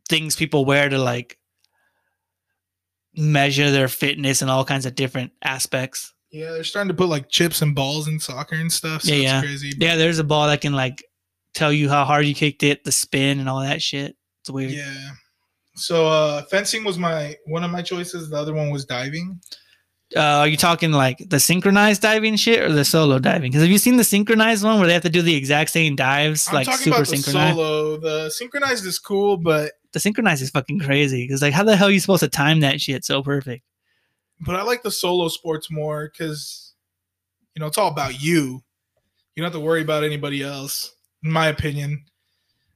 things 0.08 0.36
people 0.36 0.64
wear 0.64 0.88
to 0.88 0.98
like 0.98 1.38
measure 3.16 3.70
their 3.70 3.88
fitness 3.88 4.42
and 4.42 4.50
all 4.50 4.64
kinds 4.64 4.86
of 4.86 4.94
different 4.94 5.32
aspects. 5.42 6.12
Yeah, 6.30 6.50
they're 6.50 6.64
starting 6.64 6.88
to 6.88 6.94
put 6.94 7.08
like 7.08 7.30
chips 7.30 7.62
and 7.62 7.74
balls 7.74 8.08
in 8.08 8.18
soccer 8.20 8.56
and 8.56 8.72
stuff. 8.72 9.02
So 9.02 9.14
Yeah, 9.14 9.22
yeah. 9.22 9.40
crazy. 9.40 9.72
Yeah, 9.78 9.96
there's 9.96 10.18
a 10.18 10.24
ball 10.24 10.48
that 10.48 10.60
can 10.60 10.72
like 10.72 11.02
tell 11.54 11.72
you 11.72 11.88
how 11.88 12.04
hard 12.04 12.26
you 12.26 12.34
kicked 12.34 12.62
it, 12.62 12.84
the 12.84 12.92
spin, 12.92 13.38
and 13.38 13.48
all 13.48 13.60
that 13.60 13.80
shit. 13.80 14.16
It's 14.42 14.50
weird. 14.50 14.72
Yeah. 14.72 15.10
So 15.76 16.06
uh 16.06 16.42
fencing 16.42 16.84
was 16.84 16.98
my 16.98 17.36
one 17.46 17.64
of 17.64 17.70
my 17.70 17.82
choices. 17.82 18.28
The 18.28 18.36
other 18.36 18.52
one 18.52 18.70
was 18.70 18.84
diving. 18.84 19.40
Uh, 20.16 20.20
are 20.20 20.48
you 20.48 20.56
talking 20.56 20.92
like 20.92 21.18
the 21.28 21.40
synchronized 21.40 22.02
diving 22.02 22.36
shit 22.36 22.62
or 22.62 22.72
the 22.72 22.84
solo 22.84 23.18
diving? 23.18 23.50
Because 23.50 23.62
have 23.62 23.70
you 23.70 23.78
seen 23.78 23.96
the 23.96 24.04
synchronized 24.04 24.64
one 24.64 24.78
where 24.78 24.86
they 24.86 24.92
have 24.92 25.02
to 25.02 25.10
do 25.10 25.22
the 25.22 25.34
exact 25.34 25.70
same 25.70 25.96
dives, 25.96 26.46
I'm 26.48 26.54
like 26.54 26.72
super 26.72 27.04
synchronized? 27.04 27.56
solo. 27.56 27.96
The 27.96 28.30
synchronized 28.30 28.86
is 28.86 28.98
cool, 28.98 29.36
but 29.36 29.72
The 29.92 30.00
synchronized 30.00 30.42
is 30.42 30.50
fucking 30.50 30.80
crazy. 30.80 31.26
Because 31.26 31.42
like, 31.42 31.52
how 31.52 31.64
the 31.64 31.76
hell 31.76 31.88
are 31.88 31.90
you 31.90 32.00
supposed 32.00 32.22
to 32.22 32.28
time 32.28 32.60
that 32.60 32.80
shit 32.80 33.04
so 33.04 33.22
perfect? 33.22 33.64
but 34.40 34.56
I 34.56 34.62
like 34.62 34.82
the 34.82 34.90
solo 34.90 35.28
sports 35.28 35.70
more 35.70 36.10
because 36.10 36.74
you 37.54 37.60
know 37.60 37.66
it's 37.66 37.78
all 37.78 37.90
about 37.90 38.20
you. 38.22 38.62
You 39.34 39.42
don't 39.42 39.44
have 39.44 39.52
to 39.52 39.60
worry 39.60 39.82
about 39.82 40.04
anybody 40.04 40.42
else, 40.42 40.94
in 41.22 41.30
my 41.30 41.48
opinion. 41.48 42.04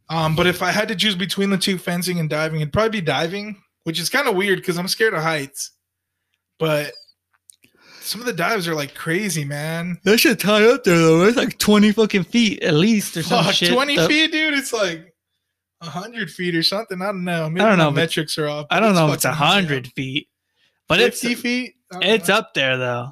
Um, 0.09 0.34
but 0.34 0.47
if 0.47 0.62
I 0.62 0.70
had 0.70 0.89
to 0.89 0.97
choose 0.97 1.14
between 1.14 1.51
the 1.51 1.59
two, 1.59 1.78
fencing 1.78 2.18
and 2.18 2.30
diving, 2.30 2.61
it'd 2.61 2.72
probably 2.72 3.01
be 3.01 3.05
diving, 3.05 3.62
which 3.84 4.01
is 4.01 4.09
kind 4.09 4.26
of 4.26 4.34
weird 4.34 4.59
because 4.61 4.78
I'm 4.78 4.89
scared 4.89 5.14
of 5.14 5.22
heights. 5.22 5.72
But 6.59 6.93
some 8.09 8.21
of 8.21 8.27
the 8.27 8.33
dives 8.33 8.67
are 8.67 8.75
like 8.75 8.95
crazy, 8.95 9.45
man. 9.45 9.99
That 10.05 10.19
shit 10.19 10.41
tie 10.41 10.65
up 10.65 10.85
there 10.85 10.97
though. 10.99 11.25
It's 11.25 11.37
like 11.37 11.59
twenty 11.59 11.93
fucking 11.93 12.25
feet 12.25 12.63
at 12.63 12.75
least 12.75 13.17
or 13.17 13.23
some 13.23 13.45
Fuck, 13.45 13.55
shit. 13.55 13.73
20 13.73 13.97
The- 13.97 14.09
feet, 14.09 14.33
dude. 14.33 14.55
It's 14.55 14.73
like 14.73 15.15
hundred 15.83 16.31
feet 16.31 16.55
or 16.57 16.63
something. 16.63 17.01
I 17.01 17.07
don't 17.07 17.25
know. 17.25 17.49
Maybe 17.49 17.65
I 17.65 17.69
don't 17.69 17.79
know 17.79 17.91
my 17.91 18.03
if 18.03 18.05
it's- 18.05 18.17
metrics 18.17 18.39
are 18.39 18.49
off. 18.49 18.67
I 18.71 18.81
don't 18.81 18.95
know 18.95 19.09
if 19.09 19.15
it's 19.15 19.25
a 19.25 19.29
fucking 19.29 19.39
high 19.39 19.47
up. 19.47 19.55
hundred 19.65 19.87
feet, 19.95 20.29
but 20.89 21.01
it's 21.01 21.21
feet. 21.21 21.75
It's 22.03 22.29
know. 22.29 22.35
up 22.37 22.55
there 22.55 22.77
though. 22.77 23.11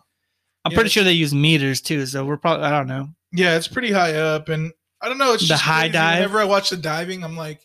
I'm 0.65 0.73
Yeah, 0.73 0.77
pretty 0.77 0.91
sure 0.91 1.05
they 1.05 1.13
use 1.13 1.33
meters 1.33 1.81
too, 1.81 2.07
so 2.07 2.25
we're 2.25 2.37
probably 2.39 2.65
I 2.67 2.71
don't 2.71 2.89
know. 2.89 3.09
Yeah, 3.33 3.57
it's 3.57 3.69
pretty 3.69 3.93
high 3.93 4.15
up, 4.15 4.49
and 4.49 4.73
I 5.01 5.09
don't 5.09 5.19
know. 5.19 5.33
It's 5.35 5.43
The 5.45 5.49
just 5.51 5.63
high 5.63 5.83
crazy. 5.83 5.93
dive? 5.93 6.15
Whenever 6.19 6.41
I 6.41 6.45
watch 6.45 6.71
the 6.71 6.77
diving, 6.77 7.23
I'm 7.23 7.37
like, 7.37 7.61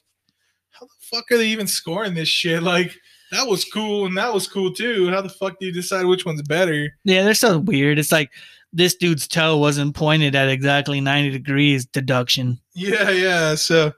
how 0.72 0.86
the 0.86 0.92
fuck 1.02 1.32
are 1.32 1.38
they 1.38 1.48
even 1.48 1.66
scoring 1.68 2.14
this 2.14 2.30
shit? 2.30 2.62
Like 2.64 2.96
that 3.32 3.48
was 3.48 3.66
cool, 3.66 4.06
and 4.06 4.18
that 4.18 4.34
was 4.34 4.48
cool 4.48 4.74
too. 4.74 5.10
How 5.10 5.22
the 5.22 5.30
fuck 5.30 5.60
do 5.60 5.66
you 5.66 5.72
decide 5.72 6.06
which 6.06 6.26
one's 6.26 6.42
better? 6.42 6.90
Yeah, 7.04 7.24
they're 7.24 7.34
so 7.34 7.60
weird. 7.60 8.00
It's 8.00 8.12
like 8.12 8.32
this 8.74 8.96
dude's 8.96 9.28
toe 9.28 9.58
wasn't 9.58 9.96
pointed 9.96 10.36
at 10.36 10.50
exactly 10.50 11.02
90 11.02 11.32
degrees 11.32 11.86
deduction. 11.86 12.60
Yeah, 12.74 13.10
yeah. 13.10 13.56
So, 13.56 13.92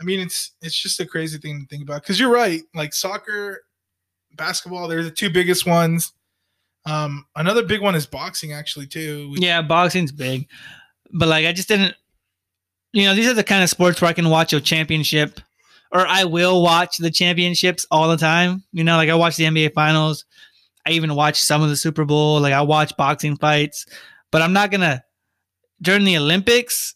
I 0.00 0.04
mean, 0.04 0.20
it's 0.20 0.52
it's 0.62 0.78
just 0.78 1.00
a 1.00 1.06
crazy 1.06 1.38
thing 1.38 1.60
to 1.60 1.66
think 1.66 1.82
about 1.82 2.02
because 2.02 2.18
you're 2.18 2.32
right. 2.32 2.62
Like 2.74 2.92
soccer, 2.92 3.62
basketball, 4.34 4.88
they're 4.88 5.04
the 5.04 5.10
two 5.10 5.30
biggest 5.30 5.66
ones. 5.66 6.12
Um, 6.86 7.26
another 7.36 7.62
big 7.62 7.82
one 7.82 7.94
is 7.94 8.06
boxing, 8.06 8.52
actually, 8.52 8.86
too. 8.86 9.34
Yeah, 9.36 9.60
boxing's 9.60 10.12
big. 10.12 10.48
But 11.12 11.28
like 11.28 11.46
I 11.46 11.52
just 11.52 11.68
didn't 11.68 11.94
you 12.92 13.04
know, 13.04 13.14
these 13.14 13.28
are 13.28 13.34
the 13.34 13.44
kind 13.44 13.62
of 13.62 13.70
sports 13.70 14.00
where 14.00 14.08
I 14.08 14.14
can 14.14 14.30
watch 14.30 14.52
a 14.52 14.60
championship 14.60 15.40
or 15.92 16.06
I 16.06 16.24
will 16.24 16.62
watch 16.62 16.98
the 16.98 17.10
championships 17.10 17.86
all 17.90 18.08
the 18.08 18.16
time. 18.16 18.62
You 18.72 18.84
know, 18.84 18.96
like 18.96 19.08
I 19.08 19.14
watch 19.14 19.36
the 19.36 19.44
NBA 19.44 19.74
finals. 19.74 20.24
I 20.86 20.90
even 20.92 21.14
watch 21.14 21.40
some 21.40 21.62
of 21.62 21.68
the 21.68 21.76
Super 21.76 22.04
Bowl. 22.04 22.40
Like 22.40 22.52
I 22.52 22.62
watch 22.62 22.96
boxing 22.96 23.36
fights. 23.36 23.86
But 24.30 24.42
I'm 24.42 24.52
not 24.52 24.70
gonna 24.70 25.02
during 25.82 26.04
the 26.04 26.16
Olympics 26.18 26.94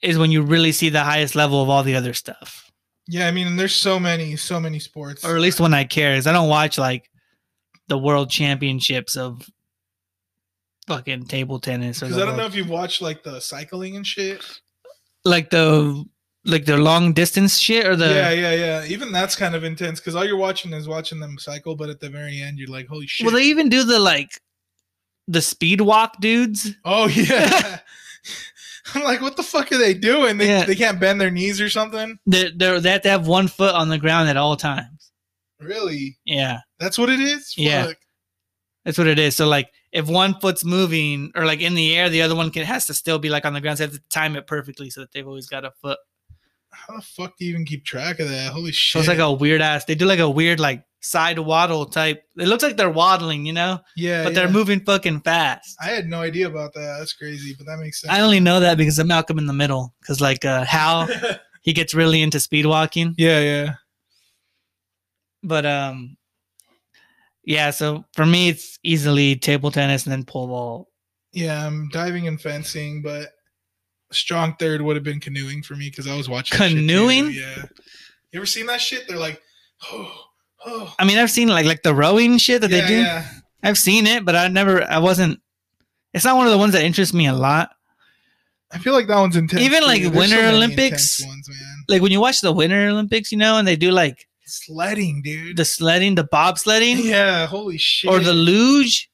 is 0.00 0.18
when 0.18 0.30
you 0.30 0.42
really 0.42 0.72
see 0.72 0.88
the 0.88 1.02
highest 1.04 1.34
level 1.34 1.62
of 1.62 1.68
all 1.68 1.82
the 1.82 1.94
other 1.94 2.12
stuff. 2.14 2.70
yeah. 3.06 3.28
I 3.28 3.30
mean, 3.30 3.56
there's 3.56 3.74
so 3.74 4.00
many, 4.00 4.36
so 4.36 4.58
many 4.58 4.78
sports. 4.78 5.24
or 5.24 5.36
at 5.36 5.40
least 5.40 5.60
when 5.60 5.74
I 5.74 5.84
care, 5.84 6.14
is 6.14 6.26
I 6.26 6.32
don't 6.32 6.48
watch 6.48 6.78
like 6.78 7.08
the 7.88 7.98
world 7.98 8.30
championships 8.30 9.16
of 9.16 9.48
fucking 10.88 11.26
table 11.26 11.60
tennis 11.60 12.00
because 12.00 12.18
I 12.18 12.24
don't 12.24 12.36
know 12.36 12.46
if 12.46 12.54
you've 12.56 12.68
watched 12.68 13.02
like 13.02 13.22
the 13.22 13.40
cycling 13.40 13.96
and 13.96 14.06
shit. 14.06 14.44
like 15.24 15.50
the 15.50 16.04
like 16.44 16.64
the 16.64 16.76
long 16.76 17.12
distance 17.12 17.58
shit 17.58 17.86
or 17.86 17.94
the 17.96 18.08
yeah, 18.08 18.30
yeah, 18.30 18.52
yeah. 18.54 18.84
Even 18.86 19.12
that's 19.12 19.36
kind 19.36 19.54
of 19.54 19.62
intense 19.64 20.00
because 20.00 20.14
all 20.16 20.24
you're 20.24 20.36
watching 20.36 20.72
is 20.72 20.88
watching 20.88 21.20
them 21.20 21.38
cycle, 21.38 21.76
but 21.76 21.88
at 21.88 22.00
the 22.00 22.08
very 22.10 22.40
end, 22.40 22.58
you're 22.58 22.68
like, 22.68 22.88
holy 22.88 23.06
shit. 23.06 23.24
Will 23.24 23.32
they 23.34 23.44
even 23.44 23.68
do 23.68 23.84
the 23.84 23.98
like 23.98 24.40
the 25.28 25.40
speed 25.42 25.80
walk 25.80 26.20
dudes? 26.20 26.70
oh 26.84 27.06
yeah. 27.08 27.78
I'm 28.94 29.04
like, 29.04 29.20
what 29.20 29.36
the 29.36 29.42
fuck 29.42 29.70
are 29.72 29.78
they 29.78 29.94
doing? 29.94 30.38
They, 30.38 30.48
Yeah. 30.48 30.64
they 30.64 30.74
can't 30.74 30.98
bend 31.00 31.20
their 31.20 31.30
knees 31.30 31.60
or 31.60 31.68
something. 31.70 32.18
They 32.26 32.50
they 32.50 32.78
they 32.80 32.90
have 32.90 33.02
to 33.02 33.10
have 33.10 33.26
one 33.28 33.48
foot 33.48 33.74
on 33.74 33.88
the 33.88 33.98
ground 33.98 34.28
at 34.28 34.36
all 34.36 34.56
times. 34.56 35.10
Really? 35.60 36.18
Yeah, 36.24 36.58
That's 36.80 36.98
what 36.98 37.08
it 37.08 37.20
is. 37.20 37.54
Yeah. 37.56 37.86
Fuck. 37.86 37.96
that's 38.84 38.98
what 38.98 39.06
it 39.06 39.20
is. 39.20 39.36
So 39.36 39.46
like 39.46 39.70
if 39.92 40.08
one 40.08 40.34
foot's 40.40 40.64
moving 40.64 41.30
or 41.36 41.44
like 41.46 41.60
in 41.60 41.74
the 41.74 41.96
air, 41.96 42.08
the 42.08 42.22
other 42.22 42.34
one 42.34 42.50
can 42.50 42.64
has 42.64 42.86
to 42.86 42.94
still 42.94 43.20
be 43.20 43.28
like 43.28 43.44
on 43.46 43.52
the 43.52 43.60
ground. 43.60 43.78
So 43.78 43.86
they 43.86 43.92
have 43.92 44.00
to 44.00 44.08
time 44.10 44.34
it 44.34 44.48
perfectly 44.48 44.90
so 44.90 45.02
that 45.02 45.12
they've 45.12 45.26
always 45.26 45.46
got 45.46 45.64
a 45.64 45.70
foot. 45.80 45.98
How 46.72 46.96
the 46.96 47.02
fuck 47.02 47.36
do 47.38 47.44
you 47.44 47.50
even 47.52 47.64
keep 47.64 47.84
track 47.84 48.18
of 48.18 48.28
that? 48.28 48.52
Holy 48.52 48.72
So 48.72 48.74
shit! 48.74 49.00
it's 49.00 49.08
like 49.08 49.18
a 49.18 49.32
weird 49.32 49.60
ass. 49.60 49.84
They 49.84 49.94
do 49.94 50.06
like 50.06 50.18
a 50.18 50.28
weird 50.30 50.58
like 50.58 50.84
side 51.00 51.38
waddle 51.38 51.84
type. 51.86 52.24
It 52.38 52.48
looks 52.48 52.62
like 52.62 52.76
they're 52.76 52.90
waddling, 52.90 53.44
you 53.46 53.52
know, 53.52 53.80
yeah, 53.96 54.24
but 54.24 54.34
they're 54.34 54.48
moving 54.50 54.80
fucking 54.80 55.20
fast. 55.20 55.76
I 55.80 55.86
had 55.86 56.08
no 56.08 56.20
idea 56.20 56.46
about 56.46 56.72
that. 56.74 56.96
That's 56.98 57.12
crazy, 57.12 57.54
but 57.56 57.66
that 57.66 57.78
makes 57.78 58.00
sense. 58.00 58.12
I 58.12 58.20
only 58.20 58.40
know 58.40 58.60
that 58.60 58.78
because 58.78 58.98
of 58.98 59.06
Malcolm 59.06 59.38
in 59.38 59.46
the 59.46 59.52
Middle. 59.52 59.94
Because 60.00 60.20
like 60.20 60.44
uh, 60.44 60.64
Hal, 60.64 61.08
he 61.62 61.72
gets 61.72 61.94
really 61.94 62.22
into 62.22 62.40
speed 62.40 62.66
walking. 62.66 63.14
yeah, 63.18 63.40
yeah. 63.40 63.74
But 65.42 65.66
um, 65.66 66.16
yeah. 67.44 67.70
So 67.70 68.04
for 68.14 68.24
me, 68.24 68.48
it's 68.48 68.78
easily 68.82 69.36
table 69.36 69.70
tennis 69.70 70.04
and 70.04 70.12
then 70.12 70.24
pole 70.24 70.46
vault. 70.46 70.88
Yeah, 71.32 71.66
I'm 71.66 71.88
diving 71.88 72.28
and 72.28 72.40
fencing, 72.40 73.02
but 73.02 73.30
strong 74.12 74.54
third 74.58 74.82
would 74.82 74.96
have 74.96 75.04
been 75.04 75.20
canoeing 75.20 75.62
for 75.62 75.74
me 75.74 75.90
because 75.90 76.06
I 76.06 76.16
was 76.16 76.28
watching 76.28 76.58
Canoeing? 76.58 77.32
Yeah, 77.32 77.64
you 78.32 78.38
ever 78.38 78.46
seen 78.46 78.66
that 78.66 78.80
shit? 78.80 79.06
They're 79.08 79.18
like, 79.18 79.40
oh, 79.90 80.12
oh. 80.64 80.94
I 80.98 81.04
mean, 81.04 81.18
I've 81.18 81.30
seen 81.30 81.48
like 81.48 81.66
like 81.66 81.82
the 81.82 81.94
rowing 81.94 82.38
shit 82.38 82.60
that 82.62 82.70
yeah, 82.70 82.80
they 82.80 82.86
do. 82.86 83.00
yeah. 83.00 83.26
I've 83.62 83.78
seen 83.78 84.06
it, 84.06 84.24
but 84.24 84.34
I 84.34 84.48
never. 84.48 84.82
I 84.82 84.98
wasn't. 84.98 85.40
It's 86.12 86.24
not 86.24 86.36
one 86.36 86.46
of 86.46 86.52
the 86.52 86.58
ones 86.58 86.72
that 86.72 86.84
interests 86.84 87.14
me 87.14 87.26
a 87.26 87.34
lot. 87.34 87.70
I 88.72 88.78
feel 88.78 88.94
like 88.94 89.06
that 89.06 89.18
one's 89.18 89.36
intense. 89.36 89.62
Even, 89.62 89.82
like, 89.82 90.02
Winter 90.02 90.36
many 90.36 90.56
Olympics, 90.56 91.24
ones. 91.24 91.48
Like 91.88 92.00
when 92.00 92.10
you 92.10 92.20
watch 92.20 92.40
the 92.40 92.52
Winter 92.52 92.88
Olympics, 92.88 93.30
you 93.30 93.38
know, 93.38 93.58
and 93.58 93.68
they 93.68 93.76
do 93.76 93.90
like 93.90 94.26
Sledding, 94.44 95.22
dude. 95.22 95.56
the 95.56 95.64
sledding, 95.64 96.14
the 96.14 96.24
bobsledding, 96.24 97.04
yeah, 97.04 97.46
holy 97.46 97.78
shit. 97.78 98.10
or 98.10 98.18
the 98.18 98.32
luge. 98.32 99.10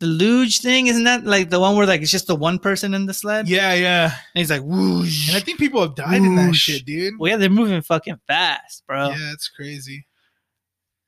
The 0.00 0.06
luge 0.06 0.60
thing 0.60 0.86
isn't 0.86 1.04
that 1.04 1.24
like 1.24 1.50
the 1.50 1.60
one 1.60 1.76
where 1.76 1.86
like 1.86 2.00
it's 2.00 2.10
just 2.10 2.26
the 2.26 2.34
one 2.34 2.58
person 2.58 2.94
in 2.94 3.06
the 3.06 3.14
sled? 3.14 3.48
yeah, 3.48 3.74
yeah. 3.74 4.04
And 4.04 4.40
he's 4.40 4.50
like, 4.50 4.62
whoosh. 4.62 5.28
And 5.28 5.36
I 5.36 5.40
think 5.40 5.58
people 5.58 5.82
have 5.82 5.94
died 5.94 6.22
in 6.22 6.36
that 6.36 6.54
shit, 6.54 6.86
dude. 6.86 7.18
Well, 7.18 7.30
yeah, 7.30 7.36
they're 7.36 7.50
moving 7.50 7.82
fucking 7.82 8.18
fast, 8.26 8.82
bro. 8.86 9.10
Yeah, 9.10 9.32
it's 9.32 9.48
crazy. 9.48 10.06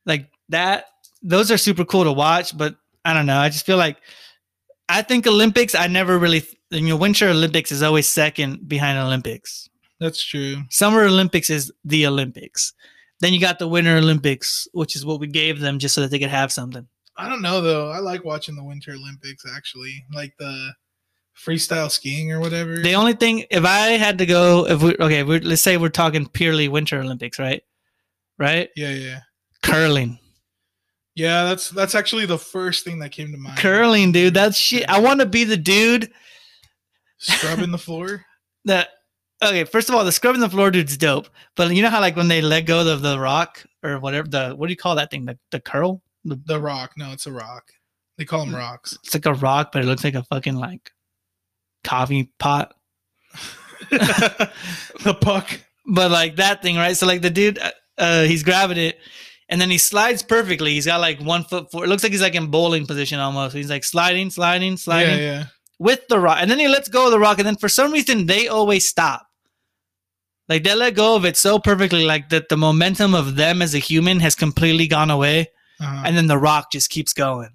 Like 0.05 0.31
that. 0.51 0.87
Those 1.23 1.51
are 1.51 1.57
super 1.57 1.85
cool 1.85 2.05
to 2.05 2.13
watch, 2.13 2.57
but 2.57 2.77
I 3.05 3.15
don't 3.15 3.27
know. 3.27 3.39
I 3.39 3.49
just 3.49 3.65
feel 3.65 3.79
like 3.79 3.97
I 4.89 5.03
think 5.03 5.27
Olympics. 5.27 5.75
I 5.75 5.87
never 5.87 6.19
really. 6.19 6.43
You 6.71 6.81
know, 6.81 6.97
Winter 6.97 7.29
Olympics 7.29 7.71
is 7.73 7.83
always 7.83 8.09
second 8.09 8.69
behind 8.69 8.99
Olympics. 8.99 9.69
That's 10.01 10.23
true. 10.25 10.57
Summer 10.69 11.05
Olympics 11.05 11.49
is 11.49 11.73
the 11.85 12.07
Olympics. 12.07 12.73
Then 13.21 13.33
you 13.33 13.41
got 13.41 13.59
the 13.59 13.69
Winter 13.69 13.97
Olympics, 13.97 14.67
which 14.73 14.97
is 14.97 15.07
what 15.07 15.21
we 15.21 15.29
gave 15.29 15.61
them 15.61 15.79
just 15.79 15.95
so 15.95 16.01
that 16.01 16.11
they 16.11 16.19
could 16.19 16.29
have 16.29 16.51
something. 16.51 16.89
I 17.17 17.29
don't 17.29 17.43
know 17.43 17.61
though. 17.61 17.91
I 17.91 17.99
like 17.99 18.25
watching 18.25 18.57
the 18.57 18.65
Winter 18.65 18.93
Olympics 18.93 19.45
actually, 19.55 20.05
like 20.13 20.35
the 20.39 20.73
freestyle 21.37 21.91
skiing 21.91 22.33
or 22.33 22.41
whatever. 22.41 22.77
The 22.79 22.95
only 22.95 23.15
thing, 23.15 23.45
if 23.51 23.65
I 23.65 23.91
had 23.91 24.19
to 24.19 24.27
go, 24.27 24.67
if 24.67 24.83
we 24.83 24.97
okay, 24.97 25.23
we're, 25.23 25.41
let's 25.41 25.63
say 25.63 25.77
we're 25.77 25.89
talking 25.89 26.27
purely 26.27 26.69
Winter 26.69 27.01
Olympics, 27.01 27.39
right? 27.39 27.63
Right? 28.39 28.71
yeah, 28.77 28.91
yeah, 28.91 29.21
Curling, 29.63 30.19
yeah. 31.15 31.45
That's 31.45 31.71
that's 31.71 31.95
actually 31.95 32.27
the 32.27 32.39
first 32.39 32.85
thing 32.85 32.99
that 33.01 33.13
came 33.13 33.31
to 33.31 33.39
mind. 33.39 33.59
curling, 33.59 34.11
dude. 34.13 34.35
That's 34.35 34.57
shit. 34.57 34.89
I 34.89 35.01
want 35.01 35.21
to 35.21 35.27
be 35.27 35.45
the 35.45 35.57
dude 35.57 36.11
scrubbing 37.19 37.71
the 37.71 37.79
floor. 37.79 38.25
that. 38.65 38.89
Okay, 39.45 39.65
first 39.65 39.89
of 39.89 39.97
all, 39.97 40.05
the 40.05 40.13
scrubbing 40.13 40.41
the 40.41 40.49
floor 40.49 40.71
dude's 40.71 40.97
dope. 40.97 41.29
But 41.57 41.75
you 41.75 41.83
know 41.83 41.91
how 41.91 42.01
like 42.01 42.15
when 42.15 42.29
they 42.29 42.41
let 42.41 42.63
go 42.63 42.89
of 42.89 43.03
the 43.03 43.19
rock 43.19 43.65
or 43.83 43.99
whatever 43.99 44.29
the 44.29 44.55
what 44.57 44.69
do 44.69 44.73
you 44.73 44.77
call 44.77 44.95
that 44.95 45.11
thing? 45.11 45.25
The 45.25 45.37
the 45.51 45.61
curl? 45.61 46.01
The, 46.25 46.41
The 46.47 46.61
rock. 46.61 46.93
No, 46.97 47.13
it's 47.13 47.27
a 47.27 47.33
rock. 47.33 47.65
They 48.19 48.25
call 48.25 48.45
Mm. 48.47 48.51
them 48.53 48.61
rocks. 48.61 48.99
it's 49.05 49.15
like 49.15 49.27
a 49.27 49.35
rock, 49.35 49.71
but 49.73 49.83
it 49.83 49.87
looks 49.87 50.05
like 50.05 50.15
a 50.15 50.23
fucking 50.25 50.57
like 50.57 50.91
coffee 51.85 52.31
pot. 52.39 52.75
the 53.91 55.17
puck. 55.21 55.49
but 55.87 56.11
like 56.11 56.37
that 56.37 56.63
thing, 56.63 56.77
right? 56.77 56.97
So 56.97 57.07
like 57.07 57.23
the 57.23 57.31
dude, 57.31 57.59
uh, 57.59 57.71
uh, 57.99 58.23
he's 58.25 58.43
grabbing 58.43 58.79
it, 58.79 58.99
and 59.49 59.61
then 59.61 59.71
he 59.71 59.79
slides 59.79 60.23
perfectly. 60.23 60.73
He's 60.75 60.87
got 60.87 61.01
like 61.01 61.21
one 61.21 61.45
foot 61.45 61.71
forward. 61.71 61.87
It 61.87 61.89
looks 61.91 62.03
like 62.03 62.13
he's 62.13 62.23
like 62.23 62.35
in 62.35 62.47
bowling 62.51 62.87
position 62.87 63.19
almost. 63.19 63.55
He's 63.55 63.71
like 63.71 63.85
sliding, 63.85 64.31
sliding, 64.31 64.77
sliding 64.77 65.19
Yeah, 65.19 65.25
yeah. 65.39 65.45
with 65.79 66.07
the 66.09 66.21
rock, 66.21 66.39
and 66.41 66.51
then 66.51 66.59
he 66.59 66.69
lets 66.69 66.89
go 66.89 67.07
of 67.07 67.11
the 67.13 67.19
rock, 67.19 67.39
and 67.39 67.47
then 67.47 67.57
for 67.57 67.69
some 67.69 67.93
reason 67.93 68.27
they 68.27 68.49
always 68.49 68.87
stop. 68.87 69.27
Like 70.49 70.65
they 70.65 70.75
let 70.75 70.95
go 70.95 71.17
of 71.17 71.25
it 71.25 71.37
so 71.37 71.59
perfectly, 71.59 72.05
like 72.05 72.29
that 72.31 72.49
the 72.49 72.57
momentum 72.57 73.15
of 73.15 73.37
them 73.37 73.63
as 73.63 73.75
a 73.75 73.79
human 73.79 74.21
has 74.21 74.35
completely 74.35 74.87
gone 74.87 75.11
away, 75.11 75.49
Uh-huh. 75.83 76.03
and 76.07 76.17
then 76.17 76.27
the 76.29 76.39
rock 76.39 76.71
just 76.73 76.91
keeps 76.91 77.13
going. 77.13 77.51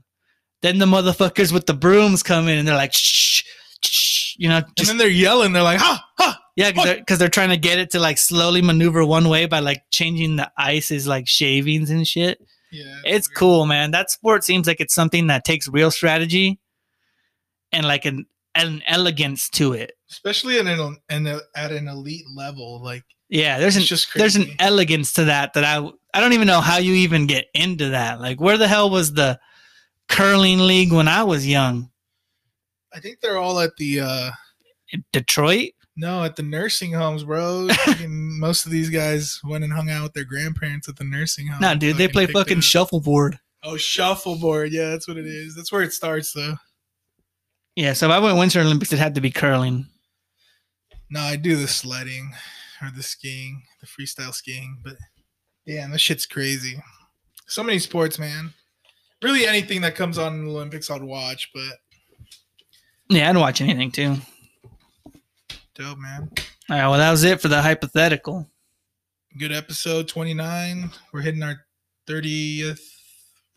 Then 0.61 0.79
the 0.79 0.85
motherfuckers 0.85 1.51
with 1.53 1.65
the 1.67 1.73
brooms 1.73 2.23
come 2.23 2.47
in, 2.47 2.57
and 2.57 2.67
they're 2.67 2.75
like, 2.75 2.93
shh, 2.93 3.43
shh, 3.83 4.35
you 4.37 4.49
know, 4.49 4.57
and 4.57 4.87
then 4.87 4.97
they're 4.97 5.07
yelling. 5.07 5.53
They're 5.53 5.63
like, 5.63 5.79
ha, 5.79 6.03
ha. 6.17 6.39
yeah, 6.55 6.71
because 6.71 6.83
they're, 6.85 7.03
'cause 7.03 7.17
they're 7.19 7.29
trying 7.29 7.49
to 7.49 7.57
get 7.57 7.77
it 7.79 7.91
to 7.91 7.99
like 7.99 8.17
slowly 8.17 8.61
maneuver 8.61 9.05
one 9.05 9.29
way 9.29 9.45
by 9.45 9.59
like 9.59 9.83
changing 9.91 10.35
the 10.35 10.51
ice's 10.57 11.07
like 11.07 11.27
shavings 11.27 11.89
and 11.91 12.07
shit. 12.07 12.39
Yeah, 12.71 12.97
It's 13.05 13.29
weird. 13.29 13.35
cool, 13.37 13.65
man. 13.65 13.91
That 13.91 14.09
sport 14.11 14.43
seems 14.43 14.67
like 14.67 14.81
it's 14.81 14.93
something 14.93 15.27
that 15.27 15.45
takes 15.45 15.67
real 15.69 15.89
strategy 15.91 16.59
and 17.71 17.85
like 17.85 18.05
an 18.05 18.25
an 18.55 18.81
elegance 18.87 19.49
to 19.51 19.73
it. 19.73 19.91
especially 20.09 20.57
at 20.57 20.65
an, 20.65 20.97
an 21.09 21.39
at 21.55 21.71
an 21.71 21.87
elite 21.87 22.25
level. 22.35 22.83
Like 22.83 23.03
Yeah, 23.29 23.59
there's 23.59 23.75
an 23.77 23.83
just 23.83 24.07
there's 24.15 24.35
an 24.35 24.47
elegance 24.59 25.13
to 25.13 25.25
that 25.25 25.53
that 25.53 25.63
I 25.63 25.87
I 26.17 26.19
don't 26.19 26.33
even 26.33 26.47
know 26.47 26.61
how 26.61 26.77
you 26.77 26.95
even 26.95 27.27
get 27.27 27.45
into 27.53 27.89
that. 27.89 28.19
Like 28.19 28.41
where 28.41 28.57
the 28.57 28.67
hell 28.67 28.89
was 28.89 29.13
the 29.13 29.39
curling 30.09 30.59
league 30.59 30.91
when 30.91 31.07
I 31.07 31.23
was 31.23 31.45
young? 31.45 31.91
I 32.91 32.99
think 32.99 33.19
they're 33.19 33.37
all 33.37 33.59
at 33.59 33.75
the 33.77 33.99
uh 33.99 34.31
Detroit? 35.13 35.73
no 35.97 36.23
at 36.23 36.35
the 36.35 36.43
nursing 36.43 36.93
homes, 36.93 37.23
bro. 37.23 37.67
Most 38.07 38.65
of 38.65 38.71
these 38.71 38.89
guys 38.89 39.39
went 39.43 39.63
and 39.63 39.73
hung 39.73 39.91
out 39.91 40.03
with 40.03 40.13
their 40.13 40.23
grandparents 40.23 40.89
at 40.89 40.95
the 40.95 41.03
nursing 41.03 41.47
home. 41.47 41.59
No, 41.61 41.75
dude, 41.75 41.97
they 41.97 42.07
play 42.07 42.25
fucking 42.25 42.61
shuffleboard. 42.61 43.37
Oh, 43.63 43.77
shuffleboard. 43.77 44.71
Yeah, 44.71 44.89
that's 44.89 45.07
what 45.07 45.17
it 45.17 45.25
is. 45.25 45.55
That's 45.55 45.71
where 45.71 45.81
it 45.81 45.93
starts, 45.93 46.31
though. 46.31 46.55
Yeah, 47.75 47.93
so 47.93 48.07
if 48.07 48.11
I 48.11 48.19
went 48.19 48.37
Winter 48.37 48.61
Olympics, 48.61 48.93
it 48.93 48.99
had 48.99 49.15
to 49.15 49.21
be 49.21 49.29
curling. 49.29 49.87
No, 51.09 51.19
I 51.19 51.35
do 51.35 51.55
the 51.55 51.67
sledding 51.67 52.33
or 52.81 52.89
the 52.95 53.03
skiing, 53.03 53.63
the 53.81 53.87
freestyle 53.87 54.33
skiing. 54.33 54.79
But 54.83 54.95
damn, 55.67 55.91
that 55.91 55.99
shit's 55.99 56.25
crazy. 56.25 56.81
So 57.47 57.61
many 57.63 57.79
sports, 57.79 58.17
man. 58.17 58.53
Really, 59.21 59.45
anything 59.45 59.81
that 59.81 59.95
comes 59.95 60.17
on 60.17 60.33
in 60.35 60.45
the 60.45 60.51
Olympics, 60.51 60.89
I'd 60.89 61.03
watch. 61.03 61.49
But 61.53 61.73
Yeah, 63.09 63.29
I'd 63.29 63.37
watch 63.37 63.61
anything 63.61 63.91
too. 63.91 64.15
dope, 65.75 65.97
man. 65.99 66.29
All 66.69 66.75
right, 66.77 66.87
well, 66.87 66.97
that 66.97 67.11
was 67.11 67.23
it 67.23 67.41
for 67.41 67.47
the 67.47 67.61
hypothetical. 67.61 68.49
Good 69.37 69.51
episode 69.51 70.07
29. 70.07 70.89
We're 71.13 71.21
hitting 71.21 71.43
our 71.43 71.61
30th 72.07 72.79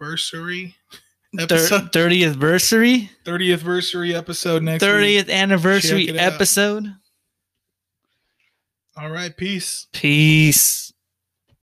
anniversary 0.01 0.77
episode. 1.39 1.93
30th 1.93 2.25
anniversary, 2.27 3.11
30th 3.25 3.53
anniversary 3.53 4.15
episode 4.15 4.63
next 4.63 4.83
week. 4.83 4.91
30th 4.91 5.31
anniversary 5.31 6.09
it 6.09 6.17
out. 6.17 6.33
episode. 6.35 6.87
All 8.97 9.11
right, 9.11 9.35
peace. 9.37 9.87
Peace. 9.93 10.90